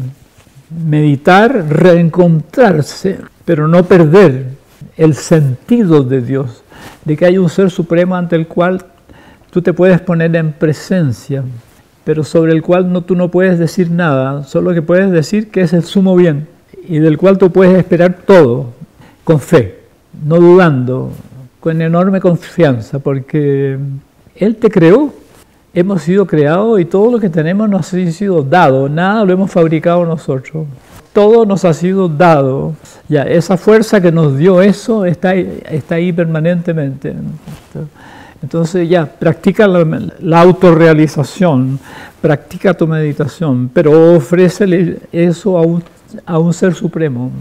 meditar, 0.69 1.65
reencontrarse, 1.69 3.19
pero 3.45 3.67
no 3.67 3.83
perder 3.85 4.56
el 4.97 5.13
sentido 5.13 6.03
de 6.03 6.21
Dios, 6.21 6.63
de 7.05 7.15
que 7.15 7.25
hay 7.25 7.37
un 7.37 7.49
ser 7.49 7.69
supremo 7.69 8.15
ante 8.15 8.35
el 8.35 8.47
cual 8.47 8.83
tú 9.51 9.61
te 9.61 9.73
puedes 9.73 10.01
poner 10.01 10.35
en 10.35 10.51
presencia, 10.51 11.43
pero 12.03 12.23
sobre 12.23 12.51
el 12.51 12.61
cual 12.61 12.91
no, 12.91 13.01
tú 13.01 13.15
no 13.15 13.29
puedes 13.29 13.59
decir 13.59 13.91
nada, 13.91 14.43
solo 14.43 14.73
que 14.73 14.81
puedes 14.81 15.11
decir 15.11 15.49
que 15.49 15.61
es 15.61 15.73
el 15.73 15.83
sumo 15.83 16.15
bien 16.15 16.47
y 16.87 16.99
del 16.99 17.17
cual 17.17 17.37
tú 17.37 17.51
puedes 17.51 17.77
esperar 17.77 18.17
todo 18.25 18.73
con 19.23 19.39
fe, 19.39 19.81
no 20.25 20.37
dudando, 20.37 21.11
con 21.59 21.81
enorme 21.81 22.19
confianza, 22.19 22.99
porque 22.99 23.77
Él 24.35 24.55
te 24.55 24.69
creó, 24.69 25.13
hemos 25.73 26.01
sido 26.01 26.25
creados 26.25 26.79
y 26.79 26.85
todo 26.85 27.11
lo 27.11 27.19
que 27.19 27.29
tenemos 27.29 27.69
nos 27.69 27.93
ha 27.93 28.11
sido 28.11 28.41
dado, 28.41 28.89
nada 28.89 29.23
lo 29.25 29.33
hemos 29.33 29.51
fabricado 29.51 30.05
nosotros 30.05 30.65
todo 31.17 31.47
nos 31.47 31.65
ha 31.65 31.73
sido 31.73 32.07
dado. 32.07 32.75
Ya, 33.09 33.23
esa 33.23 33.57
fuerza 33.57 33.99
que 33.99 34.11
nos 34.11 34.37
dio 34.37 34.61
eso 34.61 35.03
está 35.03 35.33
está 35.33 35.95
ahí 35.95 36.13
permanentemente. 36.13 37.11
Entonces 38.43 38.87
ya, 38.87 39.07
practica 39.07 39.67
la, 39.67 40.39
autorrealización, 40.41 41.79
practica 42.21 42.75
tu 42.75 42.85
meditación, 42.85 43.67
pero 43.73 44.15
ofrécele 44.15 44.99
eso 45.11 45.57
a 45.57 45.63
un, 45.63 45.83
a 46.23 46.37
un 46.37 46.53
ser 46.53 46.75
supremo. 46.75 47.31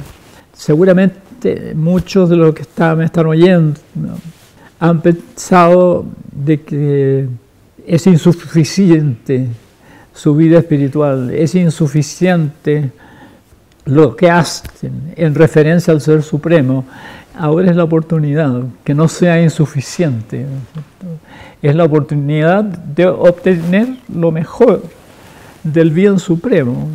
Seguramente 0.55 1.75
muchos 1.75 2.31
de 2.31 2.37
los 2.37 2.55
que 2.55 2.65
me 2.97 3.05
están 3.05 3.27
oyendo 3.27 3.79
han 4.81 5.03
pensado 5.03 6.07
de 6.33 6.63
que 6.63 7.29
es 7.87 8.07
insuficiente 8.07 9.49
su 10.15 10.35
vida 10.35 10.61
espiritual, 10.61 11.29
es 11.31 11.55
insuficiente 11.55 12.91
lo 13.87 14.17
que 14.17 14.29
hacen 14.29 15.15
en 15.17 15.35
referencia 15.35 15.93
al 15.93 16.01
Ser 16.01 16.23
Supremo, 16.23 16.85
ahora 17.39 17.71
es 17.71 17.77
la 17.77 17.85
oportunidad, 17.85 18.65
que 18.85 18.95
no 18.95 19.09
sea 19.09 19.41
insuficiente. 19.41 20.45
Es 21.63 21.75
la 21.75 21.85
oportunidad 21.85 22.65
de 22.65 23.07
obtener 23.07 23.89
lo 24.13 24.33
mejor 24.33 24.83
del 25.63 25.91
bien 25.91 26.19
supremo. 26.19 26.89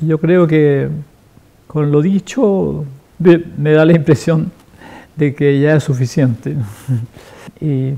Yo 0.00 0.18
creo 0.18 0.46
que 0.46 0.88
con 1.66 1.90
lo 1.90 2.02
dicho 2.02 2.84
me 3.18 3.72
da 3.72 3.84
la 3.84 3.94
impresión 3.94 4.52
de 5.16 5.34
que 5.34 5.58
ya 5.60 5.76
es 5.76 5.84
suficiente. 5.84 6.54
Y 7.60 7.94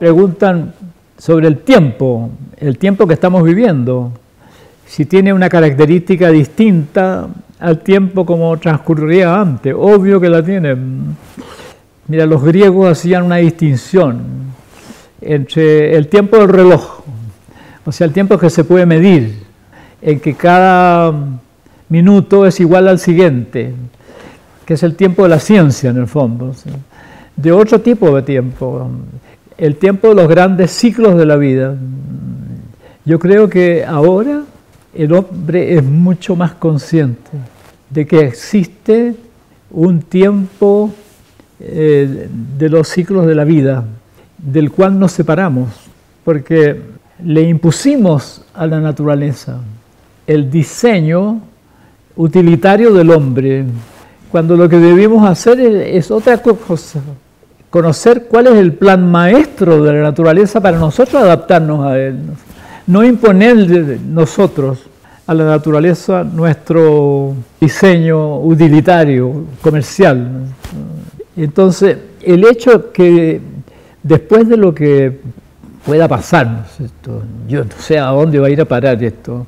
preguntan 0.00 0.74
sobre 1.16 1.46
el 1.46 1.58
tiempo, 1.58 2.30
el 2.56 2.76
tiempo 2.76 3.06
que 3.06 3.14
estamos 3.14 3.44
viviendo 3.44 4.10
si 4.86 5.04
tiene 5.04 5.32
una 5.32 5.48
característica 5.48 6.30
distinta 6.30 7.28
al 7.58 7.80
tiempo 7.80 8.24
como 8.24 8.56
transcurría 8.58 9.40
antes. 9.40 9.74
Obvio 9.76 10.20
que 10.20 10.28
la 10.28 10.42
tiene. 10.42 10.76
Mira, 12.08 12.24
los 12.26 12.42
griegos 12.42 12.90
hacían 12.90 13.24
una 13.24 13.36
distinción 13.36 14.46
entre 15.20 15.96
el 15.96 16.08
tiempo 16.08 16.38
del 16.38 16.48
reloj, 16.48 17.00
o 17.84 17.92
sea, 17.92 18.06
el 18.06 18.12
tiempo 18.12 18.38
que 18.38 18.50
se 18.50 18.64
puede 18.64 18.86
medir, 18.86 19.44
en 20.02 20.20
que 20.20 20.34
cada 20.34 21.12
minuto 21.88 22.46
es 22.46 22.60
igual 22.60 22.86
al 22.86 22.98
siguiente, 22.98 23.74
que 24.64 24.74
es 24.74 24.82
el 24.82 24.94
tiempo 24.94 25.24
de 25.24 25.30
la 25.30 25.40
ciencia 25.40 25.90
en 25.90 25.96
el 25.96 26.06
fondo, 26.06 26.54
de 27.34 27.52
otro 27.52 27.80
tipo 27.80 28.14
de 28.14 28.22
tiempo, 28.22 28.88
el 29.56 29.76
tiempo 29.76 30.08
de 30.08 30.14
los 30.14 30.28
grandes 30.28 30.70
ciclos 30.70 31.16
de 31.16 31.26
la 31.26 31.36
vida. 31.36 31.74
Yo 33.04 33.18
creo 33.18 33.48
que 33.48 33.84
ahora 33.84 34.42
el 34.96 35.12
hombre 35.12 35.74
es 35.74 35.84
mucho 35.84 36.36
más 36.36 36.52
consciente 36.52 37.30
de 37.90 38.06
que 38.06 38.20
existe 38.20 39.14
un 39.70 40.00
tiempo 40.02 40.92
eh, 41.60 42.28
de 42.58 42.68
los 42.68 42.88
ciclos 42.88 43.26
de 43.26 43.34
la 43.34 43.44
vida, 43.44 43.84
del 44.38 44.70
cual 44.70 44.98
nos 44.98 45.12
separamos, 45.12 45.68
porque 46.24 46.80
le 47.24 47.42
impusimos 47.42 48.44
a 48.54 48.66
la 48.66 48.80
naturaleza 48.80 49.60
el 50.26 50.50
diseño 50.50 51.40
utilitario 52.16 52.92
del 52.92 53.10
hombre, 53.10 53.64
cuando 54.30 54.56
lo 54.56 54.68
que 54.68 54.78
debemos 54.78 55.26
hacer 55.28 55.60
es, 55.60 56.10
otra 56.10 56.38
cosa, 56.42 57.00
conocer 57.70 58.26
cuál 58.28 58.48
es 58.48 58.54
el 58.54 58.72
plan 58.72 59.10
maestro 59.10 59.82
de 59.82 59.92
la 59.92 60.02
naturaleza 60.02 60.60
para 60.60 60.78
nosotros 60.78 61.22
adaptarnos 61.22 61.86
a 61.86 61.98
él. 61.98 62.18
No 62.86 63.04
imponer 63.04 64.00
nosotros 64.00 64.78
a 65.26 65.34
la 65.34 65.44
naturaleza 65.44 66.22
nuestro 66.22 67.34
diseño 67.60 68.38
utilitario, 68.38 69.46
comercial. 69.60 70.46
Entonces, 71.36 71.98
el 72.22 72.46
hecho 72.46 72.92
que 72.92 73.40
después 74.02 74.48
de 74.48 74.56
lo 74.56 74.72
que 74.72 75.18
pueda 75.84 76.06
pasar, 76.06 76.66
yo 77.48 77.64
no 77.64 77.70
sé 77.78 77.98
a 77.98 78.06
dónde 78.06 78.38
va 78.38 78.46
a 78.46 78.50
ir 78.50 78.60
a 78.60 78.64
parar 78.64 79.02
esto, 79.02 79.46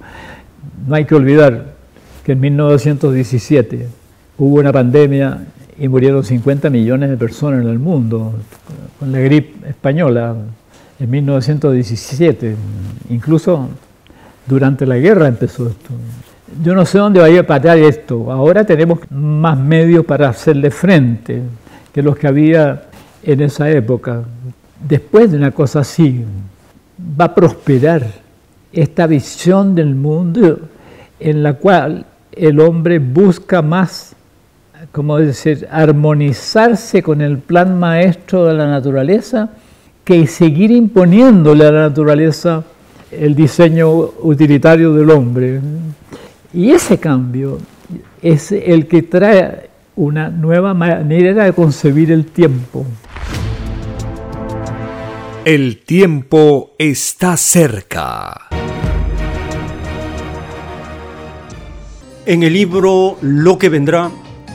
no 0.87 0.95
hay 0.95 1.05
que 1.05 1.15
olvidar 1.15 1.75
que 2.25 2.33
en 2.33 2.41
1917 2.41 3.87
hubo 4.39 4.59
una 4.59 4.73
pandemia 4.73 5.47
y 5.79 5.87
murieron 5.89 6.25
50 6.25 6.71
millones 6.71 7.11
de 7.11 7.17
personas 7.17 7.63
en 7.63 7.71
el 7.71 7.79
mundo 7.79 8.35
con 8.99 9.13
la 9.13 9.21
gripe 9.21 9.69
española 9.69 10.35
en 10.99 11.11
1917. 11.11 12.57
Incluso 13.11 13.69
durante 14.47 14.87
la 14.87 14.97
guerra 14.97 15.29
empezó 15.29 15.69
esto. 15.69 15.91
Yo 16.63 16.75
no 16.75 16.87
sé 16.87 16.99
dónde 16.99 17.21
va 17.21 17.27
a 17.27 17.31
ir 17.31 17.41
a 17.41 17.47
parar 17.47 17.79
esto. 17.79 18.33
Ahora 18.33 18.65
tenemos 18.65 19.01
más 19.11 19.59
medios 19.59 20.05
para 20.05 20.29
hacerle 20.29 20.71
frente 20.71 21.43
que 21.93 22.03
los 22.03 22.17
que 22.17 22.27
había 22.27 22.85
en 23.23 23.43
esa 23.43 23.71
época. 23.71 24.23
Después 24.89 25.31
de 25.31 25.37
una 25.37 25.51
cosa 25.51 25.81
así, 25.81 26.25
va 27.21 27.27
a 27.27 27.35
prosperar 27.35 28.07
esta 28.73 29.07
visión 29.07 29.75
del 29.75 29.95
mundo 29.95 30.61
en 31.21 31.43
la 31.43 31.55
cual 31.55 32.07
el 32.33 32.61
hombre 32.61 32.99
busca 32.99 33.61
más, 33.61 34.15
como 34.93 35.19
decir, 35.19 35.67
armonizarse 35.71 37.03
con 37.03 37.21
el 37.21 37.39
plan 37.39 37.79
maestro 37.79 38.47
de 38.47 38.55
la 38.55 38.69
naturaleza 38.69 39.51
que 40.09 40.27
seguir 40.27 40.71
imponiéndole 40.71 41.67
a 41.67 41.71
la 41.71 41.83
naturaleza 41.83 42.65
el 43.11 43.35
diseño 43.35 43.91
utilitario 44.23 44.95
del 44.95 45.11
hombre. 45.11 45.61
Y 46.55 46.71
ese 46.71 46.97
cambio 46.97 47.59
es 48.23 48.53
el 48.53 48.87
que 48.87 49.03
trae 49.03 49.69
una 49.97 50.31
nueva 50.31 50.73
manera 50.73 51.45
de 51.45 51.53
concebir 51.53 52.11
el 52.11 52.25
tiempo. 52.25 52.87
El 55.45 55.83
tiempo 55.85 56.71
está 56.79 57.37
cerca. 57.37 58.49
En 62.25 62.43
el 62.43 62.55
libro 62.55 63.19
Lo 63.21 63.59
que 63.59 63.69
vendrá 63.69 64.11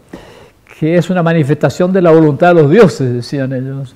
que 0.78 0.96
es 0.96 1.10
una 1.10 1.24
manifestación 1.24 1.92
de 1.92 2.04
la 2.04 2.12
voluntad 2.12 2.50
de 2.50 2.62
los 2.62 2.70
dioses, 2.70 3.12
decían 3.12 3.52
ellos. 3.52 3.96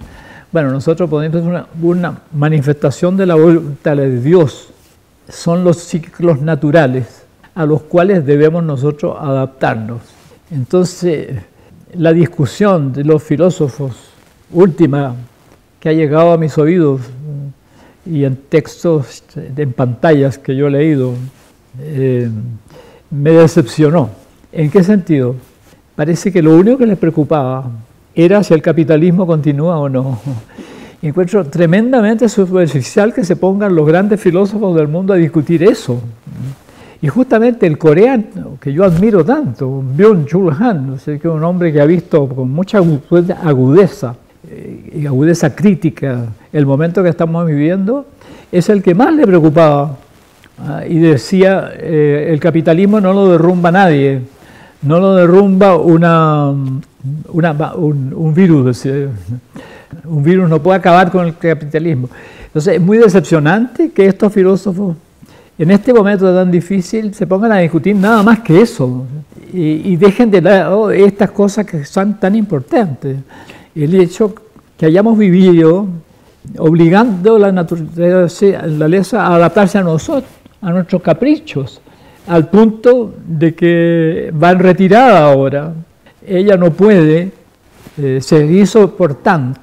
Bueno, 0.52 0.72
nosotros 0.72 1.08
podemos 1.08 1.44
una, 1.44 1.68
una 1.80 2.22
manifestación 2.34 3.18
de 3.18 3.28
la 3.28 3.36
voluntad 3.36 3.96
de 3.98 4.20
Dios. 4.20 4.70
Son 5.30 5.64
los 5.64 5.78
ciclos 5.78 6.42
naturales 6.42 7.26
a 7.54 7.68
los 7.68 7.84
cuales 7.84 8.26
debemos 8.26 8.64
nosotros 8.64 9.16
adaptarnos. 9.20 10.02
Entonces, 10.50 11.36
la 11.94 12.14
discusión 12.14 12.94
de 12.94 13.04
los 13.04 13.22
filósofos 13.22 13.94
última 14.52 15.14
que 15.80 15.90
ha 15.90 15.94
llegado 15.94 16.32
a 16.32 16.38
mis 16.40 16.58
oídos 16.58 17.02
y 18.10 18.26
en 18.26 18.36
textos, 18.36 19.24
en 19.36 19.74
pantallas 19.74 20.38
que 20.38 20.56
yo 20.56 20.68
he 20.68 20.72
leído, 20.72 21.14
eh, 21.80 22.30
me 23.10 23.32
decepcionó. 23.32 24.10
¿En 24.52 24.70
qué 24.70 24.84
sentido? 24.84 25.36
Parece 25.96 26.32
que 26.32 26.42
lo 26.42 26.56
único 26.56 26.78
que 26.78 26.86
les 26.86 26.98
preocupaba 26.98 27.70
era 28.16 28.44
si 28.44 28.54
el 28.54 28.62
capitalismo 28.62 29.28
continúa 29.28 29.78
o 29.78 29.90
no. 29.90 30.20
Encuentro 31.02 31.46
tremendamente 31.46 32.28
superficial 32.28 33.14
que 33.14 33.24
se 33.24 33.36
pongan 33.36 33.76
los 33.76 33.86
grandes 33.86 34.20
filósofos 34.20 34.76
del 34.76 34.88
mundo 34.88 35.14
a 35.14 35.18
discutir 35.18 35.64
eso. 35.64 36.02
Y 37.02 37.08
justamente 37.08 37.68
el 37.68 37.78
coreano, 37.78 38.58
que 38.60 38.74
yo 38.74 38.84
admiro 38.84 39.24
tanto, 39.24 39.84
Byung-Chul 39.96 40.56
Han, 40.60 40.98
un 41.32 41.44
hombre 41.44 41.72
que 41.72 41.80
ha 41.80 41.86
visto 41.86 42.28
con 42.28 42.50
mucha 42.50 42.80
agudeza 43.44 44.16
y 44.94 45.06
agudeza 45.06 45.56
crítica 45.56 46.26
el 46.54 46.66
momento 46.66 47.04
que 47.04 47.10
estamos 47.10 47.46
viviendo, 47.46 48.06
es 48.52 48.70
el 48.70 48.82
que 48.82 48.96
más 48.96 49.14
le 49.14 49.26
preocupaba. 49.26 49.98
Ah, 50.60 50.84
y 50.88 50.98
decía, 50.98 51.72
eh, 51.76 52.30
el 52.32 52.40
capitalismo 52.40 53.00
no 53.00 53.14
lo 53.14 53.30
derrumba 53.30 53.72
nadie, 53.72 54.22
no 54.82 55.00
lo 55.00 55.16
derrumba 55.16 55.78
una, 55.78 56.50
un, 56.50 58.34
virus. 58.36 58.88
Un 60.04 60.22
virus 60.22 60.50
no 60.50 60.62
puede 60.62 60.78
acabar 60.78 61.12
con 61.12 61.28
el 61.28 61.38
capitalismo. 61.38 62.10
Entonces 62.48 62.76
es 62.76 62.82
muy 62.82 62.98
decepcionante 62.98 63.92
que 63.92 64.06
estos 64.06 64.34
filósofos 64.34 64.98
en 65.58 65.72
este 65.72 65.94
momento 65.94 66.34
tan 66.34 66.52
difícil 66.52 67.14
se 67.14 67.26
pongan 67.26 67.54
a 67.54 67.58
discutir 67.60 67.96
nada 67.96 68.22
más 68.22 68.40
que 68.40 68.62
eso 68.62 69.06
y, 69.54 69.94
y 69.94 69.96
dejen 69.96 70.30
de 70.30 70.42
lado 70.42 70.92
estas 70.92 71.32
cosas 71.32 71.66
que 71.66 71.86
son 71.86 72.20
tan 72.20 72.36
importantes 72.36 73.18
el 73.84 73.96
hecho 73.96 74.34
que 74.78 74.86
hayamos 74.86 75.18
vivido 75.18 75.88
obligando 76.58 77.38
la 77.38 77.52
naturaleza 77.52 79.26
a 79.26 79.36
adaptarse 79.36 79.78
a 79.78 79.84
nosotros, 79.84 80.32
a 80.62 80.72
nuestros 80.72 81.02
caprichos, 81.02 81.82
al 82.28 82.50
punto 82.50 83.14
de 83.26 83.54
que 83.56 84.34
va 84.42 84.52
en 84.52 84.60
retirada 84.60 85.32
ahora. 85.32 85.74
Ella 86.26 86.58
no 86.58 86.72
puede 86.72 87.32
eh, 87.98 88.20
seguir 88.22 88.68
soportando 88.68 89.60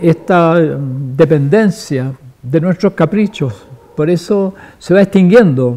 esta 0.00 0.54
mm, 0.54 1.16
dependencia 1.16 2.12
de 2.42 2.60
nuestros 2.60 2.92
caprichos, 2.94 3.54
por 3.96 4.10
eso 4.10 4.54
se 4.78 4.94
va 4.94 5.02
extinguiendo. 5.02 5.76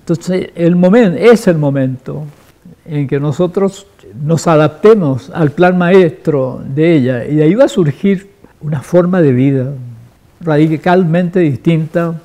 Entonces, 0.00 0.50
el 0.54 0.76
momento, 0.76 1.18
es 1.18 1.46
el 1.46 1.56
momento 1.56 2.24
en 2.84 3.06
que 3.06 3.20
nosotros 3.20 3.86
nos 4.20 4.46
adaptemos 4.46 5.30
al 5.34 5.52
plan 5.52 5.78
maestro 5.78 6.62
de 6.64 6.94
ella 6.94 7.24
y 7.24 7.36
de 7.36 7.44
ahí 7.44 7.54
va 7.54 7.64
a 7.64 7.68
surgir 7.68 8.30
una 8.60 8.82
forma 8.82 9.20
de 9.20 9.32
vida 9.32 9.72
radicalmente 10.40 11.40
distinta 11.40 12.20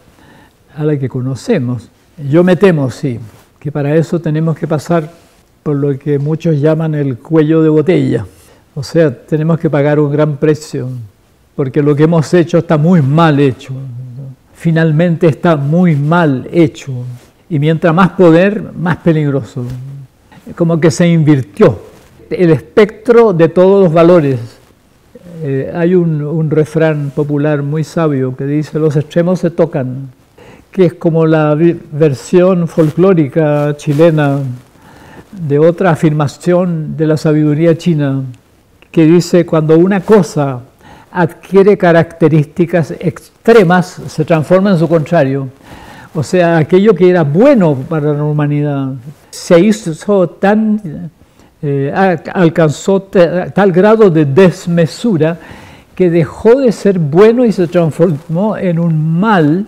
a 0.75 0.83
la 0.83 0.97
que 0.97 1.09
conocemos. 1.09 1.89
Yo 2.29 2.43
me 2.43 2.55
temo, 2.55 2.89
sí, 2.89 3.19
que 3.59 3.71
para 3.71 3.95
eso 3.95 4.19
tenemos 4.19 4.57
que 4.57 4.67
pasar 4.67 5.11
por 5.63 5.75
lo 5.75 5.97
que 5.97 6.19
muchos 6.19 6.59
llaman 6.59 6.95
el 6.95 7.17
cuello 7.17 7.61
de 7.61 7.69
botella. 7.69 8.25
O 8.73 8.83
sea, 8.83 9.13
tenemos 9.25 9.59
que 9.59 9.69
pagar 9.69 9.99
un 9.99 10.11
gran 10.11 10.37
precio, 10.37 10.87
porque 11.55 11.81
lo 11.81 11.95
que 11.95 12.03
hemos 12.03 12.33
hecho 12.33 12.59
está 12.59 12.77
muy 12.77 13.01
mal 13.01 13.39
hecho. 13.39 13.73
Finalmente 14.53 15.27
está 15.27 15.55
muy 15.55 15.95
mal 15.95 16.47
hecho. 16.51 16.93
Y 17.49 17.59
mientras 17.59 17.93
más 17.93 18.09
poder, 18.09 18.71
más 18.73 18.97
peligroso. 18.97 19.65
Como 20.55 20.79
que 20.79 20.91
se 20.91 21.07
invirtió 21.07 21.79
el 22.29 22.49
espectro 22.51 23.33
de 23.33 23.49
todos 23.49 23.83
los 23.83 23.93
valores. 23.93 24.39
Eh, 25.43 25.71
hay 25.73 25.95
un, 25.95 26.21
un 26.21 26.49
refrán 26.49 27.11
popular 27.15 27.61
muy 27.61 27.83
sabio 27.83 28.35
que 28.35 28.45
dice, 28.45 28.79
los 28.79 28.95
extremos 28.95 29.39
se 29.39 29.51
tocan 29.51 30.09
que 30.71 30.85
es 30.85 30.93
como 30.93 31.25
la 31.25 31.57
versión 31.91 32.67
folclórica 32.67 33.75
chilena 33.77 34.39
de 35.31 35.57
otra 35.57 35.89
afirmación 35.89 36.95
de 36.95 37.07
la 37.07 37.17
sabiduría 37.17 37.75
china, 37.75 38.21
que 38.91 39.05
dice, 39.05 39.43
cuando 39.43 39.75
una 39.77 40.01
cosa 40.01 40.59
adquiere 41.11 41.79
características 41.79 42.91
extremas, 42.99 44.01
se 44.07 44.23
transforma 44.23 44.69
en 44.71 44.77
su 44.77 44.87
contrario. 44.87 45.47
O 46.13 46.21
sea, 46.21 46.57
aquello 46.57 46.93
que 46.93 47.09
era 47.09 47.23
bueno 47.23 47.75
para 47.89 48.13
la 48.13 48.23
humanidad 48.23 48.93
se 49.37 49.59
hizo 49.59 50.29
tan, 50.29 51.11
eh, 51.61 52.21
alcanzó 52.33 53.01
tal 53.01 53.71
grado 53.71 54.09
de 54.09 54.25
desmesura 54.25 55.37
que 55.95 56.09
dejó 56.09 56.59
de 56.59 56.71
ser 56.71 56.99
bueno 56.99 57.45
y 57.45 57.51
se 57.51 57.67
transformó 57.67 58.57
en 58.57 58.79
un 58.79 59.19
mal 59.19 59.65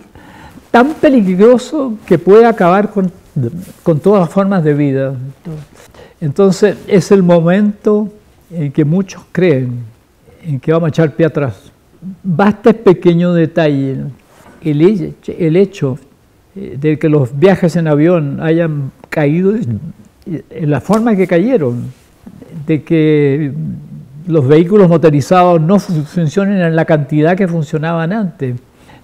tan 0.70 0.94
peligroso 0.94 1.94
que 2.06 2.18
puede 2.18 2.46
acabar 2.46 2.90
con, 2.90 3.10
con 3.82 3.98
todas 4.00 4.20
las 4.20 4.30
formas 4.30 4.62
de 4.62 4.74
vida. 4.74 5.14
Entonces 6.20 6.76
es 6.86 7.10
el 7.10 7.22
momento 7.22 8.08
en 8.50 8.70
que 8.72 8.84
muchos 8.84 9.22
creen 9.32 9.84
en 10.42 10.60
que 10.60 10.72
vamos 10.72 10.86
a 10.86 10.90
echar 10.90 11.14
pie 11.14 11.26
atrás. 11.26 11.70
Basta 12.22 12.70
el 12.70 12.76
pequeño 12.76 13.32
detalle, 13.32 14.04
el, 14.62 15.56
hecho 15.56 15.98
de 16.54 16.98
que 16.98 17.08
los 17.08 17.38
viajes 17.38 17.76
en 17.76 17.86
avión 17.86 18.40
hayan 18.40 18.92
caído 19.08 19.54
en 19.54 20.70
la 20.70 20.80
forma 20.80 21.16
que 21.16 21.26
cayeron, 21.26 21.84
de 22.66 22.82
que 22.82 23.52
los 24.26 24.46
vehículos 24.46 24.88
motorizados 24.88 25.60
no 25.60 25.78
funcionen 25.78 26.60
en 26.60 26.76
la 26.76 26.84
cantidad 26.84 27.36
que 27.36 27.48
funcionaban 27.48 28.12
antes 28.12 28.56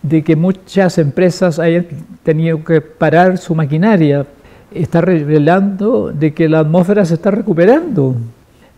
de 0.03 0.23
que 0.23 0.37
muchas 0.37 0.99
empresas 0.99 1.59
hayan 1.59 1.87
tenido 2.23 2.63
que 2.63 2.81
parar 2.81 3.39
su 3.39 3.55
maquinaria, 3.55 4.27
está 4.73 5.01
revelando 5.01 6.13
de 6.13 6.33
que 6.33 6.49
la 6.49 6.61
atmósfera 6.61 7.05
se 7.05 7.15
está 7.15 7.31
recuperando. 7.31 8.15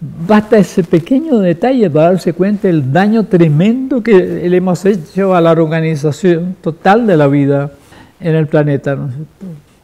Basta 0.00 0.58
ese 0.58 0.84
pequeño 0.84 1.40
detalle 1.40 1.90
para 1.90 2.12
darse 2.12 2.32
cuenta 2.32 2.68
del 2.68 2.92
daño 2.92 3.24
tremendo 3.24 4.02
que 4.02 4.48
le 4.48 4.56
hemos 4.56 4.84
hecho 4.86 5.34
a 5.34 5.40
la 5.40 5.50
organización 5.52 6.56
total 6.62 7.06
de 7.06 7.16
la 7.16 7.26
vida 7.26 7.72
en 8.20 8.34
el 8.34 8.46
planeta. 8.46 8.96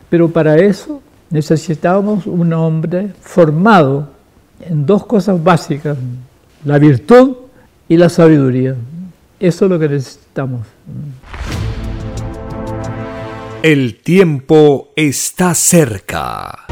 Pero 0.09 0.31
para 0.31 0.57
eso 0.59 1.03
necesitábamos 1.31 2.27
un 2.27 2.53
hombre 2.53 3.11
formado 3.21 4.09
en 4.61 4.87
dos 4.87 5.07
cosas 5.07 5.43
básicas, 5.43 5.97
la 6.65 6.79
virtud 6.79 7.37
y 7.89 7.97
la 7.97 8.09
sabiduría. 8.09 8.77
Eso 9.41 9.65
es 9.65 9.71
lo 9.71 9.79
que 9.79 9.89
necesitamos. 9.89 10.67
El 13.63 14.01
tiempo 14.03 14.91
está 14.95 15.55
cerca. 15.55 16.67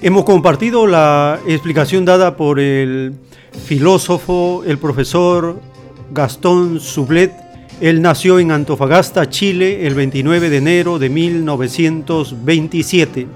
Hemos 0.00 0.24
compartido 0.24 0.86
la 0.86 1.38
explicación 1.46 2.04
dada 2.04 2.36
por 2.36 2.58
el 2.58 3.14
filósofo, 3.64 4.64
el 4.66 4.78
profesor 4.78 5.60
Gastón 6.12 6.80
Sublet. 6.80 7.32
Él 7.82 8.00
nació 8.00 8.38
en 8.38 8.52
Antofagasta, 8.52 9.28
Chile, 9.28 9.84
el 9.88 9.96
29 9.96 10.48
de 10.50 10.58
enero 10.58 11.00
de 11.00 11.08
1927. 11.08 13.26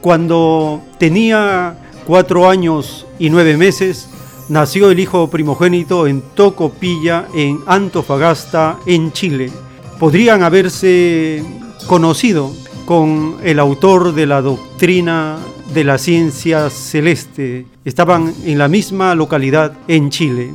Cuando 0.00 0.82
tenía 0.98 1.78
cuatro 2.04 2.50
años 2.50 3.06
y 3.20 3.30
nueve 3.30 3.56
meses, 3.56 4.08
nació 4.48 4.90
el 4.90 4.98
hijo 4.98 5.30
primogénito 5.30 6.08
en 6.08 6.20
Tocopilla, 6.34 7.28
en 7.32 7.60
Antofagasta, 7.64 8.76
en 8.86 9.12
Chile. 9.12 9.52
Podrían 10.00 10.42
haberse 10.42 11.44
conocido 11.86 12.50
con 12.86 13.36
el 13.44 13.60
autor 13.60 14.14
de 14.14 14.26
la 14.26 14.42
doctrina 14.42 15.38
de 15.72 15.84
la 15.84 15.98
ciencia 15.98 16.70
celeste. 16.70 17.66
Estaban 17.84 18.34
en 18.44 18.58
la 18.58 18.66
misma 18.66 19.14
localidad 19.14 19.74
en 19.86 20.10
Chile. 20.10 20.50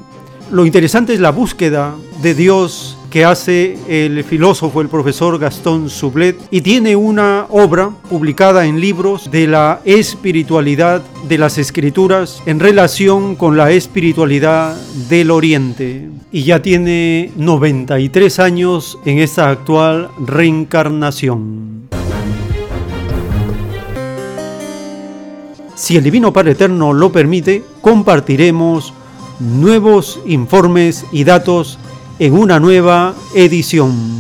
Lo 0.51 0.65
interesante 0.65 1.13
es 1.13 1.21
la 1.21 1.31
búsqueda 1.31 1.95
de 2.21 2.33
Dios 2.33 2.96
que 3.09 3.25
hace 3.25 3.77
el 3.87 4.23
filósofo, 4.23 4.81
el 4.81 4.89
profesor 4.89 5.39
Gastón 5.39 5.89
Sublet, 5.89 6.37
y 6.51 6.61
tiene 6.61 6.95
una 6.95 7.45
obra 7.49 7.89
publicada 8.09 8.65
en 8.65 8.79
libros 8.79 9.29
de 9.31 9.47
la 9.47 9.81
espiritualidad 9.85 11.01
de 11.27 11.37
las 11.37 11.57
escrituras 11.57 12.41
en 12.45 12.59
relación 12.59 13.35
con 13.35 13.57
la 13.57 13.71
espiritualidad 13.71 14.75
del 15.09 15.31
Oriente. 15.31 16.09
Y 16.31 16.43
ya 16.43 16.61
tiene 16.61 17.31
93 17.37 18.39
años 18.39 18.99
en 19.05 19.19
esta 19.19 19.49
actual 19.49 20.09
reencarnación. 20.19 21.87
Si 25.75 25.95
el 25.95 26.03
Divino 26.03 26.33
Padre 26.33 26.53
Eterno 26.53 26.91
lo 26.91 27.11
permite, 27.11 27.63
compartiremos 27.81 28.93
nuevos 29.39 30.19
informes 30.25 31.05
y 31.11 31.23
datos 31.23 31.77
en 32.19 32.33
una 32.33 32.59
nueva 32.59 33.13
edición. 33.35 34.17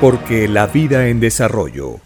Porque 0.00 0.46
la 0.46 0.66
vida 0.66 1.08
en 1.08 1.20
desarrollo 1.20 2.05